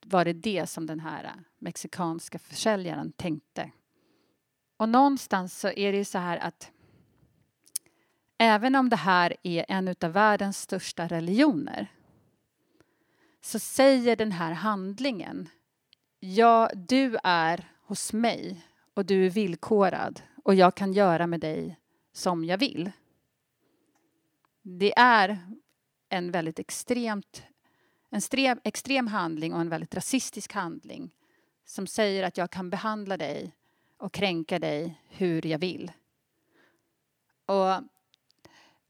var 0.05 0.25
det 0.25 0.33
det 0.33 0.67
som 0.67 0.85
den 0.85 0.99
här 0.99 1.23
eh, 1.23 1.31
mexikanska 1.57 2.39
försäljaren 2.39 3.11
tänkte. 3.11 3.71
Och 4.77 4.89
någonstans 4.89 5.59
så 5.59 5.67
är 5.67 5.91
det 5.91 5.97
ju 5.97 6.05
så 6.05 6.17
här 6.17 6.37
att 6.37 6.71
även 8.37 8.75
om 8.75 8.89
det 8.89 8.95
här 8.95 9.35
är 9.43 9.65
en 9.67 9.95
av 10.01 10.11
världens 10.11 10.61
största 10.61 11.07
religioner 11.07 11.96
så 13.47 13.59
säger 13.59 14.15
den 14.15 14.31
här 14.31 14.51
handlingen 14.51 15.49
ja, 16.19 16.69
du 16.75 17.17
är 17.23 17.71
hos 17.81 18.13
mig 18.13 18.65
och 18.93 19.05
du 19.05 19.25
är 19.25 19.29
villkorad 19.29 20.21
och 20.43 20.55
jag 20.55 20.75
kan 20.75 20.93
göra 20.93 21.27
med 21.27 21.39
dig 21.39 21.79
som 22.13 22.45
jag 22.45 22.57
vill. 22.57 22.91
Det 24.61 24.93
är 24.97 25.39
en 26.09 26.31
väldigt 26.31 26.59
extremt, 26.59 27.43
en 28.09 28.21
strem, 28.21 28.59
extrem 28.63 29.07
handling 29.07 29.53
och 29.53 29.61
en 29.61 29.69
väldigt 29.69 29.95
rasistisk 29.95 30.53
handling 30.53 31.11
som 31.65 31.87
säger 31.87 32.23
att 32.23 32.37
jag 32.37 32.51
kan 32.51 32.69
behandla 32.69 33.17
dig 33.17 33.53
och 33.97 34.13
kränka 34.13 34.59
dig 34.59 35.01
hur 35.09 35.45
jag 35.45 35.59
vill. 35.59 35.91
Och 37.45 37.83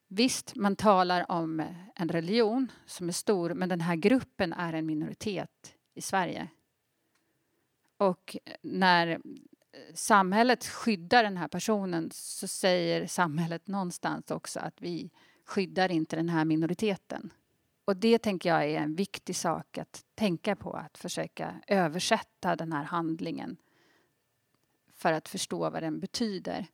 Visst, 0.08 0.56
man 0.56 0.76
talar 0.76 1.32
om 1.32 1.60
eh, 1.60 1.76
en 1.96 2.10
religion 2.10 2.72
som 2.86 3.08
är 3.08 3.13
stor 3.13 3.54
men 3.54 3.70
den 3.70 3.82
här 3.82 3.96
gruppen 3.96 4.54
är 4.54 4.74
en 4.74 4.86
minoritet 4.86 5.76
i 5.93 6.02
Sverige. 6.02 6.48
Och 7.98 8.38
eh, 8.46 8.54
när 8.62 9.08
eh, 9.08 9.17
samhället 9.93 10.65
skyddar 10.65 11.24
den 11.24 11.38
här 11.38 11.48
personen 11.48 12.10
så 12.13 12.48
säger 12.48 13.08
samhället 13.08 13.67
någonstans 13.67 14.32
också 14.32 14.60
att 14.60 14.82
vi 14.82 15.10
skyddar 15.46 15.91
inte 15.91 16.15
den 16.15 16.30
här 16.30 16.46
minoriteten. 16.46 17.34
Och 17.86 17.98
det 17.98 18.20
tänker 18.20 18.50
jag 18.50 18.65
är 18.65 18.80
en 18.80 18.96
viktig 18.96 19.36
sak 19.36 19.78
att 19.78 20.06
tänka 20.15 20.56
på, 20.56 20.74
att 20.74 20.98
försöka 20.98 21.62
översätta 21.67 22.56
den 22.56 22.74
här 22.74 22.84
handlingen 22.84 23.58
för 24.93 25.13
att 25.13 25.30
förstå 25.30 25.70
vad 25.70 25.84
den 25.84 26.00
betyder. 26.00 26.67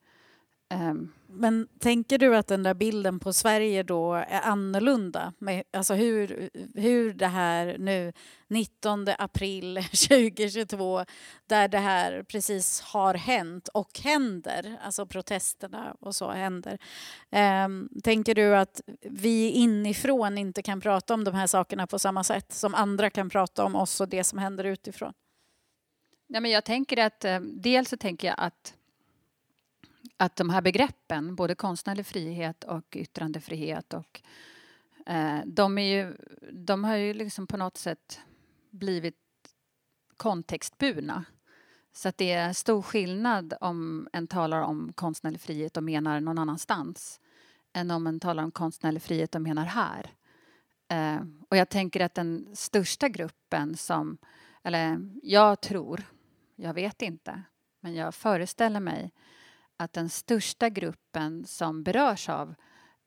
Um, 0.73 1.11
men 1.27 1.67
tänker 1.79 2.17
du 2.17 2.35
att 2.35 2.47
den 2.47 2.63
där 2.63 2.73
bilden 2.73 3.19
på 3.19 3.33
Sverige 3.33 3.83
då 3.83 4.13
är 4.13 4.41
annorlunda? 4.41 5.33
Med, 5.37 5.63
alltså 5.73 5.93
hur, 5.93 6.49
hur 6.75 7.13
det 7.13 7.27
här 7.27 7.75
nu 7.79 8.13
19 8.47 9.07
april 9.17 9.75
2022 9.91 11.05
där 11.45 11.67
det 11.67 11.77
här 11.77 12.23
precis 12.23 12.81
har 12.81 13.13
hänt 13.13 13.67
och 13.67 13.99
händer, 13.99 14.77
alltså 14.83 15.05
protesterna 15.05 15.95
och 15.99 16.15
så 16.15 16.31
händer. 16.31 16.77
Um, 17.65 17.89
tänker 18.03 18.35
du 18.35 18.55
att 18.55 18.81
vi 19.01 19.49
inifrån 19.49 20.37
inte 20.37 20.61
kan 20.61 20.81
prata 20.81 21.13
om 21.13 21.23
de 21.23 21.33
här 21.33 21.47
sakerna 21.47 21.87
på 21.87 21.99
samma 21.99 22.23
sätt 22.23 22.53
som 22.53 22.75
andra 22.75 23.09
kan 23.09 23.29
prata 23.29 23.65
om 23.65 23.75
oss 23.75 24.01
och 24.01 24.09
det 24.09 24.23
som 24.23 24.39
händer 24.39 24.63
utifrån? 24.63 25.13
Nej, 26.27 26.41
men 26.41 26.51
jag 26.51 26.65
tänker 26.65 26.97
att 26.97 27.25
eh, 27.25 27.39
dels 27.39 27.89
så 27.89 27.97
tänker 27.97 28.27
jag 28.27 28.35
att 28.37 28.73
att 30.17 30.35
de 30.35 30.49
här 30.49 30.61
begreppen, 30.61 31.35
både 31.35 31.55
konstnärlig 31.55 32.05
frihet 32.05 32.63
och 32.63 32.95
yttrandefrihet 32.95 33.93
och 33.93 34.21
eh, 35.05 35.39
de, 35.45 35.77
är 35.77 35.95
ju, 35.95 36.17
de 36.51 36.83
har 36.83 36.95
ju 36.95 37.13
liksom 37.13 37.47
på 37.47 37.57
något 37.57 37.77
sätt 37.77 38.19
blivit 38.71 39.15
kontextburna. 40.17 41.25
Så 41.93 42.09
att 42.09 42.17
det 42.17 42.31
är 42.31 42.53
stor 42.53 42.81
skillnad 42.81 43.53
om 43.61 44.07
en 44.13 44.27
talar 44.27 44.61
om 44.61 44.93
konstnärlig 44.93 45.41
frihet 45.41 45.77
och 45.77 45.83
menar 45.83 46.19
någon 46.19 46.37
annanstans 46.37 47.19
än 47.73 47.91
om 47.91 48.07
en 48.07 48.19
talar 48.19 48.43
om 48.43 48.51
konstnärlig 48.51 49.01
frihet 49.01 49.35
och 49.35 49.41
menar 49.41 49.65
här. 49.65 50.11
Eh, 50.87 51.25
och 51.49 51.57
jag 51.57 51.69
tänker 51.69 51.99
att 51.99 52.13
den 52.13 52.47
största 52.53 53.09
gruppen 53.09 53.77
som, 53.77 54.17
eller 54.63 55.09
jag 55.23 55.61
tror, 55.61 56.03
jag 56.55 56.73
vet 56.73 57.01
inte, 57.01 57.43
men 57.79 57.95
jag 57.95 58.15
föreställer 58.15 58.79
mig 58.79 59.11
att 59.83 59.93
den 59.93 60.09
största 60.09 60.69
gruppen 60.69 61.45
som 61.45 61.83
berörs 61.83 62.29
av 62.29 62.55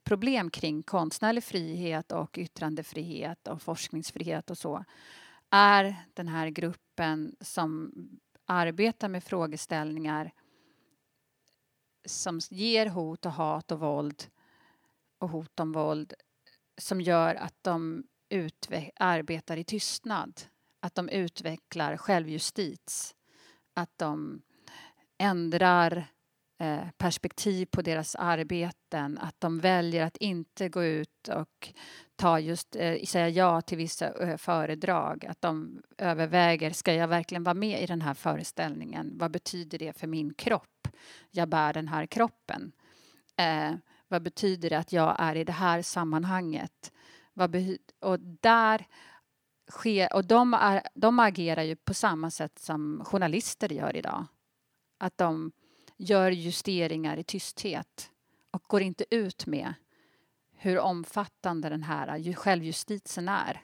problem 0.05 0.51
kring 0.51 0.83
konstnärlig 0.83 1.45
frihet 1.45 2.13
och 2.13 2.39
yttrandefrihet 2.39 3.49
och 3.49 3.63
forskningsfrihet 3.63 4.51
och 4.51 4.59
så 4.59 4.85
är 5.51 5.97
den 6.15 6.29
här 6.29 6.49
gruppen 6.49 7.37
som 7.41 7.93
arbetar 8.47 9.09
med 9.09 9.25
frågeställningar 9.25 10.33
som 12.05 12.41
ger 12.51 12.87
hot 12.87 13.27
och 13.27 13.33
hat 13.33 13.73
och 13.73 13.81
våld 13.81 14.27
och 15.19 15.29
hot 15.29 15.61
om 15.61 15.73
våld 15.73 16.15
som 16.79 17.01
gör 17.01 17.35
att 17.35 17.55
de 17.63 18.05
arbetar 18.97 19.57
i 19.57 19.65
tystnad. 19.65 20.43
Att 20.81 20.95
de 20.95 21.09
utvecklar 21.09 21.97
självjustits. 21.97 23.15
Att 23.75 23.99
de 23.99 24.43
ändrar 25.19 25.97
eh, 25.97 26.05
Eh, 26.59 26.89
perspektiv 26.99 27.67
på 27.67 27.83
deras 27.83 28.15
arbeten. 28.15 29.19
Att 29.19 29.41
de 29.41 29.61
väljer 29.61 30.05
att 30.07 30.17
inte 30.17 30.69
gå 30.69 30.85
ut 30.85 31.29
och 31.29 31.73
ta 32.17 32.41
just, 32.41 32.77
eh, 32.77 33.03
säga 33.05 33.29
ja 33.29 33.61
till 33.61 33.79
vissa 33.79 34.29
eh, 34.29 34.37
föredrag. 34.37 35.27
Att 35.27 35.41
de 35.41 35.83
överväger, 35.99 36.71
ska 36.71 36.95
jag 36.95 37.09
verkligen 37.09 37.45
vara 37.45 37.55
med 37.55 37.83
i 37.83 37.87
den 37.87 38.03
här 38.03 38.15
föreställningen? 38.15 39.13
Vad 39.19 39.31
betyder 39.31 39.79
det 39.79 39.99
för 39.99 40.07
min 40.07 40.35
kropp? 40.35 40.89
Jag 41.31 41.49
bär 41.49 41.73
den 41.73 41.89
här 41.89 42.07
kroppen. 42.07 42.73
Eh, 43.37 43.75
vad 44.09 44.23
betyder 44.23 44.71
det 44.71 44.79
att 44.79 44.93
jag 44.93 45.17
är 45.19 45.37
i 45.37 45.45
det 45.45 45.53
här 45.53 45.83
sammanhanget? 45.83 46.93
och 48.01 48.21
där 48.21 48.87
sker, 49.71 50.15
och 50.15 50.25
de, 50.25 50.55
är, 50.55 50.83
de 50.95 51.19
agerar 51.19 51.63
ju 51.63 51.77
på 51.77 51.95
samma 51.95 52.31
sätt 52.31 52.59
som 52.59 53.05
journalister 53.05 53.73
gör 53.73 53.97
idag. 53.97 54.27
Att 54.99 55.19
de 55.19 55.53
gör 55.97 56.31
justeringar 56.31 57.17
i 57.17 57.25
tysthet 57.25 58.11
och 58.51 58.63
går 58.63 58.83
inte 58.83 59.05
ut 59.11 59.47
med 59.47 59.75
hur 60.53 60.79
omfattande 60.79 61.69
den 61.69 61.83
här 61.83 62.33
självjustitien 62.33 63.29
är. 63.29 63.63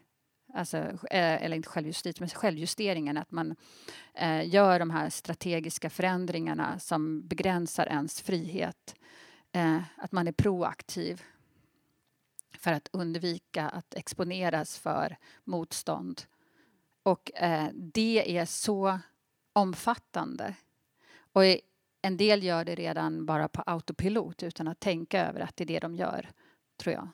Alltså, 0.55 0.77
eh, 1.11 1.42
eller 1.42 1.57
inte 1.57 1.68
självjustit, 1.68 2.21
men 2.21 2.29
självjusteringen. 2.29 3.16
Att 3.16 3.31
man 3.31 3.57
eh, 4.14 4.49
gör 4.49 4.79
de 4.79 4.90
här 4.90 5.11
strategiska 5.11 5.90
förändringarna 5.90 6.79
som 6.79 7.29
begränsar 7.29 7.87
ens 7.87 8.21
frihet. 8.21 8.95
Eh, 9.53 9.81
att 9.97 10.12
man 10.12 10.29
är 10.29 10.33
proaktiv 10.33 11.23
för 12.59 12.73
att 12.73 12.88
undvika 12.92 13.68
att 13.68 13.95
exponeras 13.95 14.79
för 14.79 15.16
motstånd. 15.45 16.23
Och 17.03 17.31
eh, 17.35 17.68
det 17.75 18.38
är 18.38 18.45
så 18.45 18.99
omfattande. 19.53 20.55
Och 21.33 21.42
en 22.02 22.16
del 22.16 22.42
gör 22.42 22.64
det 22.64 22.74
redan 22.74 23.26
bara 23.26 23.48
på 23.48 23.62
autopilot 23.66 24.42
utan 24.42 24.68
att 24.68 24.80
tänka 24.80 25.26
över 25.26 25.40
att 25.40 25.56
det 25.56 25.64
är 25.64 25.66
det 25.66 25.80
de 25.80 25.94
gör, 25.94 26.30
tror 26.76 26.94
jag. 26.94 27.08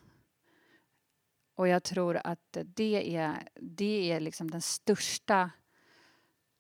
Och 1.55 1.69
jag 1.69 1.83
tror 1.83 2.21
att 2.25 2.57
det 2.65 3.17
är, 3.17 3.49
det 3.55 4.13
är 4.13 4.21
liksom 4.21 4.51
den 4.51 4.63
största 4.63 5.51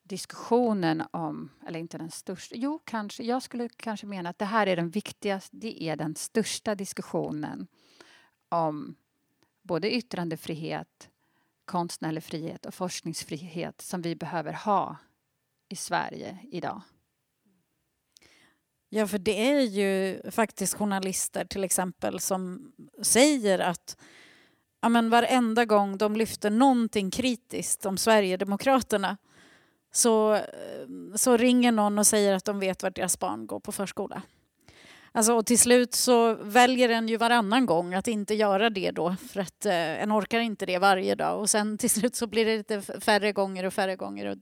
diskussionen 0.02 1.02
om, 1.10 1.50
eller 1.66 1.78
inte 1.78 1.98
den 1.98 2.10
största, 2.10 2.54
jo 2.58 2.80
kanske, 2.84 3.22
jag 3.22 3.42
skulle 3.42 3.68
kanske 3.68 4.06
mena 4.06 4.28
att 4.28 4.38
det 4.38 4.44
här 4.44 4.66
är 4.66 4.76
den 4.76 4.90
viktigaste, 4.90 5.56
det 5.56 5.82
är 5.82 5.96
den 5.96 6.14
största 6.14 6.74
diskussionen 6.74 7.66
om 8.48 8.94
både 9.62 9.94
yttrandefrihet, 9.94 11.10
konstnärlig 11.64 12.24
frihet 12.24 12.66
och 12.66 12.74
forskningsfrihet 12.74 13.80
som 13.80 14.02
vi 14.02 14.16
behöver 14.16 14.52
ha 14.52 14.96
i 15.68 15.76
Sverige 15.76 16.38
idag. 16.50 16.82
Ja, 18.88 19.06
för 19.06 19.18
det 19.18 19.50
är 19.50 19.60
ju 19.60 20.20
faktiskt 20.30 20.74
journalister 20.74 21.44
till 21.44 21.64
exempel 21.64 22.20
som 22.20 22.72
säger 23.02 23.58
att 23.58 23.96
ja, 24.80 24.88
men 24.88 25.10
varenda 25.10 25.64
gång 25.64 25.98
de 25.98 26.16
lyfter 26.16 26.50
någonting 26.50 27.10
kritiskt 27.10 27.86
om 27.86 27.98
Sverigedemokraterna 27.98 29.16
så, 29.92 30.34
eh, 30.34 30.42
så 31.14 31.36
ringer 31.36 31.72
någon 31.72 31.98
och 31.98 32.06
säger 32.06 32.34
att 32.34 32.44
de 32.44 32.60
vet 32.60 32.82
vart 32.82 32.96
deras 32.96 33.18
barn 33.18 33.46
går 33.46 33.60
på 33.60 33.72
förskola. 33.72 34.22
Alltså, 35.12 35.32
och 35.32 35.46
till 35.46 35.58
slut 35.58 35.94
så 35.94 36.34
väljer 36.34 36.88
en 36.88 37.08
ju 37.08 37.16
varannan 37.16 37.66
gång 37.66 37.94
att 37.94 38.08
inte 38.08 38.34
göra 38.34 38.70
det 38.70 38.90
då 38.90 39.16
för 39.30 39.40
att 39.40 39.66
eh, 39.66 40.02
en 40.02 40.12
orkar 40.12 40.40
inte 40.40 40.66
det 40.66 40.78
varje 40.78 41.14
dag 41.14 41.40
och 41.40 41.50
sen 41.50 41.78
till 41.78 41.90
slut 41.90 42.16
så 42.16 42.26
blir 42.26 42.44
det 42.44 42.56
lite 42.56 42.80
färre 43.00 43.32
gånger 43.32 43.64
och 43.64 43.74
färre 43.74 43.96
gånger. 43.96 44.26
Och 44.26 44.36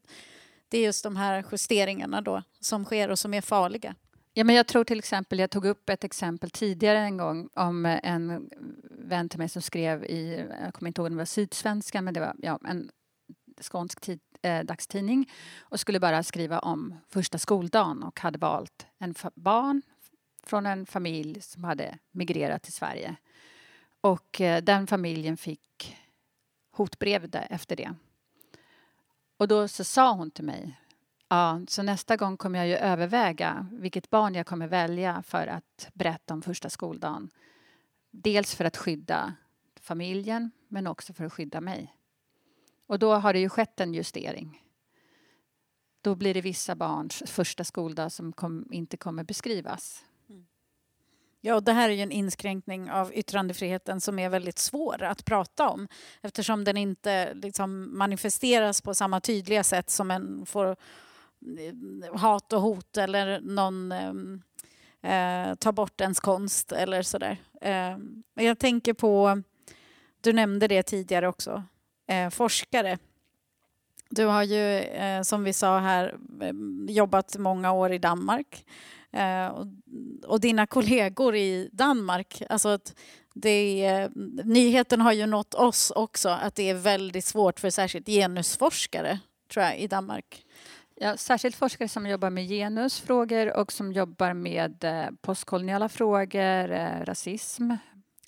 det 0.69 0.79
är 0.79 0.83
just 0.83 1.05
de 1.05 1.17
här 1.17 1.45
justeringarna 1.53 2.21
då 2.21 2.43
som 2.61 2.85
sker 2.85 3.11
och 3.11 3.19
som 3.19 3.35
är 3.35 3.41
farliga. 3.41 3.95
Ja, 4.39 4.45
men 4.45 4.55
jag 4.55 4.67
tror 4.67 4.85
till 4.85 4.99
exempel, 4.99 5.39
jag 5.39 5.51
tog 5.51 5.65
upp 5.65 5.89
ett 5.91 6.05
exempel 6.05 6.51
tidigare 6.51 6.99
en 6.99 7.17
gång 7.17 7.49
om 7.55 7.87
eh, 7.87 8.01
en 8.03 8.51
vän 8.91 9.29
till 9.29 9.39
mig 9.39 9.49
som 9.49 9.63
skrev 9.63 10.05
i, 10.05 10.47
jag 10.63 10.75
kommer 10.75 10.89
inte 10.89 11.01
ihåg 11.01 11.07
om 11.07 11.13
det 11.13 11.19
var 11.19 11.25
Sydsvenskan, 11.25 12.05
men 12.05 12.15
det 12.15 12.21
var 12.21 12.35
ja, 12.39 12.61
en 12.69 12.91
skånsk 13.61 14.01
tid, 14.01 14.21
eh, 14.43 14.65
dagstidning 14.65 15.31
och 15.59 15.81
skulle 15.81 16.01
bara 16.01 16.23
skriva 16.23 16.59
om 16.59 16.95
första 17.09 17.39
skoldagen 17.39 18.03
och 18.03 18.21
hade 18.21 18.39
valt 18.39 18.87
en 18.99 19.15
barn 19.35 19.83
från 20.43 20.67
en 20.67 20.87
familj 20.87 21.41
som 21.41 21.65
hade 21.65 21.99
migrerat 22.11 22.63
till 22.63 22.73
Sverige. 22.73 23.17
Och 24.01 24.41
eh, 24.41 24.63
den 24.63 24.87
familjen 24.87 25.37
fick 25.37 25.97
hotbrev 26.71 27.31
efter 27.51 27.77
det. 27.77 27.95
Och 29.37 29.49
då 29.49 29.69
så 29.69 29.85
sa 29.85 30.13
hon 30.13 30.31
till 30.31 30.45
mig 30.45 30.81
Ja, 31.29 31.61
så 31.69 31.83
nästa 31.83 32.17
gång 32.17 32.37
kommer 32.37 32.59
jag 32.59 32.69
ju 32.69 32.75
överväga 32.75 33.69
vilket 33.73 34.11
barn 34.11 34.35
jag 34.35 34.47
kommer 34.47 34.69
välja 34.69 35.23
för 35.23 35.47
att 35.47 35.89
berätta 35.93 36.35
om 36.35 36.43
första 36.43 36.71
skoldagen. 36.71 37.31
Dels 38.11 38.55
för 38.55 38.65
att 38.65 38.77
skydda 38.77 39.35
familjen, 39.81 40.51
men 40.69 40.87
också 40.87 41.13
för 41.13 41.25
att 41.25 41.33
skydda 41.33 41.61
mig. 41.61 41.97
Och 42.87 42.99
då 42.99 43.15
har 43.15 43.33
det 43.33 43.39
ju 43.39 43.49
skett 43.49 43.81
en 43.81 43.95
justering. 43.95 44.63
Då 46.01 46.15
blir 46.15 46.35
det 46.35 46.41
vissa 46.41 46.75
barns 46.75 47.23
första 47.27 47.65
skoldag 47.65 48.13
som 48.13 48.33
kom, 48.33 48.69
inte 48.73 48.97
kommer 48.97 49.25
beskrivas. 49.25 50.05
Mm. 50.29 50.47
Ja, 51.41 51.55
och 51.55 51.63
det 51.63 51.73
här 51.73 51.89
är 51.89 51.95
ju 51.95 52.03
en 52.03 52.13
inskränkning 52.13 52.91
av 52.91 53.15
yttrandefriheten 53.15 54.01
som 54.01 54.19
är 54.19 54.29
väldigt 54.29 54.59
svår 54.59 55.03
att 55.03 55.25
prata 55.25 55.69
om 55.69 55.89
eftersom 56.23 56.65
den 56.65 56.77
inte 56.77 57.35
liksom 57.35 57.99
manifesteras 57.99 58.83
på 58.83 58.95
samma 58.95 59.21
tydliga 59.21 59.65
sätt 59.65 59.91
som 59.91 60.11
en 60.11 60.47
får 60.47 60.77
Eh, 61.47 62.19
hat 62.19 62.53
och 62.53 62.61
hot 62.61 62.97
eller 62.97 63.41
någon 63.41 63.93
ehm, 63.93 64.43
eh, 65.03 65.55
tar 65.55 65.73
bort 65.73 66.01
ens 66.01 66.21
konst 66.21 66.73
eller 66.73 67.03
sådär. 67.03 67.37
Eh, 67.61 67.97
jag 68.35 68.59
tänker 68.59 68.93
på, 68.95 69.43
du 70.21 70.33
nämnde 70.33 70.69
det 70.69 70.83
tidigare 70.83 71.29
också, 71.29 71.63
eh, 72.09 72.31
forskare. 72.31 72.99
Du 74.11 74.25
har 74.25 74.43
ju, 74.43 74.79
eh, 74.79 75.23
som 75.23 75.45
vi 75.45 75.53
sa 75.53 75.79
här, 75.79 76.17
ehm, 76.43 76.87
jobbat 76.91 77.37
många 77.39 77.73
år 77.73 77.93
i 77.93 77.99
Danmark. 77.99 78.65
Eh, 79.13 79.47
och, 79.47 79.67
och, 80.27 80.41
dina 80.41 80.67
kollegor 80.67 81.37
i 81.37 81.69
Danmark. 81.73 82.43
Alltså 82.49 82.69
att 82.69 82.95
det, 83.35 84.09
nyheten 84.45 85.01
har 85.01 85.13
ju 85.13 85.27
nått 85.27 85.55
oss 85.55 85.91
också 85.91 86.29
att 86.29 86.55
det 86.55 86.71
är 86.71 86.75
väldigt 86.75 87.25
svårt 87.25 87.61
för 87.61 87.71
särskilt 87.71 88.07
genusforskare 88.07 89.19
tror 89.49 89.65
jag, 89.65 89.79
i 89.79 89.87
Danmark. 89.87 90.45
Ja, 91.01 91.17
särskilt 91.17 91.57
forskare 91.57 91.89
som 91.89 92.07
jobbar 92.07 92.31
med 92.31 92.49
genusfrågor 92.49 93.57
och 93.57 93.73
som 93.73 93.93
jobbar 93.93 94.35
med 94.35 94.85
eh, 94.85 95.11
postkoloniala 95.21 95.89
frågor, 95.89 96.71
eh, 96.71 97.05
rasism. 97.05 97.73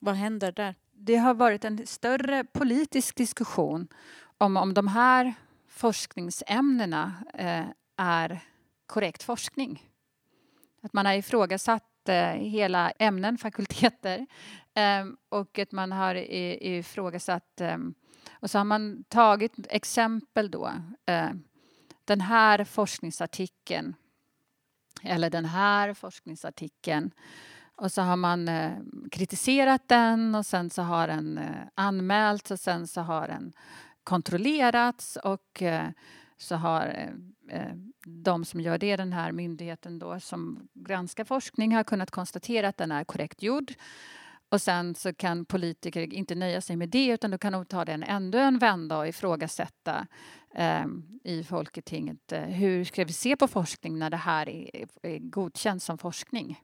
Vad 0.00 0.14
händer 0.14 0.52
där? 0.52 0.74
Det 0.92 1.16
har 1.16 1.34
varit 1.34 1.64
en 1.64 1.86
större 1.86 2.44
politisk 2.44 3.16
diskussion 3.16 3.88
om 4.38 4.56
om 4.56 4.74
de 4.74 4.88
här 4.88 5.34
forskningsämnena 5.68 7.12
eh, 7.34 7.64
är 7.96 8.40
korrekt 8.86 9.22
forskning. 9.22 9.82
Att 10.82 10.92
man 10.92 11.06
har 11.06 11.14
ifrågasatt 11.14 12.08
eh, 12.08 12.30
hela 12.30 12.90
ämnen, 12.90 13.38
fakulteter 13.38 14.26
eh, 14.74 15.06
och 15.28 15.58
att 15.58 15.72
man 15.72 15.92
har 15.92 16.14
ifrågasatt 16.14 17.60
eh, 17.60 17.78
och 18.40 18.50
så 18.50 18.58
har 18.58 18.64
man 18.64 19.04
tagit 19.08 19.52
exempel 19.68 20.50
då. 20.50 20.72
Den 22.08 22.20
här 22.20 22.64
forskningsartikeln 22.64 23.94
eller 25.02 25.30
den 25.30 25.44
här 25.44 25.94
forskningsartikeln 25.94 27.10
och 27.76 27.92
så 27.92 28.02
har 28.02 28.16
man 28.16 28.48
eh, 28.48 28.72
kritiserat 29.10 29.88
den 29.88 30.34
och 30.34 30.46
sen 30.46 30.70
så 30.70 30.82
har 30.82 31.08
den 31.08 31.38
eh, 31.38 31.66
anmälts 31.74 32.50
och 32.50 32.60
sen 32.60 32.86
så 32.86 33.00
har 33.00 33.28
den 33.28 33.52
kontrollerats 34.04 35.16
och 35.16 35.62
eh, 35.62 35.88
så 36.36 36.56
har 36.56 36.86
eh, 36.86 37.58
eh 37.58 37.74
de 38.06 38.44
som 38.44 38.60
gör 38.60 38.78
det, 38.78 38.96
den 38.96 39.12
här 39.12 39.32
myndigheten 39.32 39.98
då 39.98 40.20
som 40.20 40.68
granskar 40.74 41.24
forskning, 41.24 41.74
har 41.74 41.84
kunnat 41.84 42.10
konstatera 42.10 42.68
att 42.68 42.76
den 42.76 42.92
är 42.92 43.04
korrekt 43.04 43.42
gjord. 43.42 43.72
Och 44.48 44.62
sen 44.62 44.94
så 44.94 45.14
kan 45.14 45.44
politiker 45.44 46.14
inte 46.14 46.34
nöja 46.34 46.60
sig 46.60 46.76
med 46.76 46.88
det 46.88 47.06
utan 47.06 47.30
då 47.30 47.38
kan 47.38 47.52
de 47.52 47.66
ta 47.66 47.84
den 47.84 48.02
ändå 48.02 48.38
en 48.38 48.58
vända 48.58 48.98
och 48.98 49.08
ifrågasätta 49.08 50.06
eh, 50.54 50.86
i 51.24 51.44
Folketinget. 51.44 52.32
Eh, 52.32 52.42
hur 52.42 52.84
ska 52.84 53.04
vi 53.04 53.12
se 53.12 53.36
på 53.36 53.48
forskning 53.48 53.98
när 53.98 54.10
det 54.10 54.16
här 54.16 54.48
är, 54.48 54.88
är 55.02 55.18
godkänt 55.18 55.82
som 55.82 55.98
forskning? 55.98 56.60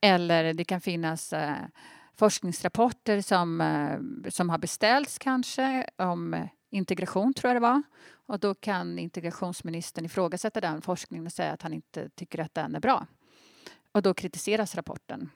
Eller 0.00 0.54
det 0.54 0.64
kan 0.64 0.80
finnas 0.80 1.32
eh, 1.32 1.56
forskningsrapporter 2.16 3.20
som, 3.20 3.60
eh, 3.60 4.30
som 4.30 4.50
har 4.50 4.58
beställts 4.58 5.18
kanske 5.18 5.90
om 5.96 6.48
integration, 6.70 7.34
tror 7.34 7.48
jag 7.48 7.56
det 7.56 7.66
var. 7.68 7.82
Och 8.26 8.40
då 8.40 8.54
kan 8.54 8.98
integrationsministern 8.98 10.04
ifrågasätta 10.04 10.60
den 10.60 10.82
forskningen 10.82 11.26
och 11.26 11.32
säga 11.32 11.52
att 11.52 11.62
han 11.62 11.72
inte 11.72 12.08
tycker 12.08 12.38
att 12.38 12.54
den 12.54 12.74
är 12.74 12.80
bra. 12.80 13.06
Och 13.92 14.02
då 14.02 14.14
kritiseras 14.14 14.74
rapporten. 14.74 15.30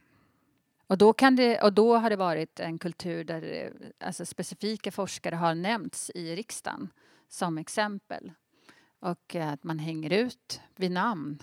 Och 0.88 0.98
då, 0.98 1.12
kan 1.12 1.36
det, 1.36 1.62
och 1.62 1.72
då 1.72 1.96
har 1.96 2.10
det 2.10 2.16
varit 2.16 2.60
en 2.60 2.78
kultur 2.78 3.24
där 3.24 3.42
eh, 3.42 4.06
alltså 4.06 4.26
specifika 4.26 4.92
forskare 4.92 5.34
har 5.34 5.54
nämnts 5.54 6.10
i 6.14 6.36
riksdagen 6.36 6.88
som 7.28 7.58
exempel. 7.58 8.32
Och 9.00 9.36
eh, 9.36 9.52
att 9.52 9.64
man 9.64 9.78
hänger 9.78 10.12
ut 10.12 10.60
vid 10.76 10.90
namn. 10.90 11.42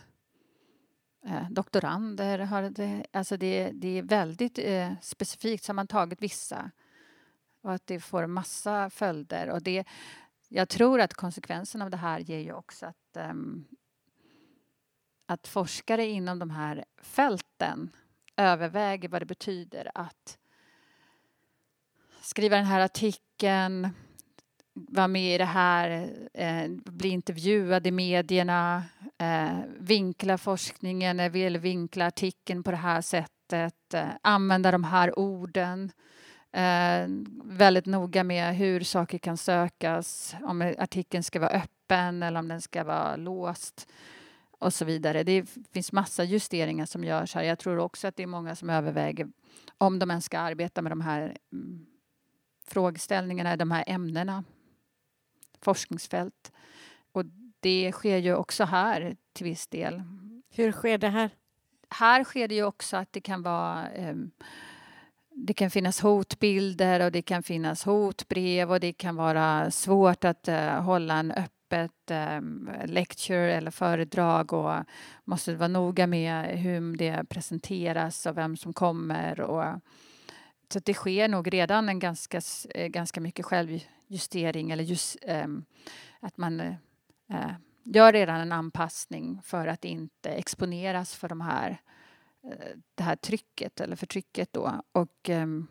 Eh, 1.26 1.50
doktorander 1.50 2.40
har 2.40 2.62
det, 2.62 3.06
alltså 3.12 3.38
det, 3.38 3.72
det 3.74 3.98
är 3.98 4.04
väldigt 4.04 4.60
eh, 4.60 4.94
specifikt, 5.02 5.64
så 5.64 5.70
har 5.70 5.76
man 5.76 5.88
tagit 5.88 6.22
vissa 6.22 6.72
och 7.62 7.74
att 7.74 7.88
det 7.88 8.00
får 8.00 8.28
massa 8.28 8.90
följder. 8.90 9.50
Och 9.50 9.62
det, 9.62 9.88
jag 10.50 10.70
tror 10.70 11.02
att 11.02 11.14
konsekvensen 11.14 11.82
av 11.82 11.90
det 11.90 11.98
här 11.98 12.20
ger 12.20 12.40
ju 12.40 12.54
också 12.54 12.86
att, 12.86 13.30
um, 13.32 13.66
att 15.26 15.48
forskare 15.48 16.06
inom 16.06 16.40
de 16.40 16.50
här 16.50 16.86
fälten 16.98 17.90
överväger 18.38 19.10
vad 19.10 19.22
det 19.22 19.26
betyder 19.26 19.92
att 19.96 20.38
skriva 22.22 22.56
den 22.56 22.66
här 22.66 22.80
artikeln, 22.80 23.90
vara 24.74 25.08
med 25.08 25.36
i 25.36 25.38
det 25.38 25.46
här, 25.46 26.10
eh, 26.34 26.70
bli 26.70 27.10
intervjuad 27.10 27.88
i 27.88 27.92
medierna, 27.92 28.84
eh, 29.18 29.60
vinkla 29.78 30.38
forskningen 30.38 31.20
eh, 31.20 31.36
eller 31.36 31.60
vinkla 31.60 32.06
artikeln 32.06 32.64
på 32.64 32.72
det 32.72 32.78
här 32.78 33.02
sättet, 33.02 33.94
eh, 33.94 34.08
använda 34.22 34.72
de 34.72 34.84
här 34.84 35.20
orden. 35.20 35.92
Eh, 36.52 37.08
väldigt 37.44 37.86
noga 37.86 38.24
med 38.24 38.56
hur 38.56 38.82
saker 38.82 39.18
kan 39.18 39.38
sökas, 39.38 40.36
om 40.44 40.74
artikeln 40.78 41.24
ska 41.24 41.40
vara 41.40 41.50
öppen 41.50 42.24
eller 42.24 42.40
om 42.40 42.48
den 42.48 42.62
ska 42.62 42.84
vara 42.84 43.16
låst 43.16 43.88
och 44.60 44.74
så 44.74 44.86
vidare. 44.86 45.24
Det 45.24 45.46
finns 45.72 45.92
massa 45.92 46.24
justeringar 46.24 46.86
som 46.86 47.04
görs 47.04 47.36
här. 47.36 47.44
Jag 47.44 47.60
tror 47.60 47.78
också 47.78 48.08
att 48.08 48.16
det 48.16 48.24
är 48.24 48.28
många 48.28 48.56
som 48.56 48.70
överväger 48.70 49.28
om 49.78 50.00
de 50.00 50.10
ens 50.10 50.26
ska 50.26 50.40
arbeta 50.40 50.82
med 50.82 50.92
de 50.92 51.02
här 51.02 51.38
mm, 51.54 51.86
frågeställningarna, 52.68 53.58
de 53.58 53.72
här 53.72 53.84
ämnena, 53.88 54.44
forskningsfält. 55.62 56.52
Och 57.12 57.26
det 57.60 57.92
sker 57.92 58.18
ju 58.18 58.36
också 58.36 58.64
här 58.64 59.18
till 59.34 59.44
viss 59.44 59.68
del. 59.68 60.04
Hur 60.50 60.72
sker 60.72 60.98
det 60.98 61.10
här? 61.10 61.30
Här 61.90 62.24
sker 62.24 62.48
det 62.48 62.56
ju 62.56 62.64
också 62.64 62.98
att 62.98 63.14
det 63.14 63.22
kan 63.22 63.44
vara 63.44 63.88
um, 63.98 64.32
det 65.36 65.54
kan 65.54 65.72
finnas 65.72 66.00
hotbilder 66.00 67.06
och 67.06 67.12
det 67.12 67.22
kan 67.22 67.44
finnas 67.44 67.84
hotbrev 67.84 68.72
och 68.72 68.80
det 68.80 68.94
kan 68.94 69.16
vara 69.16 69.72
svårt 69.72 70.24
att 70.24 70.48
uh, 70.48 70.82
hålla 70.82 71.14
en 71.14 71.32
öppet 71.66 72.12
um, 72.12 72.68
ehm, 72.68 72.72
lecture 72.86 73.54
eller 73.54 73.72
föredrag 73.72 74.54
och 74.54 74.84
måste 75.24 75.56
vara 75.56 75.68
noga 75.68 76.08
med 76.08 76.60
hur 76.60 76.98
det 76.98 77.30
presenteras 77.30 78.26
och 78.26 78.38
vem 78.38 78.58
som 78.58 78.74
kommer. 78.74 79.42
Och, 79.42 79.82
så 80.74 80.80
det 80.80 80.94
sker 80.94 81.28
nog 81.28 81.54
redan 81.54 81.90
en 81.90 82.00
ganska, 82.00 82.42
eh, 82.76 82.88
ganska 82.88 83.22
mycket 83.22 83.46
självjustering 83.46 84.72
eller 84.72 84.84
just 84.84 85.18
um, 85.28 85.66
att 86.20 86.38
man 86.38 86.60
uh, 86.60 87.52
gör 87.84 88.14
redan 88.14 88.42
en 88.42 88.52
anpassning 88.52 89.42
för 89.44 89.68
att 89.68 89.86
inte 89.86 90.30
exponeras 90.30 91.16
för 91.16 91.30
de 91.30 91.42
här 91.42 91.82
det 92.96 93.04
här 93.04 93.16
trycket 93.16 93.82
eller 93.82 93.96
förtrycket 93.96 94.54
då. 94.54 94.82
Och, 94.92 95.30
um, 95.30 95.68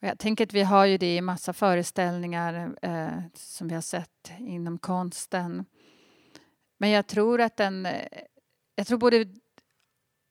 jag 0.00 0.18
tänker 0.18 0.46
att 0.46 0.54
vi 0.54 0.62
har 0.62 0.86
ju 0.86 0.98
det 0.98 1.16
i 1.16 1.20
massa 1.20 1.52
föreställningar 1.52 2.76
eh, 2.82 3.20
som 3.34 3.68
vi 3.68 3.74
har 3.74 3.82
sett 3.82 4.32
inom 4.38 4.78
konsten. 4.78 5.64
Men 6.78 6.90
jag 6.90 7.06
tror 7.06 7.40
att 7.40 7.56
den... 7.56 7.86
Eh, 7.86 8.08
jag 8.74 8.86
tror 8.86 8.98
både 8.98 9.26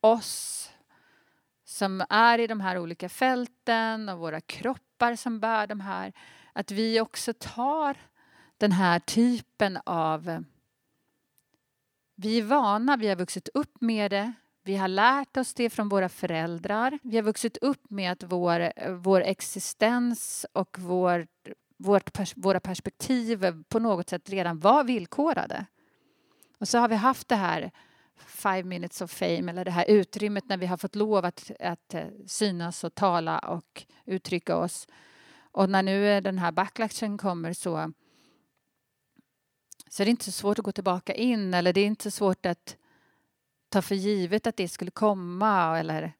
oss 0.01 0.69
som 1.65 2.05
är 2.09 2.39
i 2.39 2.47
de 2.47 2.61
här 2.61 2.77
olika 2.77 3.09
fälten 3.09 4.09
och 4.09 4.19
våra 4.19 4.41
kroppar 4.41 5.15
som 5.15 5.39
bär 5.39 5.67
de 5.67 5.79
här, 5.79 6.13
att 6.53 6.71
vi 6.71 7.01
också 7.01 7.33
tar 7.39 7.97
den 8.57 8.71
här 8.71 8.99
typen 8.99 9.79
av 9.85 10.43
vi 12.19 12.37
är 12.37 12.43
vana, 12.43 12.97
vi 12.97 13.07
har 13.07 13.15
vuxit 13.15 13.49
upp 13.53 13.81
med 13.81 14.11
det. 14.11 14.33
Vi 14.67 14.75
har 14.75 14.87
lärt 14.87 15.37
oss 15.37 15.53
det 15.53 15.69
från 15.69 15.89
våra 15.89 16.09
föräldrar. 16.09 16.99
Vi 17.03 17.15
har 17.15 17.23
vuxit 17.23 17.57
upp 17.57 17.89
med 17.89 18.11
att 18.11 18.23
vår, 18.23 18.71
vår 18.95 19.21
existens 19.21 20.45
och 20.53 20.77
vår, 20.79 21.27
vårt, 21.77 22.19
våra 22.35 22.59
perspektiv 22.59 23.63
på 23.69 23.79
något 23.79 24.09
sätt 24.09 24.29
redan 24.29 24.59
var 24.59 24.83
villkorade. 24.83 25.65
Och 26.59 26.67
så 26.67 26.77
har 26.77 26.87
vi 26.89 26.95
haft 26.95 27.27
det 27.27 27.35
här 27.35 27.71
five 28.15 28.63
minutes 28.63 29.01
of 29.01 29.11
fame 29.11 29.51
eller 29.51 29.65
det 29.65 29.71
här 29.71 29.85
utrymmet 29.89 30.49
när 30.49 30.57
vi 30.57 30.65
har 30.65 30.77
fått 30.77 30.95
lov 30.95 31.25
att, 31.25 31.51
att 31.59 31.93
eh, 31.93 32.07
synas 32.25 32.83
och 32.83 32.95
tala 32.95 33.39
och 33.39 33.85
uttrycka 34.05 34.57
oss. 34.57 34.87
Och 35.51 35.69
när 35.69 35.83
nu 35.83 36.07
eh, 36.09 36.21
den 36.21 36.37
här 36.37 36.51
backlashen 36.51 37.17
kommer 37.17 37.53
så 37.53 37.93
så 39.89 40.03
är 40.03 40.05
det 40.05 40.11
inte 40.11 40.25
så 40.25 40.31
svårt 40.31 40.59
att 40.59 40.65
gå 40.65 40.71
tillbaka 40.71 41.13
in 41.13 41.53
eller 41.53 41.73
det 41.73 41.81
är 41.81 41.85
inte 41.85 42.11
så 42.11 42.17
svårt 42.17 42.45
att 42.45 42.77
ta 43.69 43.81
för 43.81 43.95
givet 43.95 44.47
att 44.47 44.57
det 44.57 44.67
skulle 44.67 44.91
komma. 44.91 45.79
Eller, 45.79 46.13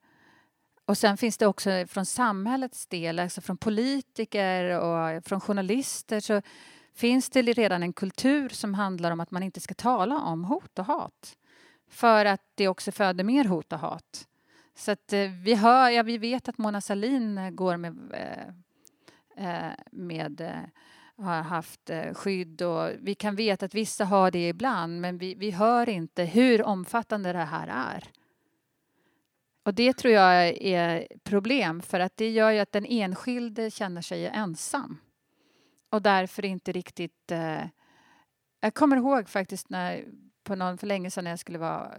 och 0.86 0.98
sen 0.98 1.18
finns 1.18 1.38
det 1.38 1.48
också 1.48 1.86
från 1.88 2.06
samhällets 2.06 2.88
del, 2.88 3.20
alltså 3.20 3.42
från 3.42 3.58
politiker 3.58 4.80
och 4.80 5.26
från 5.26 5.42
journalister 5.42 6.20
så 6.20 6.42
finns 6.96 7.30
det 7.30 7.42
redan 7.42 7.84
en 7.84 7.94
kultur 7.94 8.50
som 8.50 8.74
handlar 8.74 9.12
om 9.12 9.20
att 9.20 9.32
man 9.32 9.44
inte 9.44 9.60
ska 9.60 9.74
tala 9.74 10.22
om 10.22 10.46
hot 10.46 10.80
och 10.80 10.86
hat. 10.86 11.38
För 11.90 12.26
att 12.26 12.42
det 12.56 12.68
också 12.68 12.92
föder 12.92 13.24
mer 13.24 13.46
hot 13.46 13.74
och 13.74 13.80
hat. 13.80 14.28
Så 14.76 14.92
att 14.92 15.14
eh, 15.14 15.30
vi, 15.44 15.56
hör, 15.56 15.90
ja, 15.90 16.04
vi 16.04 16.18
vet 16.18 16.50
att 16.50 16.58
Mona 16.58 16.82
Sahlin 16.82 17.56
går 17.56 17.78
med, 17.78 17.98
eh, 18.14 19.68
eh, 19.68 19.74
med 19.92 20.42
har 21.18 21.42
haft 21.42 21.90
eh, 21.90 22.14
skydd 22.14 22.62
och 22.62 22.92
vi 23.00 23.16
kan 23.16 23.36
veta 23.36 23.66
att 23.66 23.76
vissa 23.76 24.06
har 24.06 24.32
det 24.32 24.48
ibland 24.50 25.02
men 25.02 25.18
vi, 25.18 25.36
vi 25.36 25.52
hör 25.52 25.90
inte 25.90 26.24
hur 26.24 26.64
omfattande 26.64 27.34
det 27.34 27.44
här 27.44 27.68
är. 27.68 28.04
Och 29.64 29.74
det 29.74 29.94
tror 29.94 30.14
jag 30.14 30.48
är 30.62 31.08
problem 31.24 31.82
för 31.82 32.00
att 32.00 32.18
det 32.18 32.30
gör 32.30 32.52
ju 32.52 32.60
att 32.60 32.72
den 32.72 32.86
enskilde 32.86 33.72
känner 33.72 34.02
sig 34.02 34.28
ensam 34.28 34.98
och 35.90 36.02
därför 36.02 36.46
inte 36.46 36.72
riktigt... 36.72 37.32
Eh, 37.32 37.66
jag 38.60 38.74
kommer 38.74 38.98
ihåg 38.98 39.30
faktiskt 39.30 39.70
när 39.70 40.06
på 40.48 40.56
någon 40.56 40.78
för 40.78 40.88
länge 40.88 41.12
sedan 41.12 41.24
när 41.24 41.32
jag 41.32 41.40
skulle 41.40 41.58
vara, 41.58 41.92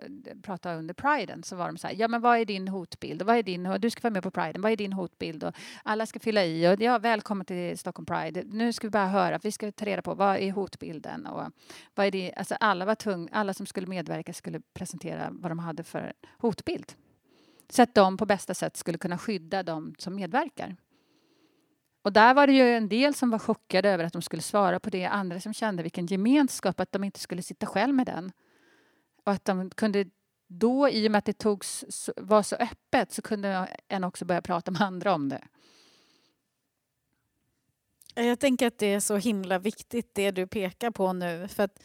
prata 0.43 0.75
under 0.75 0.95
priden 0.95 1.43
så 1.43 1.57
var 1.57 1.67
de 1.67 1.77
så 1.77 1.87
här, 1.87 1.95
ja 1.95 2.09
men 2.09 2.21
vad 2.21 2.39
är 2.39 2.45
din 2.45 2.69
hotbild? 2.69 3.23
vad 3.23 3.37
är 3.37 3.43
din, 3.43 3.77
du 3.79 3.91
ska 3.91 4.01
vara 4.03 4.13
med 4.13 4.23
på 4.23 4.31
priden, 4.31 4.63
vad 4.63 4.73
är 4.73 4.77
din 4.77 4.93
hotbild? 4.93 5.45
Och 5.45 5.55
alla 5.83 6.07
ska 6.07 6.21
fylla 6.21 6.45
i 6.45 6.69
och 6.69 6.81
ja, 6.81 6.99
välkommen 6.99 7.47
till 7.47 7.79
Stockholm 7.79 8.07
Pride. 8.07 8.43
Nu 8.47 8.73
ska 8.73 8.87
vi 8.87 8.91
bara 8.91 9.07
höra, 9.07 9.39
vi 9.43 9.53
ska 9.53 9.73
ta 9.73 9.85
reda 9.85 10.03
på 10.03 10.15
vad 10.15 10.37
är 10.37 10.53
hotbilden 10.53 11.27
och 11.27 11.43
vad 11.95 12.07
är 12.07 12.11
det, 12.11 12.33
alltså 12.37 12.55
alla 12.61 12.85
var 12.85 12.95
tung, 12.95 13.29
alla 13.33 13.55
som 13.55 13.67
skulle 13.67 13.87
medverka 13.87 14.33
skulle 14.33 14.61
presentera 14.75 15.29
vad 15.31 15.51
de 15.51 15.59
hade 15.59 15.85
för 15.85 16.13
hotbild. 16.39 16.93
Så 17.71 17.83
att 17.83 17.95
de 17.95 18.17
på 18.17 18.27
bästa 18.27 18.55
sätt 18.55 18.77
skulle 18.77 18.99
kunna 18.99 19.19
skydda 19.19 19.63
de 19.63 19.95
som 19.99 20.15
medverkar. 20.15 20.77
Och 22.09 22.13
där 22.13 22.35
var 22.35 22.47
det 22.47 22.53
ju 22.53 22.75
en 22.75 22.89
del 22.89 23.15
som 23.15 23.31
var 23.31 23.39
chockade 23.39 23.89
över 23.91 24.05
att 24.05 24.13
de 24.13 24.23
skulle 24.23 24.43
svara 24.43 24.81
på 24.81 24.91
det, 24.91 25.05
andra 25.05 25.41
som 25.41 25.55
kände 25.55 25.83
vilken 25.83 26.07
gemenskap, 26.07 26.81
att 26.81 26.93
de 26.93 27.05
inte 27.05 27.21
skulle 27.21 27.43
sitta 27.43 27.67
själv 27.67 27.95
med 27.95 28.07
den. 28.07 28.33
Och 29.25 29.33
att 29.33 29.45
de 29.45 29.71
kunde 29.71 30.05
då, 30.47 30.89
i 30.89 31.09
och 31.09 31.13
med 31.13 31.19
att 31.19 31.25
det 31.25 31.39
togs, 31.39 31.85
var 32.17 32.43
så 32.43 32.57
öppet, 32.57 33.13
så 33.13 33.23
kunde 33.23 33.69
en 33.89 34.05
också 34.05 34.25
börja 34.25 34.43
prata 34.43 34.71
med 34.71 34.83
andra 34.83 35.15
om 35.15 35.29
det. 35.29 35.45
Jag 38.15 38.41
tänker 38.41 38.67
att 38.67 38.79
det 38.79 38.95
är 38.95 39.01
så 39.01 39.17
himla 39.17 39.59
viktigt 39.59 40.15
det 40.15 40.31
du 40.31 40.47
pekar 40.47 40.91
på 40.91 41.13
nu. 41.13 41.49
För 41.49 41.63
att 41.63 41.83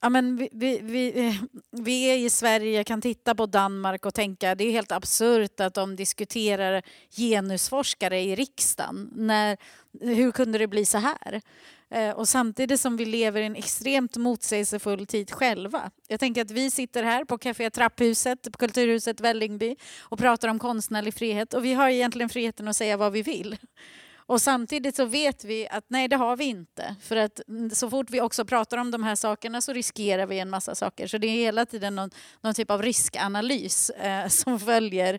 Ja, 0.00 0.08
men 0.08 0.36
vi, 0.36 0.48
vi, 0.52 0.80
vi, 0.82 1.38
vi 1.70 2.10
är 2.10 2.16
i 2.16 2.30
Sverige, 2.30 2.84
kan 2.84 3.00
titta 3.00 3.34
på 3.34 3.46
Danmark 3.46 4.06
och 4.06 4.14
tänka 4.14 4.54
det 4.54 4.64
är 4.64 4.70
helt 4.70 4.92
absurt 4.92 5.60
att 5.60 5.74
de 5.74 5.96
diskuterar 5.96 6.82
genusforskare 7.10 8.20
i 8.20 8.34
riksdagen. 8.34 9.10
När, 9.12 9.56
hur 10.00 10.32
kunde 10.32 10.58
det 10.58 10.66
bli 10.66 10.84
så 10.84 10.98
här? 10.98 11.40
Eh, 11.90 12.10
och 12.10 12.28
samtidigt 12.28 12.80
som 12.80 12.96
vi 12.96 13.04
lever 13.04 13.40
i 13.40 13.46
en 13.46 13.56
extremt 13.56 14.16
motsägelsefull 14.16 15.06
tid 15.06 15.30
själva. 15.30 15.90
Jag 16.08 16.20
tänker 16.20 16.42
att 16.42 16.50
vi 16.50 16.70
sitter 16.70 17.02
här 17.02 17.24
på 17.24 17.38
Café 17.38 17.70
Trapphuset, 17.70 18.52
på 18.52 18.58
Kulturhuset 18.58 19.20
Vällingby 19.20 19.76
och 20.00 20.18
pratar 20.18 20.48
om 20.48 20.58
konstnärlig 20.58 21.14
frihet 21.14 21.54
och 21.54 21.64
vi 21.64 21.74
har 21.74 21.88
egentligen 21.88 22.28
friheten 22.28 22.68
att 22.68 22.76
säga 22.76 22.96
vad 22.96 23.12
vi 23.12 23.22
vill. 23.22 23.56
Och 24.26 24.42
samtidigt 24.42 24.96
så 24.96 25.04
vet 25.04 25.44
vi 25.44 25.68
att 25.68 25.84
nej, 25.88 26.08
det 26.08 26.16
har 26.16 26.36
vi 26.36 26.44
inte. 26.44 26.96
För 27.00 27.16
att 27.16 27.40
så 27.72 27.90
fort 27.90 28.10
vi 28.10 28.20
också 28.20 28.44
pratar 28.44 28.78
om 28.78 28.90
de 28.90 29.02
här 29.02 29.14
sakerna 29.14 29.60
så 29.60 29.72
riskerar 29.72 30.26
vi 30.26 30.38
en 30.38 30.50
massa 30.50 30.74
saker. 30.74 31.06
Så 31.06 31.18
det 31.18 31.26
är 31.26 31.32
hela 31.32 31.66
tiden 31.66 31.96
någon, 31.96 32.10
någon 32.40 32.54
typ 32.54 32.70
av 32.70 32.82
riskanalys 32.82 33.90
eh, 33.90 34.28
som 34.28 34.60
följer, 34.60 35.18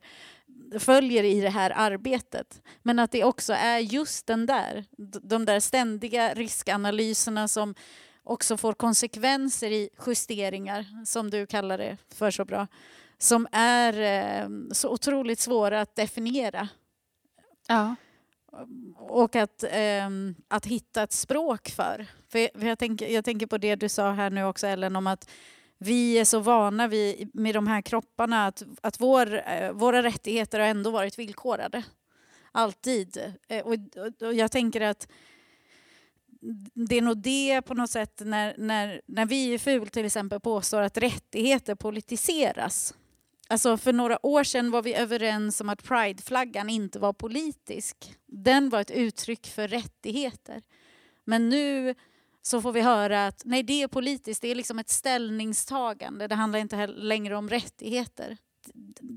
följer 0.79 1.23
i 1.23 1.41
det 1.41 1.49
här 1.49 1.73
arbetet. 1.75 2.61
Men 2.83 2.99
att 2.99 3.11
det 3.11 3.23
också 3.23 3.53
är 3.53 3.79
just 3.79 4.27
den 4.27 4.45
där, 4.45 4.85
de 5.21 5.45
där 5.45 5.59
ständiga 5.59 6.33
riskanalyserna 6.33 7.47
som 7.47 7.75
också 8.23 8.57
får 8.57 8.73
konsekvenser 8.73 9.71
i 9.71 9.89
justeringar, 10.07 11.05
som 11.05 11.29
du 11.29 11.45
kallar 11.45 11.77
det 11.77 11.97
för 12.13 12.31
så 12.31 12.45
bra, 12.45 12.67
som 13.17 13.47
är 13.51 13.93
eh, 14.01 14.49
så 14.71 14.89
otroligt 14.89 15.39
svåra 15.39 15.81
att 15.81 15.95
definiera. 15.95 16.69
Ja. 17.67 17.95
Och 18.95 19.35
att, 19.35 19.63
eh, 19.63 20.09
att 20.47 20.65
hitta 20.65 21.03
ett 21.03 21.11
språk 21.11 21.69
för. 21.69 22.05
För 22.29 22.65
jag, 22.65 22.79
tänker, 22.79 23.07
jag 23.07 23.25
tänker 23.25 23.47
på 23.47 23.57
det 23.57 23.75
du 23.75 23.89
sa 23.89 24.11
här 24.11 24.29
nu 24.29 24.43
också 24.43 24.67
Ellen 24.67 24.95
om 24.95 25.07
att 25.07 25.29
vi 25.77 26.19
är 26.19 26.25
så 26.25 26.39
vana 26.39 26.87
vid, 26.87 27.29
med 27.33 27.55
de 27.55 27.67
här 27.67 27.81
kropparna 27.81 28.47
att, 28.47 28.63
att 28.81 28.99
vår, 28.99 29.49
eh, 29.49 29.71
våra 29.71 30.03
rättigheter 30.03 30.59
har 30.59 30.67
ändå 30.67 30.91
varit 30.91 31.19
villkorade. 31.19 31.83
Alltid. 32.51 33.33
Eh, 33.47 33.65
och, 33.65 33.73
och, 34.21 34.33
jag 34.33 34.51
tänker 34.51 34.81
att 34.81 35.07
det 36.73 36.97
är 36.97 37.01
nog 37.01 37.17
det 37.17 37.61
på 37.61 37.73
något 37.73 37.89
sätt 37.89 38.21
när, 38.25 38.55
när, 38.57 39.01
när 39.05 39.25
vi 39.25 39.53
i 39.53 39.59
FUL 39.59 39.87
till 39.87 40.05
exempel 40.05 40.39
påstår 40.39 40.81
att 40.81 40.97
rättigheter 40.97 41.75
politiseras. 41.75 42.93
Alltså 43.49 43.77
för 43.77 43.93
några 43.93 44.25
år 44.25 44.43
sedan 44.43 44.71
var 44.71 44.81
vi 44.81 44.93
överens 44.93 45.61
om 45.61 45.69
att 45.69 45.83
prideflaggan 45.83 46.69
inte 46.69 46.99
var 46.99 47.13
politisk. 47.13 48.13
Den 48.25 48.69
var 48.69 48.81
ett 48.81 48.91
uttryck 48.91 49.47
för 49.47 49.67
rättigheter. 49.67 50.61
Men 51.25 51.49
nu 51.49 51.95
så 52.41 52.61
får 52.61 52.71
vi 52.71 52.81
höra 52.81 53.27
att 53.27 53.41
nej, 53.45 53.63
det 53.63 53.81
är 53.81 53.87
politiskt, 53.87 54.41
det 54.41 54.47
är 54.47 54.55
liksom 54.55 54.79
ett 54.79 54.89
ställningstagande. 54.89 56.27
Det 56.27 56.35
handlar 56.35 56.59
inte 56.59 56.87
längre 56.87 57.35
om 57.35 57.49
rättigheter. 57.49 58.37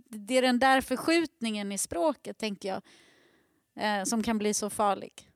Det 0.08 0.38
är 0.38 0.42
den 0.42 0.58
där 0.58 0.80
förskjutningen 0.80 1.72
i 1.72 1.78
språket, 1.78 2.38
tänker 2.38 2.68
jag, 2.68 2.82
eh, 3.76 4.04
som 4.04 4.22
kan 4.22 4.38
bli 4.38 4.54
så 4.54 4.70
farlig. 4.70 5.30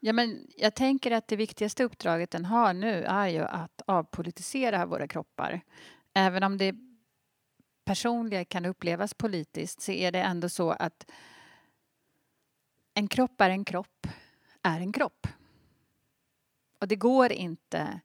Ja, 0.00 0.12
men 0.12 0.46
jag 0.56 0.74
tänker 0.74 1.10
att 1.10 1.28
det 1.28 1.36
viktigaste 1.36 1.84
uppdraget 1.84 2.30
den 2.30 2.44
har 2.44 2.72
nu 2.72 3.04
är 3.04 3.28
ju 3.28 3.40
att 3.40 3.82
avpolitisera 3.86 4.86
våra 4.86 5.08
kroppar. 5.08 5.60
Även 6.14 6.42
om 6.42 6.58
det 6.58 6.74
personliga 7.84 8.44
kan 8.44 8.64
upplevas 8.64 9.14
politiskt 9.14 9.80
så 9.80 9.92
är 9.92 10.12
det 10.12 10.20
ändå 10.20 10.48
så 10.48 10.70
att 10.70 11.10
en 12.94 13.08
kropp 13.08 13.40
är 13.40 13.50
en 13.50 13.64
kropp 13.64 14.06
är 14.62 14.80
en 14.80 14.92
kropp. 14.92 15.26
Och 16.80 16.88
det 16.88 16.96
går 16.96 17.32
inte 17.32 18.00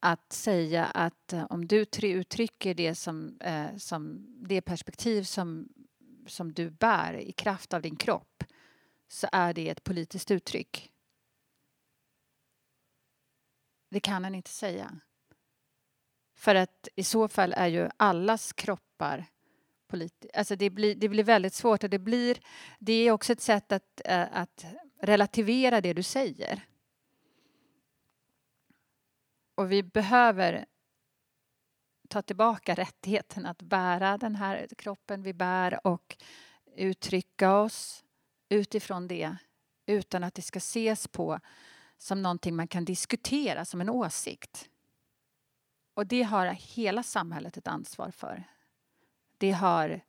att 0.00 0.32
säga 0.32 0.84
att 0.84 1.32
eh, 1.32 1.44
om 1.50 1.66
du 1.66 1.86
uttrycker 2.02 2.74
det 2.74 2.94
som, 2.94 3.40
eh, 3.40 3.76
som 3.76 4.26
det 4.48 4.60
perspektiv 4.60 5.22
som, 5.22 5.68
som 6.26 6.52
du 6.52 6.70
bär 6.70 7.14
i 7.14 7.32
kraft 7.32 7.74
av 7.74 7.82
din 7.82 7.96
kropp 7.96 8.44
så 9.08 9.28
är 9.32 9.54
det 9.54 9.68
ett 9.68 9.84
politiskt 9.84 10.30
uttryck. 10.30 10.92
Det 13.90 14.00
kan 14.00 14.24
han 14.24 14.34
inte 14.34 14.50
säga. 14.50 15.00
För 16.42 16.54
att 16.54 16.88
i 16.94 17.04
så 17.04 17.28
fall 17.28 17.52
är 17.56 17.66
ju 17.66 17.88
allas 17.96 18.52
kroppar 18.52 19.24
politiska. 19.86 20.38
alltså 20.38 20.56
det 20.56 20.70
blir, 20.70 20.94
det 20.94 21.08
blir 21.08 21.24
väldigt 21.24 21.54
svårt 21.54 21.84
och 21.84 21.90
det 21.90 21.98
blir 21.98 22.38
det 22.78 22.92
är 22.92 23.12
också 23.12 23.32
ett 23.32 23.40
sätt 23.40 23.72
att, 23.72 24.00
äh, 24.04 24.26
att 24.32 24.64
relativera 25.00 25.80
det 25.80 25.92
du 25.92 26.02
säger. 26.02 26.66
Och 29.54 29.72
vi 29.72 29.82
behöver 29.82 30.66
ta 32.08 32.22
tillbaka 32.22 32.74
rättigheten 32.74 33.46
att 33.46 33.62
bära 33.62 34.18
den 34.18 34.36
här 34.36 34.68
kroppen 34.78 35.22
vi 35.22 35.32
bär 35.32 35.86
och 35.86 36.16
uttrycka 36.76 37.54
oss 37.54 38.04
utifrån 38.48 39.08
det 39.08 39.36
utan 39.86 40.24
att 40.24 40.34
det 40.34 40.42
ska 40.42 40.56
ses 40.56 41.08
på 41.08 41.40
som 41.98 42.22
någonting 42.22 42.56
man 42.56 42.68
kan 42.68 42.84
diskutera 42.84 43.64
som 43.64 43.80
en 43.80 43.90
åsikt. 43.90 44.68
Och 45.94 46.06
det 46.06 46.22
har 46.22 46.46
hela 46.46 47.02
samhället 47.02 47.56
ett 47.56 47.68
ansvar 47.68 48.10
för. 48.10 48.44
Det 49.38 49.52
har 49.52 50.00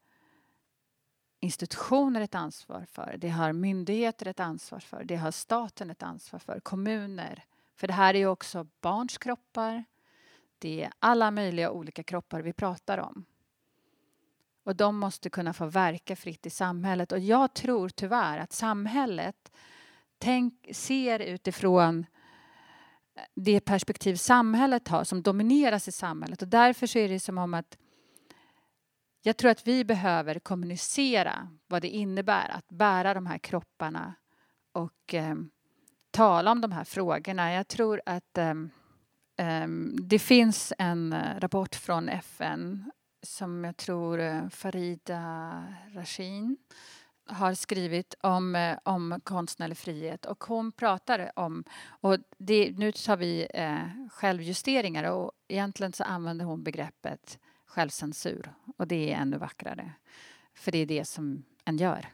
institutioner 1.40 2.22
ett 2.22 2.36
ansvar 2.36 2.86
för, 2.92 3.16
det 3.18 3.30
har 3.30 3.54
myndigheter 3.54 4.28
ett 4.28 4.40
ansvar 4.40 4.80
för, 4.80 5.04
det 5.04 5.16
har 5.16 5.32
staten 5.32 5.90
ett 5.90 6.04
ansvar 6.04 6.40
för, 6.40 6.60
kommuner. 6.60 7.44
För 7.76 7.88
det 7.88 7.94
här 7.94 8.14
är 8.14 8.20
ju 8.20 8.28
också 8.28 8.68
barns 8.82 9.18
kroppar. 9.18 9.84
Det 10.60 10.84
är 10.84 10.92
alla 11.00 11.32
möjliga 11.32 11.72
olika 11.72 12.04
kroppar 12.04 12.42
vi 12.42 12.54
pratar 12.54 12.98
om. 12.98 13.26
Och 14.64 14.76
de 14.76 14.98
måste 14.98 15.30
kunna 15.30 15.54
få 15.54 15.66
verka 15.66 16.16
fritt 16.16 16.46
i 16.46 16.50
samhället. 16.50 17.12
Och 17.12 17.20
jag 17.20 17.54
tror 17.54 17.90
tyvärr 17.90 18.40
att 18.40 18.54
samhället 18.54 19.52
tänk, 20.18 20.70
ser 20.72 21.20
utifrån 21.20 22.06
det 23.36 23.60
perspektiv 23.60 24.16
samhället 24.16 24.88
har, 24.88 25.04
som 25.04 25.22
domineras 25.22 25.88
i 25.88 25.92
samhället. 25.92 26.42
Och 26.42 26.48
därför 26.48 26.88
så 26.88 27.00
är 27.00 27.10
det 27.10 27.20
som 27.20 27.38
om 27.38 27.54
att 27.54 27.78
jag 29.22 29.38
tror 29.38 29.52
att 29.52 29.68
vi 29.68 29.86
behöver 29.86 30.40
kommunicera 30.40 31.48
vad 31.68 31.82
det 31.82 31.90
innebär 31.90 32.50
att 32.50 32.70
bära 32.70 33.14
de 33.14 33.26
här 33.26 33.38
kropparna 33.38 34.16
och 34.72 35.14
eh, 35.14 35.36
tala 36.12 36.52
om 36.52 36.62
de 36.62 36.72
här 36.72 36.84
frågorna. 36.84 37.54
Jag 37.54 37.68
tror 37.68 38.02
att 38.06 38.38
eh, 38.38 38.54
eh, 39.38 39.68
det 40.02 40.20
finns 40.20 40.74
en 40.78 41.14
eh, 41.14 41.40
rapport 41.40 41.76
från 41.76 42.10
FN 42.10 42.92
som 43.24 43.64
jag 43.64 43.78
tror 43.78 44.20
eh, 44.20 44.50
Farida 44.50 45.64
Rashin 45.94 46.58
har 47.34 47.54
skrivit 47.54 48.16
om, 48.22 48.56
eh, 48.56 48.78
om 48.84 49.20
konstnärlig 49.24 49.78
frihet 49.78 50.26
och 50.26 50.44
hon 50.44 50.72
pratar 50.72 51.32
om, 51.36 51.64
och 51.86 52.18
det, 52.38 52.72
nu 52.78 52.92
tar 52.92 53.18
vi 53.18 53.48
eh, 53.54 53.80
självjusteringar 54.12 55.04
och 55.04 55.32
egentligen 55.48 55.94
så 55.94 56.04
använder 56.04 56.46
hon 56.46 56.64
begreppet 56.64 57.40
självcensur 57.66 58.54
och 58.78 58.88
det 58.88 59.14
är 59.14 59.18
ännu 59.18 59.38
vackrare. 59.38 59.92
För 60.56 60.72
det 60.72 60.78
är 60.78 60.86
det 60.86 61.06
som 61.06 61.44
en 61.66 61.78
gör. 61.78 62.08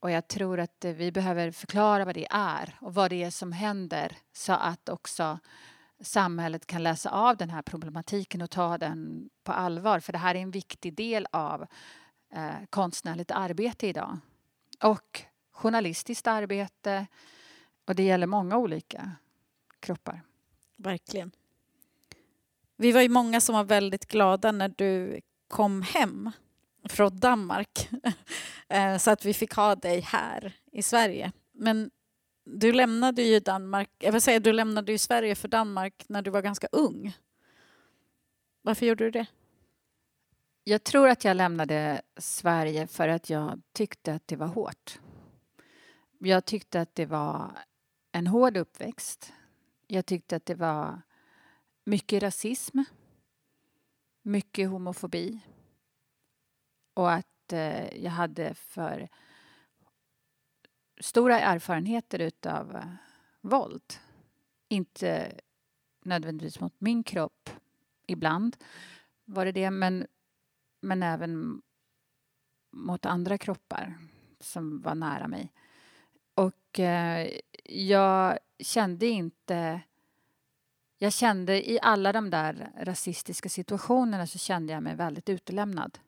Och 0.00 0.10
jag 0.10 0.28
tror 0.28 0.60
att 0.60 0.84
eh, 0.84 0.92
vi 0.92 1.12
behöver 1.12 1.50
förklara 1.50 2.04
vad 2.04 2.14
det 2.14 2.26
är 2.30 2.76
och 2.80 2.94
vad 2.94 3.10
det 3.10 3.22
är 3.22 3.30
som 3.30 3.52
händer 3.52 4.16
så 4.32 4.52
att 4.52 4.88
också 4.88 5.38
samhället 6.00 6.66
kan 6.66 6.82
läsa 6.82 7.10
av 7.10 7.36
den 7.36 7.50
här 7.50 7.62
problematiken 7.62 8.42
och 8.42 8.50
ta 8.50 8.78
den 8.78 9.30
på 9.44 9.52
allvar. 9.52 10.00
För 10.00 10.12
det 10.12 10.18
här 10.18 10.34
är 10.34 10.38
en 10.38 10.50
viktig 10.50 10.94
del 10.94 11.26
av 11.30 11.66
eh, 12.32 12.66
konstnärligt 12.70 13.30
arbete 13.30 13.86
idag. 13.86 14.18
Och 14.82 15.22
journalistiskt 15.50 16.26
arbete. 16.26 17.06
Och 17.84 17.94
det 17.94 18.02
gäller 18.02 18.26
många 18.26 18.56
olika 18.56 19.10
kroppar. 19.80 20.22
Verkligen. 20.76 21.30
Vi 22.76 22.92
var 22.92 23.00
ju 23.00 23.08
många 23.08 23.40
som 23.40 23.54
var 23.54 23.64
väldigt 23.64 24.06
glada 24.06 24.52
när 24.52 24.68
du 24.68 25.20
kom 25.48 25.82
hem 25.82 26.30
från 26.84 27.18
Danmark 27.18 27.88
eh, 28.68 28.98
så 28.98 29.10
att 29.10 29.24
vi 29.24 29.34
fick 29.34 29.52
ha 29.52 29.74
dig 29.74 30.00
här 30.00 30.52
i 30.72 30.82
Sverige. 30.82 31.32
Men 31.52 31.90
du 32.44 32.72
lämnade 32.72 33.22
ju 33.22 33.40
Danmark, 33.40 33.90
eh, 33.98 34.06
jag 34.06 34.12
vill 34.12 34.20
säga, 34.20 34.40
du 34.40 34.52
lämnade 34.52 34.92
ju 34.92 34.98
Sverige 34.98 35.34
för 35.34 35.48
Danmark 35.48 36.04
när 36.08 36.22
du 36.22 36.30
var 36.30 36.42
ganska 36.42 36.68
ung. 36.72 37.16
Varför 38.62 38.86
gjorde 38.86 39.04
du 39.04 39.10
det? 39.10 39.26
Jag 40.68 40.84
tror 40.84 41.08
att 41.08 41.24
jag 41.24 41.36
lämnade 41.36 42.02
Sverige 42.16 42.86
för 42.86 43.08
att 43.08 43.30
jag 43.30 43.62
tyckte 43.72 44.14
att 44.14 44.28
det 44.28 44.36
var 44.36 44.46
hårt. 44.46 45.00
Jag 46.18 46.44
tyckte 46.44 46.80
att 46.80 46.94
det 46.94 47.06
var 47.06 47.58
en 48.12 48.26
hård 48.26 48.56
uppväxt. 48.56 49.32
Jag 49.86 50.06
tyckte 50.06 50.36
att 50.36 50.46
det 50.46 50.54
var 50.54 51.02
mycket 51.84 52.22
rasism, 52.22 52.78
mycket 54.22 54.70
homofobi 54.70 55.40
och 56.94 57.12
att 57.12 57.52
eh, 57.52 58.04
jag 58.04 58.10
hade 58.10 58.54
för 58.54 59.08
stora 61.00 61.40
erfarenheter 61.40 62.18
utav 62.18 62.76
eh, 62.76 62.86
våld. 63.40 63.94
Inte 64.68 65.40
nödvändigtvis 66.04 66.60
mot 66.60 66.74
min 66.78 67.02
kropp, 67.02 67.50
ibland 68.06 68.56
var 69.24 69.44
det 69.44 69.52
det, 69.52 69.70
men 69.70 70.06
men 70.86 71.02
även 71.02 71.62
mot 72.72 73.06
andra 73.06 73.38
kroppar 73.38 73.98
som 74.40 74.82
var 74.82 74.94
nära 74.94 75.28
mig. 75.28 75.52
Och 76.34 76.80
eh, 76.80 77.30
jag 77.64 78.38
kände 78.58 79.06
inte... 79.06 79.80
Jag 80.98 81.12
kände 81.12 81.70
i 81.70 81.78
alla 81.82 82.12
de 82.12 82.30
där 82.30 82.72
rasistiska 82.76 83.48
situationerna 83.48 84.26
så 84.26 84.38
kände 84.38 84.72
jag 84.72 84.82
mig 84.82 84.96
väldigt 84.96 85.28
utelämnad. 85.28 85.98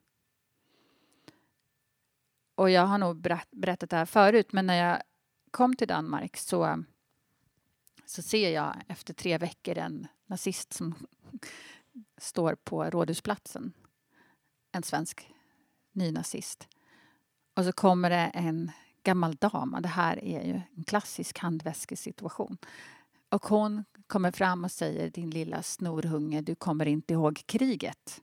och 2.59 2.71
jag 2.71 2.87
har 2.87 2.99
nog 2.99 3.21
berättat 3.51 3.91
det 3.91 3.97
här 3.97 4.07
förut, 4.07 4.53
men 4.53 4.67
när 4.67 4.75
jag 4.75 5.03
kom 5.51 5.77
till 5.77 5.89
Danmark 5.89 6.37
så, 6.37 6.85
så 8.05 8.23
ser 8.23 8.51
jag 8.51 8.77
efter 8.89 9.15
tre 9.15 9.39
veckor 9.39 9.79
en 9.79 10.07
nazist 10.27 10.73
som 10.73 10.95
står 12.17 12.55
på 12.55 12.85
Rådhusplatsen. 12.85 13.73
En 14.73 14.83
svensk 14.83 15.35
nynazist. 15.93 16.69
Och 17.55 17.65
så 17.65 17.73
kommer 17.73 18.11
det 18.11 18.31
en 18.35 18.71
gammal 19.03 19.35
dam. 19.35 19.75
Och 19.75 19.83
det 19.83 19.89
här 19.89 20.25
är 20.25 20.45
ju 20.45 20.61
en 20.77 20.85
klassisk 20.85 21.39
handväskesituation. 21.39 22.59
Och 23.29 23.47
hon 23.47 23.85
kommer 24.07 24.31
fram 24.31 24.65
och 24.65 24.71
säger 24.71 25.11
din 25.11 25.31
lilla 25.31 25.63
snorhunge, 25.63 26.41
du 26.41 26.55
kommer 26.55 26.87
inte 26.87 27.15
ihåg 27.15 27.43
kriget. 27.47 28.23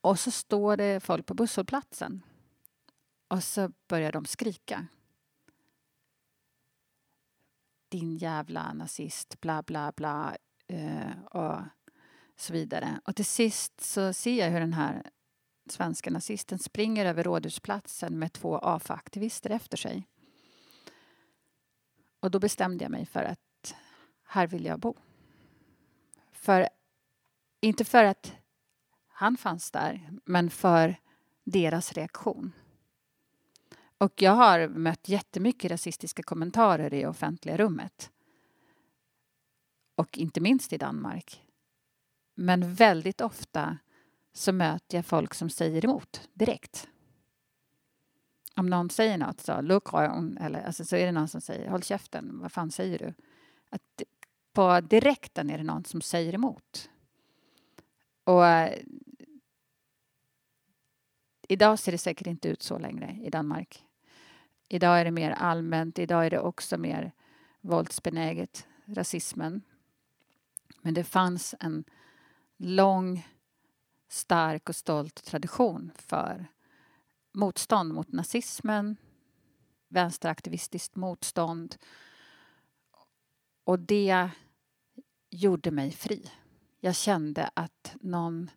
Och 0.00 0.18
så 0.18 0.30
står 0.30 0.76
det 0.76 1.00
folk 1.00 1.26
på 1.26 1.34
busshållplatsen. 1.34 2.22
Och 3.28 3.44
så 3.44 3.72
börjar 3.88 4.12
de 4.12 4.24
skrika. 4.24 4.86
Din 7.88 8.16
jävla 8.16 8.72
nazist, 8.72 9.40
bla 9.40 9.62
bla 9.62 9.92
bla. 9.96 10.36
Uh, 10.72 11.24
och 11.24 11.60
så 12.40 12.52
vidare. 12.52 13.00
Och 13.04 13.16
till 13.16 13.24
sist 13.24 13.80
så 13.80 14.12
ser 14.12 14.38
jag 14.44 14.50
hur 14.50 14.60
den 14.60 14.72
här 14.72 15.10
svenska 15.70 16.10
nazisten 16.10 16.58
springer 16.58 17.06
över 17.06 17.24
Rådhusplatsen 17.24 18.18
med 18.18 18.32
två 18.32 18.58
AFA-aktivister 18.58 19.50
efter 19.50 19.76
sig. 19.76 20.08
Och 22.20 22.30
då 22.30 22.38
bestämde 22.38 22.84
jag 22.84 22.90
mig 22.90 23.06
för 23.06 23.24
att 23.24 23.74
här 24.24 24.46
vill 24.46 24.64
jag 24.64 24.80
bo. 24.80 24.94
För, 26.32 26.68
inte 27.60 27.84
för 27.84 28.04
att 28.04 28.32
han 29.08 29.36
fanns 29.36 29.70
där, 29.70 30.10
men 30.24 30.50
för 30.50 30.96
deras 31.44 31.92
reaktion. 31.92 32.52
Och 33.98 34.22
jag 34.22 34.32
har 34.32 34.68
mött 34.68 35.08
jättemycket 35.08 35.70
rasistiska 35.70 36.22
kommentarer 36.22 36.94
i 36.94 37.06
offentliga 37.06 37.56
rummet. 37.56 38.10
Och 39.94 40.18
inte 40.18 40.40
minst 40.40 40.72
i 40.72 40.78
Danmark. 40.78 41.47
Men 42.40 42.74
väldigt 42.74 43.20
ofta 43.20 43.78
så 44.32 44.52
möter 44.52 44.98
jag 44.98 45.06
folk 45.06 45.34
som 45.34 45.50
säger 45.50 45.84
emot 45.84 46.28
direkt. 46.34 46.88
Om 48.56 48.66
någon 48.66 48.90
säger 48.90 49.18
något 49.18 49.40
så, 49.40 49.60
look 49.60 49.92
eller 50.40 50.62
alltså, 50.62 50.84
så 50.84 50.96
är 50.96 51.06
det 51.06 51.12
någon 51.12 51.28
som 51.28 51.40
säger 51.40 51.70
håll 51.70 51.82
käften, 51.82 52.38
vad 52.40 52.52
fan 52.52 52.70
säger 52.70 52.98
du? 52.98 53.14
Att 53.70 54.02
på 54.52 54.80
direkten 54.80 55.50
är 55.50 55.58
det 55.58 55.64
någon 55.64 55.84
som 55.84 56.00
säger 56.00 56.34
emot. 56.34 56.90
Och 58.24 58.46
äh, 58.46 58.78
idag 61.48 61.78
ser 61.78 61.92
det 61.92 61.98
säkert 61.98 62.26
inte 62.26 62.48
ut 62.48 62.62
så 62.62 62.78
längre 62.78 63.18
i 63.22 63.30
Danmark. 63.30 63.84
Idag 64.68 65.00
är 65.00 65.04
det 65.04 65.10
mer 65.10 65.30
allmänt, 65.30 65.98
idag 65.98 66.26
är 66.26 66.30
det 66.30 66.40
också 66.40 66.78
mer 66.78 67.12
våldsbenäget, 67.60 68.66
rasismen. 68.84 69.62
Men 70.82 70.94
det 70.94 71.04
fanns 71.04 71.54
en 71.60 71.84
lång 72.58 73.26
stark 74.08 74.68
och 74.68 74.76
stolt 74.76 75.24
tradition 75.24 75.92
för 75.94 76.46
motstånd 77.32 77.94
mot 77.94 78.12
nazismen, 78.12 78.96
vänsteraktivistiskt 79.88 80.96
motstånd. 80.96 81.76
Och 83.64 83.78
det 83.78 84.30
gjorde 85.30 85.70
mig 85.70 85.90
fri. 85.90 86.30
Jag 86.80 86.96
kände 86.96 87.50
att 87.54 87.96
någon 88.00 88.50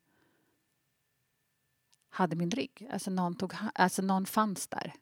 hade 2.10 2.36
min 2.36 2.52
rygg. 2.52 2.90
Alltså 2.92 3.12
någon, 3.12 3.36
tog, 3.36 3.54
alltså 3.76 4.02
någon 4.02 4.26
fanns 4.26 4.68
där. 4.68 4.94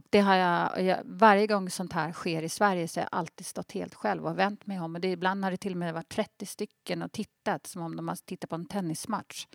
Och 0.00 0.06
det 0.10 0.20
har 0.20 0.34
jag, 0.34 0.82
jag, 0.84 1.00
varje 1.04 1.46
gång 1.46 1.70
sånt 1.70 1.92
här 1.92 2.12
sker 2.12 2.42
i 2.42 2.48
Sverige 2.48 2.88
så 2.88 3.00
har 3.00 3.02
jag 3.02 3.18
alltid 3.18 3.46
stått 3.46 3.72
helt 3.72 3.94
själv 3.94 4.26
och 4.26 4.38
vänt 4.38 4.66
mig 4.66 4.80
om. 4.80 4.94
Och 4.94 5.00
det, 5.00 5.08
ibland 5.08 5.44
har 5.44 5.50
det 5.50 5.56
till 5.56 5.72
och 5.72 5.78
med 5.78 5.94
varit 5.94 6.08
30 6.08 6.46
stycken 6.46 7.02
och 7.02 7.12
tittat 7.12 7.66
som 7.66 7.82
om 7.82 7.96
de 7.96 8.08
har 8.08 8.16
tittat 8.16 8.50
på 8.50 8.56
en 8.56 8.66
tennismatch. 8.66 9.46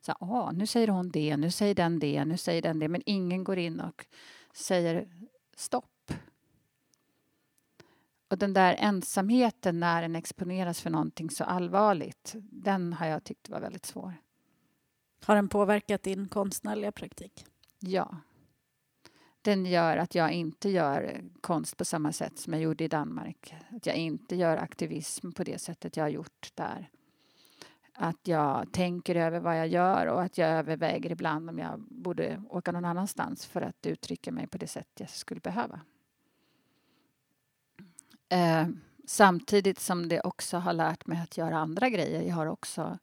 Så, 0.00 0.14
åh, 0.20 0.52
nu 0.52 0.66
säger 0.66 0.88
hon 0.88 1.10
det, 1.10 1.36
nu 1.36 1.50
säger 1.50 1.74
den 1.74 1.98
det, 1.98 2.24
nu 2.24 2.36
säger 2.36 2.62
den 2.62 2.78
det. 2.78 2.88
Men 2.88 3.02
ingen 3.06 3.44
går 3.44 3.58
in 3.58 3.80
och 3.80 4.06
säger 4.52 5.08
stopp. 5.56 6.12
Och 8.28 8.38
den 8.38 8.52
där 8.52 8.76
ensamheten 8.78 9.80
när 9.80 10.02
en 10.02 10.16
exponeras 10.16 10.80
för 10.80 10.90
någonting 10.90 11.30
så 11.30 11.44
allvarligt, 11.44 12.34
den 12.40 12.92
har 12.92 13.06
jag 13.06 13.24
tyckt 13.24 13.48
var 13.48 13.60
väldigt 13.60 13.86
svår. 13.86 14.14
Har 15.24 15.34
den 15.34 15.48
påverkat 15.48 16.02
din 16.02 16.28
konstnärliga 16.28 16.92
praktik? 16.92 17.44
Ja 17.78 18.16
den 19.48 19.66
gör 19.66 19.96
att 19.96 20.14
jag 20.14 20.32
inte 20.32 20.68
gör 20.68 21.20
konst 21.40 21.76
på 21.76 21.84
samma 21.84 22.12
sätt 22.12 22.38
som 22.38 22.52
jag 22.52 22.62
gjorde 22.62 22.84
i 22.84 22.88
Danmark. 22.88 23.54
Att 23.70 23.86
jag 23.86 23.96
inte 23.96 24.36
gör 24.36 24.56
aktivism 24.56 25.32
på 25.32 25.44
det 25.44 25.58
sättet 25.58 25.96
jag 25.96 26.04
har 26.04 26.08
gjort 26.08 26.52
där. 26.54 26.90
Att 27.94 28.28
jag 28.28 28.72
tänker 28.72 29.14
över 29.14 29.40
vad 29.40 29.58
jag 29.58 29.68
gör 29.68 30.06
och 30.06 30.22
att 30.22 30.38
jag 30.38 30.50
överväger 30.50 31.12
ibland 31.12 31.50
om 31.50 31.58
jag 31.58 31.80
borde 31.80 32.42
åka 32.50 32.72
någon 32.72 32.84
annanstans 32.84 33.46
för 33.46 33.62
att 33.62 33.86
uttrycka 33.86 34.32
mig 34.32 34.46
på 34.46 34.58
det 34.58 34.66
sätt 34.66 34.88
jag 34.98 35.10
skulle 35.10 35.40
behöva. 35.40 35.80
Eh, 38.28 38.68
samtidigt 39.06 39.80
som 39.80 40.08
det 40.08 40.20
också 40.20 40.56
har 40.56 40.72
lärt 40.72 41.06
mig 41.06 41.20
att 41.22 41.36
göra 41.36 41.58
andra 41.58 41.88
grejer. 41.88 42.22
Jag 42.22 42.34
har 42.34 42.46
också 42.46 42.98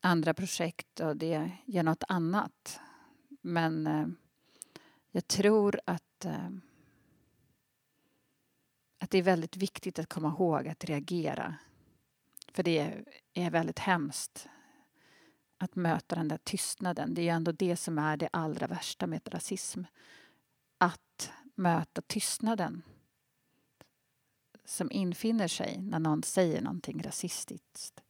andra 0.00 0.34
projekt 0.34 1.00
och 1.00 1.16
det 1.16 1.50
ger 1.64 1.82
något 1.82 2.04
annat. 2.08 2.80
Men 3.40 3.86
eh, 3.86 4.06
jag 5.16 5.28
tror 5.28 5.80
att, 5.84 6.24
eh, 6.24 6.48
att 8.98 9.10
det 9.10 9.18
är 9.18 9.22
väldigt 9.22 9.56
viktigt 9.56 9.98
att 9.98 10.08
komma 10.08 10.28
ihåg 10.28 10.68
att 10.68 10.84
reagera. 10.84 11.54
För 12.52 12.62
det 12.62 13.04
är 13.34 13.50
väldigt 13.50 13.78
hemskt 13.78 14.48
att 15.58 15.76
möta 15.76 16.16
den 16.16 16.28
där 16.28 16.38
tystnaden. 16.44 17.14
Det 17.14 17.20
är 17.20 17.22
ju 17.22 17.28
ändå 17.28 17.52
det 17.52 17.76
som 17.76 17.98
är 17.98 18.16
det 18.16 18.28
allra 18.32 18.66
värsta 18.66 19.06
med 19.06 19.20
rasism. 19.24 19.82
Att 20.78 21.32
möta 21.54 22.02
tystnaden 22.02 22.82
som 24.64 24.90
infinner 24.90 25.48
sig 25.48 25.82
när 25.82 25.98
någon 25.98 26.22
säger 26.22 26.62
någonting 26.62 27.02
rasistiskt. 27.02 28.02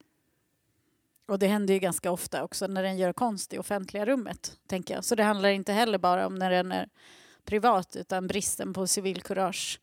Och 1.26 1.38
det 1.38 1.46
händer 1.46 1.74
ju 1.74 1.80
ganska 1.80 2.10
ofta 2.10 2.44
också 2.44 2.66
när 2.66 2.82
den 2.82 2.98
gör 2.98 3.12
konst 3.12 3.52
i 3.52 3.58
offentliga 3.58 4.06
rummet, 4.06 4.58
tänker 4.66 4.94
jag. 4.94 5.04
Så 5.04 5.14
det 5.14 5.22
handlar 5.22 5.48
inte 5.48 5.72
heller 5.72 5.98
bara 5.98 6.26
om 6.26 6.34
när 6.34 6.50
den 6.50 6.72
är 6.72 6.88
privat, 7.44 7.96
utan 7.96 8.26
bristen 8.26 8.72
på 8.72 8.86
civilkurage 8.86 9.80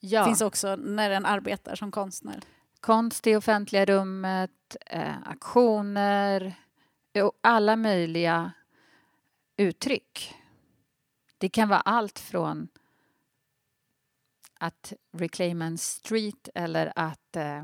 ja. 0.00 0.24
finns 0.24 0.40
också 0.40 0.76
när 0.76 1.10
den 1.10 1.26
arbetar 1.26 1.74
som 1.74 1.90
konstnär. 1.90 2.40
Konst 2.80 3.26
i 3.26 3.36
offentliga 3.36 3.84
rummet, 3.84 4.76
eh, 4.86 5.22
aktioner 5.24 6.54
och 7.22 7.32
alla 7.40 7.76
möjliga 7.76 8.52
uttryck. 9.56 10.34
Det 11.38 11.48
kan 11.48 11.68
vara 11.68 11.80
allt 11.80 12.18
från 12.18 12.68
att 14.58 14.92
reclaima 15.12 15.64
en 15.64 15.78
street 15.78 16.48
eller 16.54 16.92
att 16.96 17.36
eh, 17.36 17.62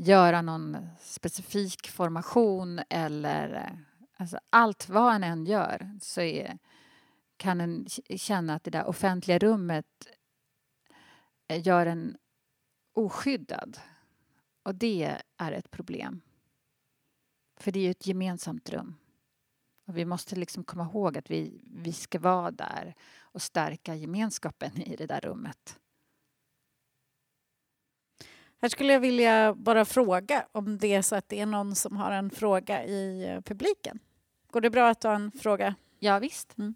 göra 0.00 0.42
någon 0.42 0.76
specifik 1.00 1.88
formation 1.88 2.80
eller 2.88 3.54
eh, 3.54 3.78
alltså 4.16 4.38
allt 4.50 4.88
vad 4.88 5.14
en 5.14 5.24
än 5.24 5.46
gör 5.46 5.98
så 6.00 6.20
är, 6.20 6.58
kan 7.36 7.60
en 7.60 7.86
känna 8.16 8.54
att 8.54 8.64
det 8.64 8.70
där 8.70 8.86
offentliga 8.86 9.38
rummet 9.38 9.86
eh, 11.48 11.66
gör 11.66 11.86
en 11.86 12.16
oskyddad. 12.92 13.78
Och 14.62 14.74
det 14.74 15.16
är 15.36 15.52
ett 15.52 15.70
problem. 15.70 16.20
För 17.56 17.72
det 17.72 17.78
är 17.78 17.84
ju 17.84 17.90
ett 17.90 18.06
gemensamt 18.06 18.70
rum. 18.70 18.96
Och 19.86 19.96
vi 19.96 20.04
måste 20.04 20.36
liksom 20.36 20.64
komma 20.64 20.84
ihåg 20.84 21.18
att 21.18 21.30
vi, 21.30 21.60
vi 21.64 21.92
ska 21.92 22.18
vara 22.18 22.50
där 22.50 22.94
och 23.20 23.42
stärka 23.42 23.94
gemenskapen 23.94 24.82
i 24.82 24.96
det 24.96 25.06
där 25.06 25.20
rummet. 25.20 25.80
Här 28.62 28.68
skulle 28.68 28.92
jag 28.92 29.00
vilja 29.00 29.54
bara 29.54 29.84
fråga 29.84 30.46
om 30.52 30.78
det 30.78 30.94
är 30.94 31.02
så 31.02 31.16
att 31.16 31.28
det 31.28 31.40
är 31.40 31.46
någon 31.46 31.74
som 31.74 31.96
har 31.96 32.12
en 32.12 32.30
fråga 32.30 32.84
i 32.84 33.28
eh, 33.28 33.40
publiken. 33.40 33.98
Går 34.50 34.60
det 34.60 34.70
bra 34.70 34.88
att 34.88 35.00
ta 35.00 35.14
en 35.14 35.32
fråga? 35.32 35.74
Ja, 35.98 36.18
visst. 36.18 36.58
Mm. 36.58 36.74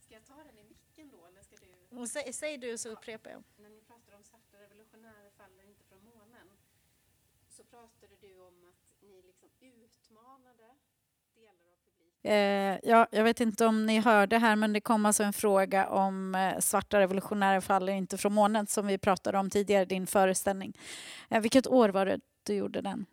Ska 0.00 0.14
jag 0.14 0.24
ta 0.24 0.34
den 0.34 0.58
i 0.58 0.64
micken 0.64 1.10
då? 1.10 1.26
Eller 1.26 1.42
ska 1.42 1.56
du... 1.56 2.06
Säg, 2.06 2.32
säg 2.32 2.58
du 2.58 2.78
så 2.78 2.88
upprepar 2.88 3.30
jag. 3.30 3.42
När 3.56 3.68
ni 3.68 3.80
pratar 3.80 4.16
om 4.16 4.24
svarta 4.24 4.56
revolutionärer 4.58 5.30
faller 5.36 5.64
inte 5.64 5.84
från 5.84 6.04
månen 6.04 6.48
så 7.48 7.64
pratade 7.64 8.16
du 8.20 8.40
om 8.40 8.64
att 8.64 9.02
ni 9.02 9.22
liksom 9.22 9.48
utmanade 9.58 10.68
Eh, 12.24 12.78
ja, 12.82 13.06
jag 13.10 13.24
vet 13.24 13.40
inte 13.40 13.66
om 13.66 13.86
ni 13.86 14.00
hörde 14.00 14.38
här, 14.38 14.56
men 14.56 14.72
det 14.72 14.80
kom 14.80 15.06
alltså 15.06 15.22
en 15.22 15.32
fråga 15.32 15.88
om 15.88 16.34
eh, 16.34 16.58
svarta 16.58 17.00
revolutionärer 17.00 17.60
faller 17.60 17.92
inte 17.92 18.18
från 18.18 18.32
månen 18.32 18.66
som 18.66 18.86
vi 18.86 18.98
pratade 18.98 19.38
om 19.38 19.50
tidigare, 19.50 19.84
din 19.84 20.06
föreställning. 20.06 20.78
Eh, 21.28 21.40
vilket 21.40 21.66
år 21.66 21.88
var 21.88 22.06
det 22.06 22.20
du 22.46 22.54
gjorde 22.54 22.80
den? 22.80 23.06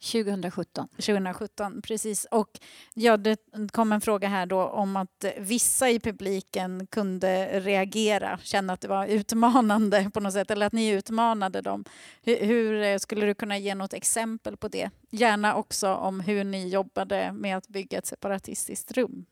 2017. 0.00 0.88
2017, 0.88 1.82
precis. 1.82 2.24
Och 2.30 2.58
ja, 2.94 3.16
det 3.16 3.40
kom 3.72 3.92
en 3.92 4.00
fråga 4.00 4.28
här 4.28 4.46
då 4.46 4.62
om 4.62 4.96
att 4.96 5.24
vissa 5.38 5.90
i 5.90 6.00
publiken 6.00 6.86
kunde 6.86 7.60
reagera, 7.60 8.38
känna 8.42 8.72
att 8.72 8.80
det 8.80 8.88
var 8.88 9.06
utmanande 9.06 10.10
på 10.14 10.20
något 10.20 10.32
sätt, 10.32 10.50
eller 10.50 10.66
att 10.66 10.72
ni 10.72 10.88
utmanade 10.88 11.60
dem. 11.60 11.84
Hur, 12.22 12.36
hur 12.36 12.98
skulle 12.98 13.26
du 13.26 13.34
kunna 13.34 13.58
ge 13.58 13.74
något 13.74 13.94
exempel 13.94 14.56
på 14.56 14.68
det? 14.68 14.90
Gärna 15.10 15.54
också 15.54 15.94
om 15.94 16.20
hur 16.20 16.44
ni 16.44 16.68
jobbade 16.68 17.32
med 17.32 17.56
att 17.56 17.68
bygga 17.68 17.98
ett 17.98 18.06
separatistiskt 18.06 18.92
rum. 18.92 19.26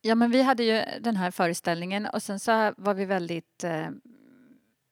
Ja, 0.00 0.14
men 0.14 0.30
vi 0.30 0.42
hade 0.42 0.64
ju 0.64 0.82
den 1.00 1.16
här 1.16 1.30
föreställningen 1.30 2.06
och 2.06 2.22
sen 2.22 2.40
så 2.40 2.72
var 2.76 2.94
vi 2.94 3.04
väldigt... 3.04 3.64
Eh, 3.64 3.88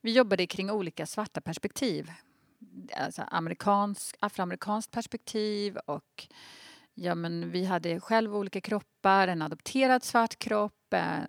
vi 0.03 0.13
jobbade 0.13 0.47
kring 0.47 0.71
olika 0.71 1.07
svarta 1.07 1.41
perspektiv 1.41 2.11
alltså 2.97 3.23
amerikansk, 3.23 4.17
afroamerikanskt 4.21 4.91
perspektiv 4.91 5.77
och 5.77 6.29
ja, 6.95 7.15
men 7.15 7.51
vi 7.51 7.65
hade 7.65 8.01
själv 8.01 8.37
olika 8.37 8.61
kroppar, 8.61 9.29
en 9.29 9.43
adopterad 9.43 10.03
svart 10.05 10.39
kropp, 10.39 10.93
eh, 10.95 11.21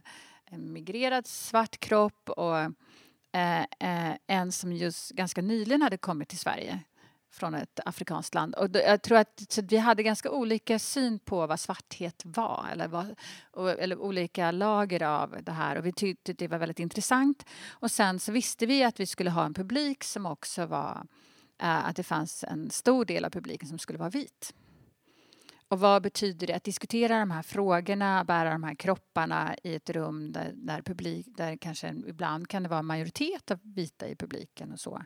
en 0.46 0.74
migrerad 0.74 1.28
svart 1.28 1.80
kropp 1.80 2.30
och 2.30 2.58
eh, 2.60 3.62
eh, 3.80 4.16
en 4.28 4.52
som 4.52 4.74
just 4.74 5.12
ganska 5.12 5.42
nyligen 5.42 5.82
hade 5.82 5.98
kommit 5.98 6.30
till 6.30 6.40
Sverige 6.40 6.80
från 7.36 7.56
ett 7.56 7.80
afrikanskt 7.86 8.36
land. 8.36 8.56
Och 8.56 8.70
jag 8.74 9.02
tror 9.02 9.18
att 9.18 9.60
vi 9.64 9.78
hade 9.78 10.04
ganska 10.04 10.32
olika 10.32 10.80
syn 10.80 11.20
på 11.20 11.48
vad 11.48 11.60
svarthet 11.60 12.22
var 12.26 12.66
eller, 12.72 12.88
vad, 12.88 13.16
eller 13.80 14.00
olika 14.00 14.52
lager 14.52 15.04
av 15.04 15.38
det 15.42 15.52
här 15.52 15.76
och 15.76 15.86
vi 15.86 15.94
tyckte 15.94 16.34
det 16.34 16.48
var 16.48 16.58
väldigt 16.58 16.80
intressant. 16.80 17.46
Och 17.70 17.92
sen 17.92 18.20
så 18.20 18.32
visste 18.32 18.66
vi 18.66 18.84
att 18.84 19.00
vi 19.00 19.06
skulle 19.06 19.30
ha 19.30 19.46
en 19.46 19.54
publik 19.54 20.04
som 20.04 20.26
också 20.26 20.66
var 20.66 21.08
Eh, 21.58 21.86
att 21.86 21.96
det 21.96 22.04
fanns 22.04 22.44
en 22.44 22.70
stor 22.70 23.06
del 23.06 23.26
av 23.26 23.30
publiken 23.30 23.70
som 23.70 23.80
skulle 23.80 24.00
vara 24.00 24.10
vit. 24.10 24.54
Och 25.68 25.80
vad 25.80 26.04
betyder 26.04 26.48
det 26.48 26.54
att 26.54 26.64
diskutera 26.64 27.20
de 27.20 27.32
här 27.32 27.42
frågorna, 27.42 28.24
bära 28.24 28.52
de 28.52 28.64
här 28.64 28.76
kropparna 28.76 29.56
i 29.64 29.76
ett 29.76 29.90
rum 29.90 30.32
där, 30.32 30.52
där, 30.56 30.82
publik, 30.82 31.28
där 31.38 31.58
kanske 31.58 31.96
ibland 32.08 32.48
kan 32.48 32.64
det 32.64 32.70
vara 32.70 32.80
en 32.80 32.86
majoritet 32.86 33.52
av 33.52 33.60
vita 33.64 34.08
i 34.08 34.16
publiken 34.16 34.72
och 34.72 34.80
så. 34.80 35.02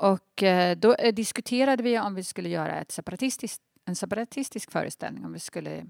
Och 0.00 0.42
eh, 0.42 0.76
då 0.76 0.94
eh, 0.94 1.14
diskuterade 1.14 1.82
vi 1.82 1.98
om 1.98 2.14
vi 2.14 2.24
skulle 2.24 2.48
göra 2.48 2.80
ett 2.80 2.92
separatistiskt, 2.92 3.62
en 3.84 3.96
separatistisk 3.96 4.70
föreställning, 4.70 5.24
om 5.24 5.32
vi 5.32 5.38
skulle 5.38 5.86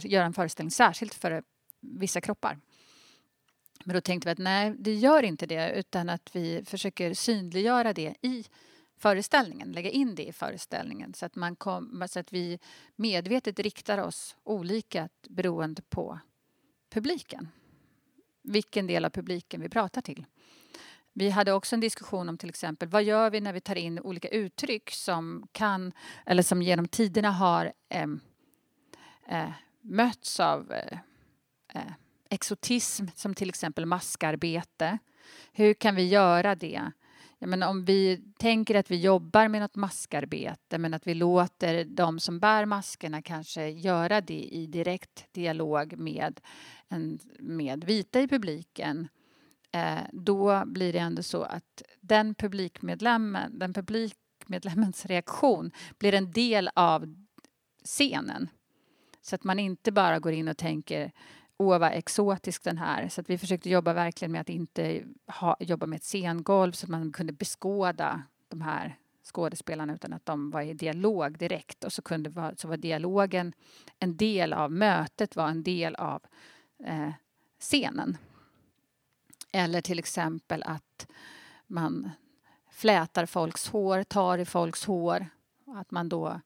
göra 0.00 0.24
en 0.24 0.32
föreställning 0.32 0.70
särskilt 0.70 1.14
för 1.14 1.30
eh, 1.30 1.40
vissa 1.80 2.20
kroppar. 2.20 2.58
Men 3.84 3.94
då 3.94 4.00
tänkte 4.00 4.28
vi 4.28 4.32
att 4.32 4.38
nej, 4.38 4.74
det 4.78 4.94
gör 4.94 5.22
inte 5.22 5.46
det 5.46 5.72
utan 5.72 6.08
att 6.08 6.36
vi 6.36 6.64
försöker 6.64 7.14
synliggöra 7.14 7.92
det 7.92 8.14
i 8.22 8.44
föreställningen, 8.96 9.72
lägga 9.72 9.90
in 9.90 10.14
det 10.14 10.28
i 10.28 10.32
föreställningen 10.32 11.14
så 11.14 11.26
att, 11.26 11.36
man 11.36 11.56
kom, 11.56 12.04
så 12.08 12.20
att 12.20 12.32
vi 12.32 12.58
medvetet 12.96 13.58
riktar 13.58 13.98
oss 13.98 14.36
olika 14.44 15.08
beroende 15.28 15.82
på 15.82 16.18
publiken. 16.90 17.48
Vilken 18.42 18.86
del 18.86 19.04
av 19.04 19.10
publiken 19.10 19.60
vi 19.60 19.68
pratar 19.68 20.00
till. 20.00 20.24
Vi 21.18 21.30
hade 21.30 21.52
också 21.52 21.76
en 21.76 21.80
diskussion 21.80 22.28
om 22.28 22.38
till 22.38 22.48
exempel 22.48 22.88
vad 22.88 23.02
gör 23.02 23.30
vi 23.30 23.40
när 23.40 23.52
vi 23.52 23.60
tar 23.60 23.78
in 23.78 24.00
olika 24.00 24.28
uttryck 24.28 24.90
som 24.90 25.48
kan 25.52 25.92
eller 26.26 26.42
som 26.42 26.62
genom 26.62 26.88
tiderna 26.88 27.30
har 27.30 27.72
eh, 27.88 28.06
eh, 29.28 29.50
mötts 29.80 30.40
av 30.40 30.72
eh, 30.72 30.98
eh, 31.74 31.92
exotism 32.30 33.06
som 33.14 33.34
till 33.34 33.48
exempel 33.48 33.86
maskarbete. 33.86 34.98
Hur 35.52 35.74
kan 35.74 35.94
vi 35.94 36.08
göra 36.08 36.54
det? 36.54 36.92
Jag 37.38 37.50
menar, 37.50 37.68
om 37.68 37.84
vi 37.84 38.22
tänker 38.38 38.74
att 38.74 38.90
vi 38.90 38.96
jobbar 38.96 39.48
med 39.48 39.60
något 39.60 39.76
maskarbete 39.76 40.78
men 40.78 40.94
att 40.94 41.06
vi 41.06 41.14
låter 41.14 41.84
de 41.84 42.20
som 42.20 42.40
bär 42.40 42.64
maskerna 42.64 43.22
kanske 43.22 43.68
göra 43.68 44.20
det 44.20 44.42
i 44.42 44.66
direkt 44.66 45.32
dialog 45.32 45.98
med, 45.98 46.40
en, 46.88 47.18
med 47.38 47.84
vita 47.84 48.20
i 48.20 48.28
publiken 48.28 49.08
Eh, 49.78 49.98
då 50.12 50.64
blir 50.66 50.92
det 50.92 50.98
ändå 50.98 51.22
så 51.22 51.42
att 51.42 51.82
den 52.00 52.34
publikmedlemmen, 52.34 53.58
den 53.58 53.72
publikmedlemmens 53.72 55.06
reaktion 55.06 55.70
blir 55.98 56.14
en 56.14 56.32
del 56.32 56.70
av 56.74 57.14
scenen. 57.84 58.48
Så 59.22 59.34
att 59.34 59.44
man 59.44 59.58
inte 59.58 59.92
bara 59.92 60.18
går 60.18 60.32
in 60.32 60.48
och 60.48 60.56
tänker 60.56 61.12
åh 61.56 61.78
vad 61.78 61.92
exotisk 61.92 62.64
den 62.64 62.78
här. 62.78 63.08
Så 63.08 63.20
att 63.20 63.30
vi 63.30 63.38
försökte 63.38 63.70
jobba 63.70 63.92
verkligen 63.92 64.32
med 64.32 64.40
att 64.40 64.48
inte 64.48 65.02
ha, 65.26 65.56
jobba 65.60 65.86
med 65.86 65.96
ett 65.96 66.04
scengolv 66.04 66.72
så 66.72 66.86
att 66.86 66.90
man 66.90 67.12
kunde 67.12 67.32
beskåda 67.32 68.22
de 68.48 68.60
här 68.60 68.96
skådespelarna 69.24 69.94
utan 69.94 70.12
att 70.12 70.26
de 70.26 70.50
var 70.50 70.62
i 70.62 70.74
dialog 70.74 71.38
direkt 71.38 71.84
och 71.84 71.92
så, 71.92 72.02
kunde 72.02 72.30
vara, 72.30 72.56
så 72.56 72.68
var 72.68 72.76
dialogen 72.76 73.52
en 73.98 74.16
del 74.16 74.52
av 74.52 74.72
mötet, 74.72 75.36
var 75.36 75.48
en 75.48 75.62
del 75.62 75.94
av 75.94 76.22
eh, 76.84 77.12
scenen. 77.60 78.16
Eller 79.52 79.80
till 79.80 79.98
exempel 79.98 80.62
att 80.62 81.06
man 81.66 82.10
flätar 82.70 83.26
folks 83.26 83.68
hår, 83.68 84.02
tar 84.02 84.38
i 84.38 84.44
folks 84.44 84.84
hår. 84.84 85.26
Att 85.66 85.90
man 85.90 86.08
då, 86.08 86.40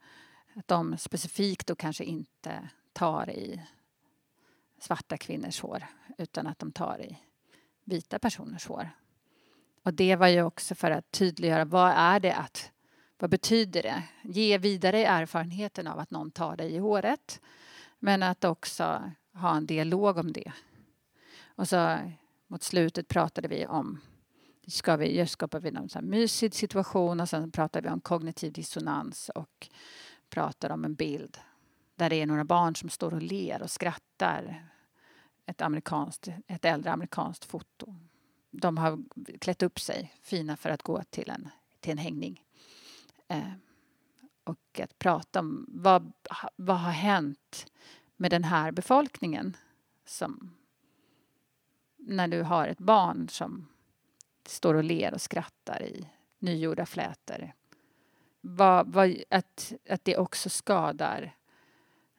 att 0.55 0.69
de 0.69 0.99
specifikt 0.99 1.67
då 1.67 1.75
kanske 1.75 2.05
inte 2.05 2.69
tar 2.93 3.31
i 3.31 3.63
svarta 4.79 5.17
kvinnors 5.17 5.61
hår 5.61 5.87
utan 6.19 6.47
att 6.47 6.59
de 6.59 6.73
tar 6.73 7.01
i 7.01 7.19
vita 7.85 8.19
personers 8.19 8.67
hår. 8.67 8.91
Och 9.83 9.95
det 9.95 10.17
var 10.17 10.29
ju 10.29 10.43
också 10.43 10.75
för 10.75 10.91
att 10.91 11.11
tydliggöra 11.11 11.65
vad 11.65 11.93
är 11.97 12.21
det 12.21 12.35
att 12.35 12.73
vad 13.19 13.31
betyder 13.31 13.83
det? 13.83 14.03
Ge 14.23 14.59
vidare 14.59 15.05
erfarenheten 15.05 15.87
av 15.87 15.99
att 15.99 16.11
någon 16.11 16.31
tar 16.31 16.57
dig 16.57 16.73
i 16.73 16.79
håret 16.79 17.41
men 17.99 18.23
att 18.23 18.45
också 18.45 19.13
ha 19.35 19.57
en 19.57 19.67
dialog 19.67 20.19
om 20.19 20.33
det. 20.33 20.53
Och 21.45 21.69
så 21.69 21.99
mot 22.53 22.63
slutet 22.63 23.09
pratade 23.09 23.49
vi 23.49 23.67
om 23.67 24.01
ska 24.67 24.97
vi, 24.97 25.27
skapar 25.27 25.61
vi 25.61 25.71
någon 25.71 25.89
mysig 26.03 26.55
situation 26.55 27.21
och 27.21 27.29
sen 27.29 27.51
pratar 27.51 27.83
vi 27.83 27.89
om 27.89 28.01
kognitiv 28.01 28.53
dissonans 28.53 29.29
och 29.35 29.69
pratar 30.29 30.71
om 30.71 30.85
en 30.85 30.95
bild 30.95 31.39
där 31.97 32.11
det 32.11 32.17
är 32.17 32.27
några 32.27 32.45
barn 32.45 32.77
som 32.77 32.89
står 32.89 33.15
och 33.15 33.23
ler 33.23 33.63
och 33.63 33.71
skrattar 33.71 34.69
ett, 35.47 35.61
amerikanskt, 35.61 36.29
ett 36.47 36.65
äldre 36.65 36.93
amerikanskt 36.93 37.45
foto. 37.45 37.95
De 38.51 38.79
har 38.79 39.03
klätt 39.39 39.63
upp 39.63 39.81
sig 39.81 40.15
fina 40.23 40.57
för 40.57 40.71
att 40.71 40.83
gå 40.83 41.03
till 41.11 41.31
en, 41.31 41.49
till 41.81 41.93
en 41.93 41.99
hängning. 41.99 42.45
Eh, 43.29 43.53
och 44.45 44.81
att 44.81 44.99
prata 44.99 45.41
om 45.41 45.67
vad, 45.69 46.13
vad 46.57 46.81
har 46.81 46.93
hänt 46.93 47.73
med 48.17 48.31
den 48.31 48.45
här 48.45 48.73
befolkningen 48.73 49.57
som 50.05 50.57
när 52.03 52.29
du 52.29 52.43
har 52.43 52.69
ett 52.69 52.79
barn 52.79 53.29
som 53.29 53.69
står 54.47 54.75
och 54.75 54.85
ler 54.85 55.15
och 55.15 55.21
skrattar 55.21 55.83
i 55.83 56.09
nygjorda 56.39 56.87
flätor. 56.87 57.53
Vad, 58.41 58.93
vad, 58.93 59.17
att, 59.31 59.73
att 59.89 60.05
det 60.05 60.17
också 60.17 60.51
skadar 60.51 61.35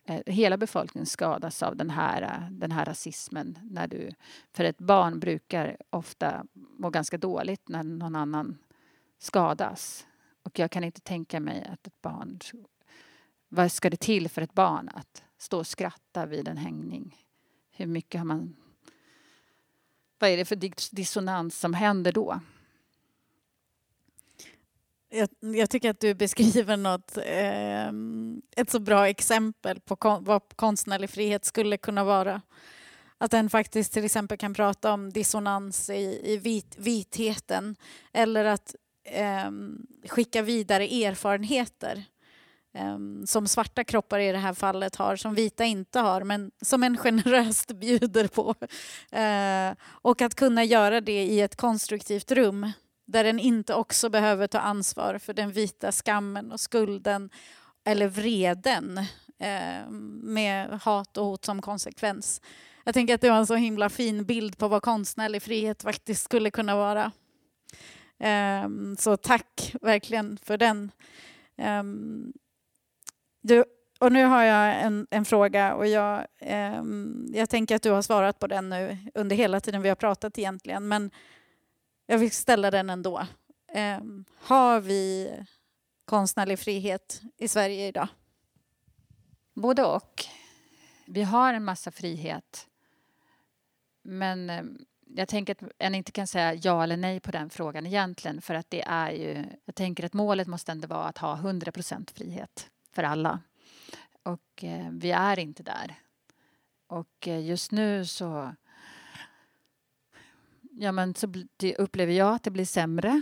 Eh, 0.05 0.21
hela 0.25 0.57
befolkningen 0.57 1.05
skadas 1.05 1.63
av 1.63 1.75
den 1.75 1.89
här, 1.89 2.47
den 2.51 2.71
här 2.71 2.85
rasismen. 2.85 3.59
När 3.61 3.87
du, 3.87 4.11
för 4.51 4.63
ett 4.63 4.77
barn 4.77 5.19
brukar 5.19 5.77
ofta 5.89 6.45
må 6.53 6.89
ganska 6.89 7.17
dåligt 7.17 7.69
när 7.69 7.83
någon 7.83 8.15
annan 8.15 8.57
skadas. 9.19 10.07
Och 10.43 10.59
jag 10.59 10.71
kan 10.71 10.83
inte 10.83 11.01
tänka 11.01 11.39
mig 11.39 11.67
att 11.73 11.87
ett 11.87 12.01
barn... 12.01 12.39
Vad 13.49 13.71
ska 13.71 13.89
det 13.89 13.99
till 13.99 14.29
för 14.29 14.41
ett 14.41 14.53
barn 14.53 14.89
att 14.93 15.23
stå 15.37 15.59
och 15.59 15.67
skratta 15.67 16.25
vid 16.25 16.47
en 16.47 16.57
hängning? 16.57 17.15
Hur 17.71 17.85
mycket 17.85 18.19
har 18.19 18.25
man... 18.25 18.55
Vad 20.23 20.29
är 20.31 20.37
det 20.37 20.45
för 20.45 20.95
dissonans 20.95 21.59
som 21.59 21.73
händer 21.73 22.11
då? 22.11 22.39
Jag, 25.09 25.29
jag, 25.39 25.69
tycker 25.69 25.89
att 25.89 25.99
du 25.99 26.13
beskriver 26.13 26.77
något, 26.77 27.17
eh, 27.17 27.87
ett 28.61 28.69
så 28.69 28.79
bra 28.79 29.09
exempel 29.09 29.79
på 29.79 29.95
kon, 29.95 30.23
vad 30.23 30.41
konstnärlig 30.55 31.09
frihet 31.09 31.45
skulle 31.45 31.77
kunna 31.77 32.03
vara. 32.03 32.41
Att 33.17 33.31
den 33.31 33.49
faktiskt 33.49 33.93
till 33.93 34.05
exempel 34.05 34.37
kan 34.37 34.53
prata 34.53 34.93
om 34.93 35.09
dissonans 35.09 35.89
i, 35.89 36.21
i 36.23 36.37
vit, 36.37 36.75
vitheten 36.77 37.75
eller 38.13 38.45
att 38.45 38.75
eh, 39.03 39.51
skicka 40.09 40.41
vidare 40.41 40.83
erfarenheter 40.83 42.03
Ehm, 42.75 43.27
som 43.27 43.47
svarta 43.47 43.83
kroppar 43.83 44.19
i 44.19 44.31
det 44.31 44.37
här 44.37 44.53
fallet 44.53 44.95
har, 44.95 45.15
som 45.15 45.35
vita 45.35 45.65
inte 45.65 45.99
har, 45.99 46.23
men 46.23 46.51
som 46.61 46.83
en 46.83 46.97
generöst 46.97 47.71
bjuder 47.79 48.27
på. 48.27 48.55
Eh, 49.17 49.77
och 49.85 50.21
att 50.21 50.35
kunna 50.35 50.63
göra 50.63 51.01
det 51.01 51.23
i 51.23 51.41
ett 51.41 51.55
konstruktivt 51.55 52.31
rum 52.31 52.71
där 53.05 53.23
den 53.23 53.39
inte 53.39 53.73
också 53.73 54.09
behöver 54.09 54.47
ta 54.47 54.59
ansvar 54.59 55.17
för 55.17 55.33
den 55.33 55.51
vita 55.51 55.91
skammen 55.91 56.51
och 56.51 56.59
skulden 56.59 57.29
eller 57.85 58.07
vreden 58.07 58.97
eh, 59.39 59.89
med 60.23 60.79
hat 60.83 61.17
och 61.17 61.25
hot 61.25 61.45
som 61.45 61.61
konsekvens. 61.61 62.41
Jag 62.83 62.93
tänker 62.93 63.15
att 63.15 63.21
det 63.21 63.29
var 63.29 63.37
en 63.37 63.47
så 63.47 63.55
himla 63.55 63.89
fin 63.89 64.25
bild 64.25 64.57
på 64.57 64.67
vad 64.67 64.81
konstnärlig 64.81 65.41
frihet 65.41 65.83
faktiskt 65.83 66.23
skulle 66.23 66.51
kunna 66.51 66.75
vara. 66.75 67.11
Eh, 68.19 68.67
så 68.97 69.17
tack 69.17 69.75
verkligen 69.81 70.37
för 70.37 70.57
den. 70.57 70.91
Um, 71.57 72.33
du, 73.43 73.65
och 73.99 74.11
nu 74.11 74.25
har 74.25 74.43
jag 74.43 74.81
en, 74.81 75.07
en 75.11 75.25
fråga 75.25 75.75
och 75.75 75.87
jag, 75.87 76.27
eh, 76.39 76.83
jag 77.33 77.49
tänker 77.49 77.75
att 77.75 77.81
du 77.81 77.91
har 77.91 78.01
svarat 78.01 78.39
på 78.39 78.47
den 78.47 78.69
nu 78.69 78.97
under 79.13 79.35
hela 79.35 79.59
tiden 79.59 79.81
vi 79.81 79.89
har 79.89 79.95
pratat 79.95 80.37
egentligen, 80.37 80.87
men 80.87 81.11
jag 82.05 82.17
vill 82.17 82.31
ställa 82.31 82.71
den 82.71 82.89
ändå. 82.89 83.27
Eh, 83.73 83.99
har 84.39 84.79
vi 84.79 85.31
konstnärlig 86.05 86.59
frihet 86.59 87.21
i 87.37 87.47
Sverige 87.47 87.87
idag? 87.87 88.07
Både 89.53 89.83
och. 89.83 90.25
Vi 91.05 91.23
har 91.23 91.53
en 91.53 91.63
massa 91.63 91.91
frihet. 91.91 92.67
Men 94.01 94.49
ehm, 94.49 94.77
jag 95.07 95.27
tänker 95.27 95.53
att 95.53 95.71
en 95.77 95.95
inte 95.95 96.11
kan 96.11 96.27
säga 96.27 96.53
ja 96.53 96.83
eller 96.83 96.97
nej 96.97 97.19
på 97.19 97.31
den 97.31 97.49
frågan 97.49 97.85
egentligen 97.85 98.41
för 98.41 98.55
att 98.55 98.69
det 98.69 98.81
är 98.81 99.11
ju, 99.11 99.45
jag 99.65 99.75
tänker 99.75 100.05
att 100.05 100.13
målet 100.13 100.47
måste 100.47 100.71
ändå 100.71 100.87
vara 100.87 101.05
att 101.05 101.17
ha 101.17 101.35
100% 101.35 102.13
frihet 102.13 102.69
för 102.93 103.03
alla. 103.03 103.39
Och 104.23 104.63
eh, 104.63 104.89
vi 104.91 105.11
är 105.11 105.39
inte 105.39 105.63
där. 105.63 105.95
Och 106.87 107.27
eh, 107.27 107.45
just 107.45 107.71
nu 107.71 108.05
så, 108.05 108.55
ja 110.71 110.91
men 110.91 111.15
så 111.15 111.33
upplever 111.77 112.13
jag 112.13 112.35
att 112.35 112.43
det 112.43 112.51
blir 112.51 112.65
sämre 112.65 113.21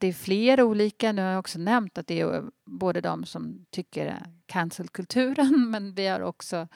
det 0.00 0.06
är 0.06 0.12
fler 0.12 0.62
olika. 0.62 1.12
Nu 1.12 1.22
har 1.22 1.28
jag 1.28 1.38
också 1.38 1.58
nämnt 1.58 1.98
att 1.98 2.06
det 2.06 2.20
är 2.20 2.44
både 2.64 3.00
de 3.00 3.24
som 3.24 3.66
tycker 3.70 4.22
cancelkulturen 4.46 5.70
men 5.70 5.94
vi 5.94 6.06
har 6.06 6.20
också 6.20 6.68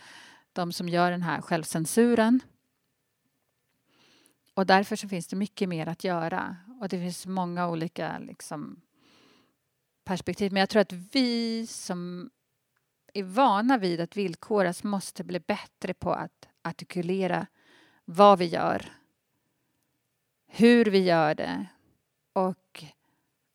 de 0.53 0.73
som 0.73 0.89
gör 0.89 1.11
den 1.11 1.23
här 1.23 1.41
självcensuren. 1.41 2.41
Och 4.55 4.67
därför 4.67 4.97
så 4.97 5.09
finns 5.09 5.27
det 5.27 5.37
mycket 5.37 5.69
mer 5.69 5.87
att 5.87 6.05
göra 6.05 6.57
och 6.81 6.89
det 6.89 6.99
finns 6.99 7.27
många 7.27 7.69
olika 7.69 8.19
liksom, 8.19 8.81
perspektiv. 10.05 10.53
Men 10.53 10.61
jag 10.61 10.69
tror 10.69 10.83
att 10.83 10.93
vi 10.93 11.67
som 11.67 12.31
är 13.15 13.23
vana 13.23 13.79
vid 13.79 14.01
att 14.01 14.17
villkoras 14.17 14.85
måste 14.85 15.25
bli 15.25 15.41
bättre 15.41 15.95
på 15.95 16.13
att 16.13 16.49
artikulera 16.63 17.47
vad 18.05 18.39
vi 18.39 18.45
gör, 18.45 18.93
hur 20.47 20.85
vi 20.85 20.99
gör 20.99 21.35
det 21.35 21.67
och 22.33 22.85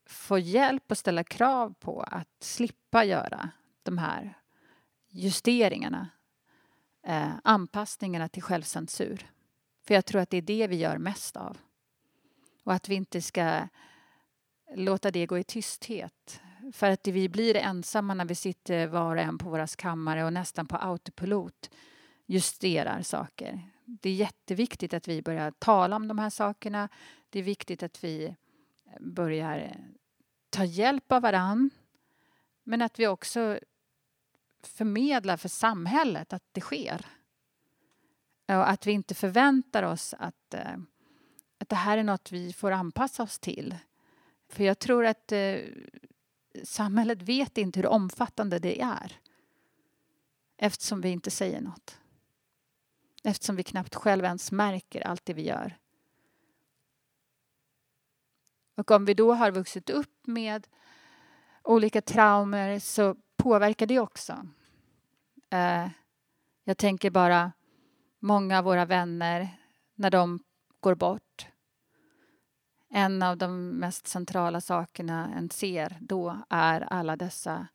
få 0.06 0.38
hjälp 0.38 0.90
och 0.90 0.98
ställa 0.98 1.24
krav 1.24 1.74
på 1.80 2.00
att 2.02 2.28
slippa 2.40 3.04
göra 3.04 3.50
de 3.82 3.98
här 3.98 4.38
justeringarna, 5.08 6.08
eh, 7.02 7.32
anpassningarna 7.44 8.28
till 8.28 8.42
självcensur. 8.42 9.30
För 9.82 9.94
jag 9.94 10.06
tror 10.06 10.20
att 10.20 10.30
det 10.30 10.36
är 10.36 10.42
det 10.42 10.66
vi 10.66 10.76
gör 10.76 10.98
mest 10.98 11.36
av. 11.36 11.58
Och 12.64 12.72
att 12.72 12.88
vi 12.88 12.94
inte 12.94 13.22
ska 13.22 13.68
låta 14.74 15.10
det 15.10 15.26
gå 15.26 15.38
i 15.38 15.44
tysthet. 15.44 16.40
För 16.72 16.90
att 16.90 17.06
vi 17.06 17.28
blir 17.28 17.56
ensamma 17.56 18.14
när 18.14 18.24
vi 18.24 18.34
sitter 18.34 18.86
var 18.86 19.16
och 19.16 19.22
en 19.22 19.38
på 19.38 19.50
våra 19.50 19.66
kammare 19.66 20.24
och 20.24 20.32
nästan 20.32 20.66
på 20.66 20.76
autopilot 20.76 21.70
justerar 22.26 23.02
saker. 23.02 23.62
Det 23.84 24.08
är 24.08 24.14
jätteviktigt 24.14 24.94
att 24.94 25.08
vi 25.08 25.22
börjar 25.22 25.50
tala 25.50 25.96
om 25.96 26.08
de 26.08 26.18
här 26.18 26.30
sakerna. 26.30 26.88
Det 27.30 27.38
är 27.38 27.42
viktigt 27.42 27.82
att 27.82 28.04
vi 28.04 28.36
börjar 29.00 29.58
eh, 29.58 29.76
ta 30.50 30.64
hjälp 30.64 31.12
av 31.12 31.22
varann 31.22 31.70
men 32.64 32.82
att 32.82 32.98
vi 32.98 33.06
också 33.06 33.58
förmedlar 34.62 35.36
för 35.36 35.48
samhället 35.48 36.32
att 36.32 36.44
det 36.52 36.60
sker. 36.60 37.06
Och 38.48 38.70
att 38.70 38.86
vi 38.86 38.92
inte 38.92 39.14
förväntar 39.14 39.82
oss 39.82 40.14
att, 40.18 40.54
eh, 40.54 40.78
att 41.58 41.68
det 41.68 41.76
här 41.76 41.98
är 41.98 42.04
något 42.04 42.32
vi 42.32 42.52
får 42.52 42.70
anpassa 42.70 43.22
oss 43.22 43.38
till. 43.38 43.74
För 44.50 44.64
jag 44.64 44.78
tror 44.78 45.06
att 45.06 45.32
eh, 45.32 45.58
samhället 46.64 47.22
vet 47.22 47.58
inte 47.58 47.80
hur 47.80 47.86
omfattande 47.86 48.58
det 48.58 48.80
är 48.80 49.20
eftersom 50.56 51.00
vi 51.00 51.08
inte 51.08 51.30
säger 51.30 51.60
något. 51.60 51.98
Eftersom 53.24 53.56
vi 53.56 53.62
knappt 53.62 53.94
själva 53.94 54.26
ens 54.26 54.52
märker 54.52 55.06
allt 55.06 55.24
det 55.24 55.34
vi 55.34 55.42
gör. 55.42 55.78
Och 58.76 58.90
om 58.90 59.04
vi 59.04 59.14
då 59.14 59.32
har 59.32 59.50
vuxit 59.50 59.90
upp 59.90 60.26
med 60.26 60.66
olika 61.62 62.02
traumer 62.02 62.78
så 62.78 63.16
påverkar 63.36 63.86
det 63.86 63.98
också. 63.98 64.46
Eh, 65.50 65.88
jag 66.64 66.78
tänker 66.78 67.10
bara 67.10 67.52
många 68.18 68.58
av 68.58 68.64
våra 68.64 68.84
vänner 68.84 69.48
när 69.94 70.10
de 70.10 70.42
går 70.80 70.94
bort. 70.94 71.46
En 72.92 73.22
av 73.22 73.36
de 73.36 73.68
mest 73.68 74.06
centrala 74.06 74.60
sakerna 74.60 75.34
en 75.34 75.50
ser 75.50 75.98
då 76.00 76.38
är 76.48 76.80
alla 76.80 77.16
dessa 77.16 77.66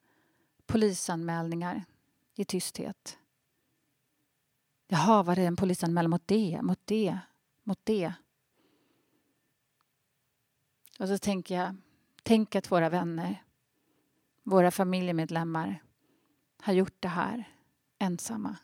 polisanmälningar 0.66 1.84
i 2.36 2.45
tysthet. 2.45 3.18
Jaha, 4.88 5.24
var 5.24 5.36
det 5.36 5.45
en 5.45 5.55
polisanmälan 5.55 6.09
mot 6.09 6.28
det, 6.28 6.59
mot 6.61 6.80
det, 6.86 7.20
mot 7.63 7.80
det? 7.84 8.13
Och 10.99 11.07
så 11.07 11.18
tänker 11.18 11.55
jag, 11.55 11.76
tänk 12.24 12.55
att 12.55 12.72
våra 12.72 12.89
vänner, 12.89 13.43
våra 14.43 14.72
familjemedlemmar 14.72 15.84
har 16.61 16.74
gjort 16.74 16.95
det 16.99 17.07
här 17.07 17.49
ensamma. 17.99 18.57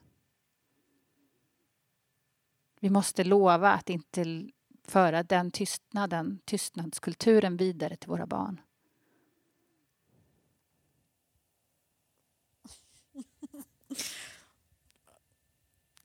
Vi 2.80 2.90
måste 2.90 3.24
lova 3.24 3.72
att 3.72 3.90
inte 3.90 4.52
föra 4.88 5.24
den 5.24 5.52
tystnaden, 5.52 6.40
tystnadskulturen 6.46 7.58
vidare 7.58 7.96
till 7.96 8.10
våra 8.10 8.26
barn. 8.26 8.62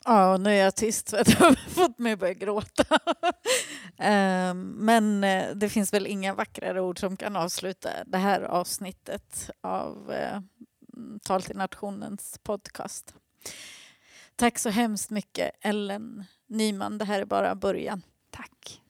Ja, 0.09 0.37
nu 0.37 0.51
är 0.51 0.65
jag 0.65 0.77
tyst 0.77 1.11
för 1.11 1.19
att 1.19 1.29
jag 1.29 1.39
har 1.47 1.71
fått 1.71 1.99
mig 1.99 2.13
att 2.13 2.19
börja 2.19 2.35
gråta. 2.35 2.85
Ehm, 3.99 4.71
men 4.71 5.25
eh, 5.25 5.55
det 5.55 5.69
finns 5.69 5.93
väl 5.93 6.07
inga 6.07 6.35
vackrare 6.35 6.81
ord 6.81 7.01
som 7.01 7.17
kan 7.17 7.37
avsluta 7.37 7.91
det 8.07 8.19
här 8.19 8.41
avsnittet 8.41 9.51
av 9.61 10.13
eh, 10.13 10.41
Tal 11.23 11.43
till 11.43 11.57
nationens 11.57 12.41
podcast. 12.43 13.15
Tack 14.37 14.59
så 14.59 14.71
hemskt 14.71 15.11
mycket 15.11 15.51
Ellen 15.61 16.25
Nyman. 16.47 16.99
Det 16.99 17.05
här 17.05 17.21
är 17.21 17.25
bara 17.25 17.55
början. 17.55 18.03
Tack. 18.37 18.86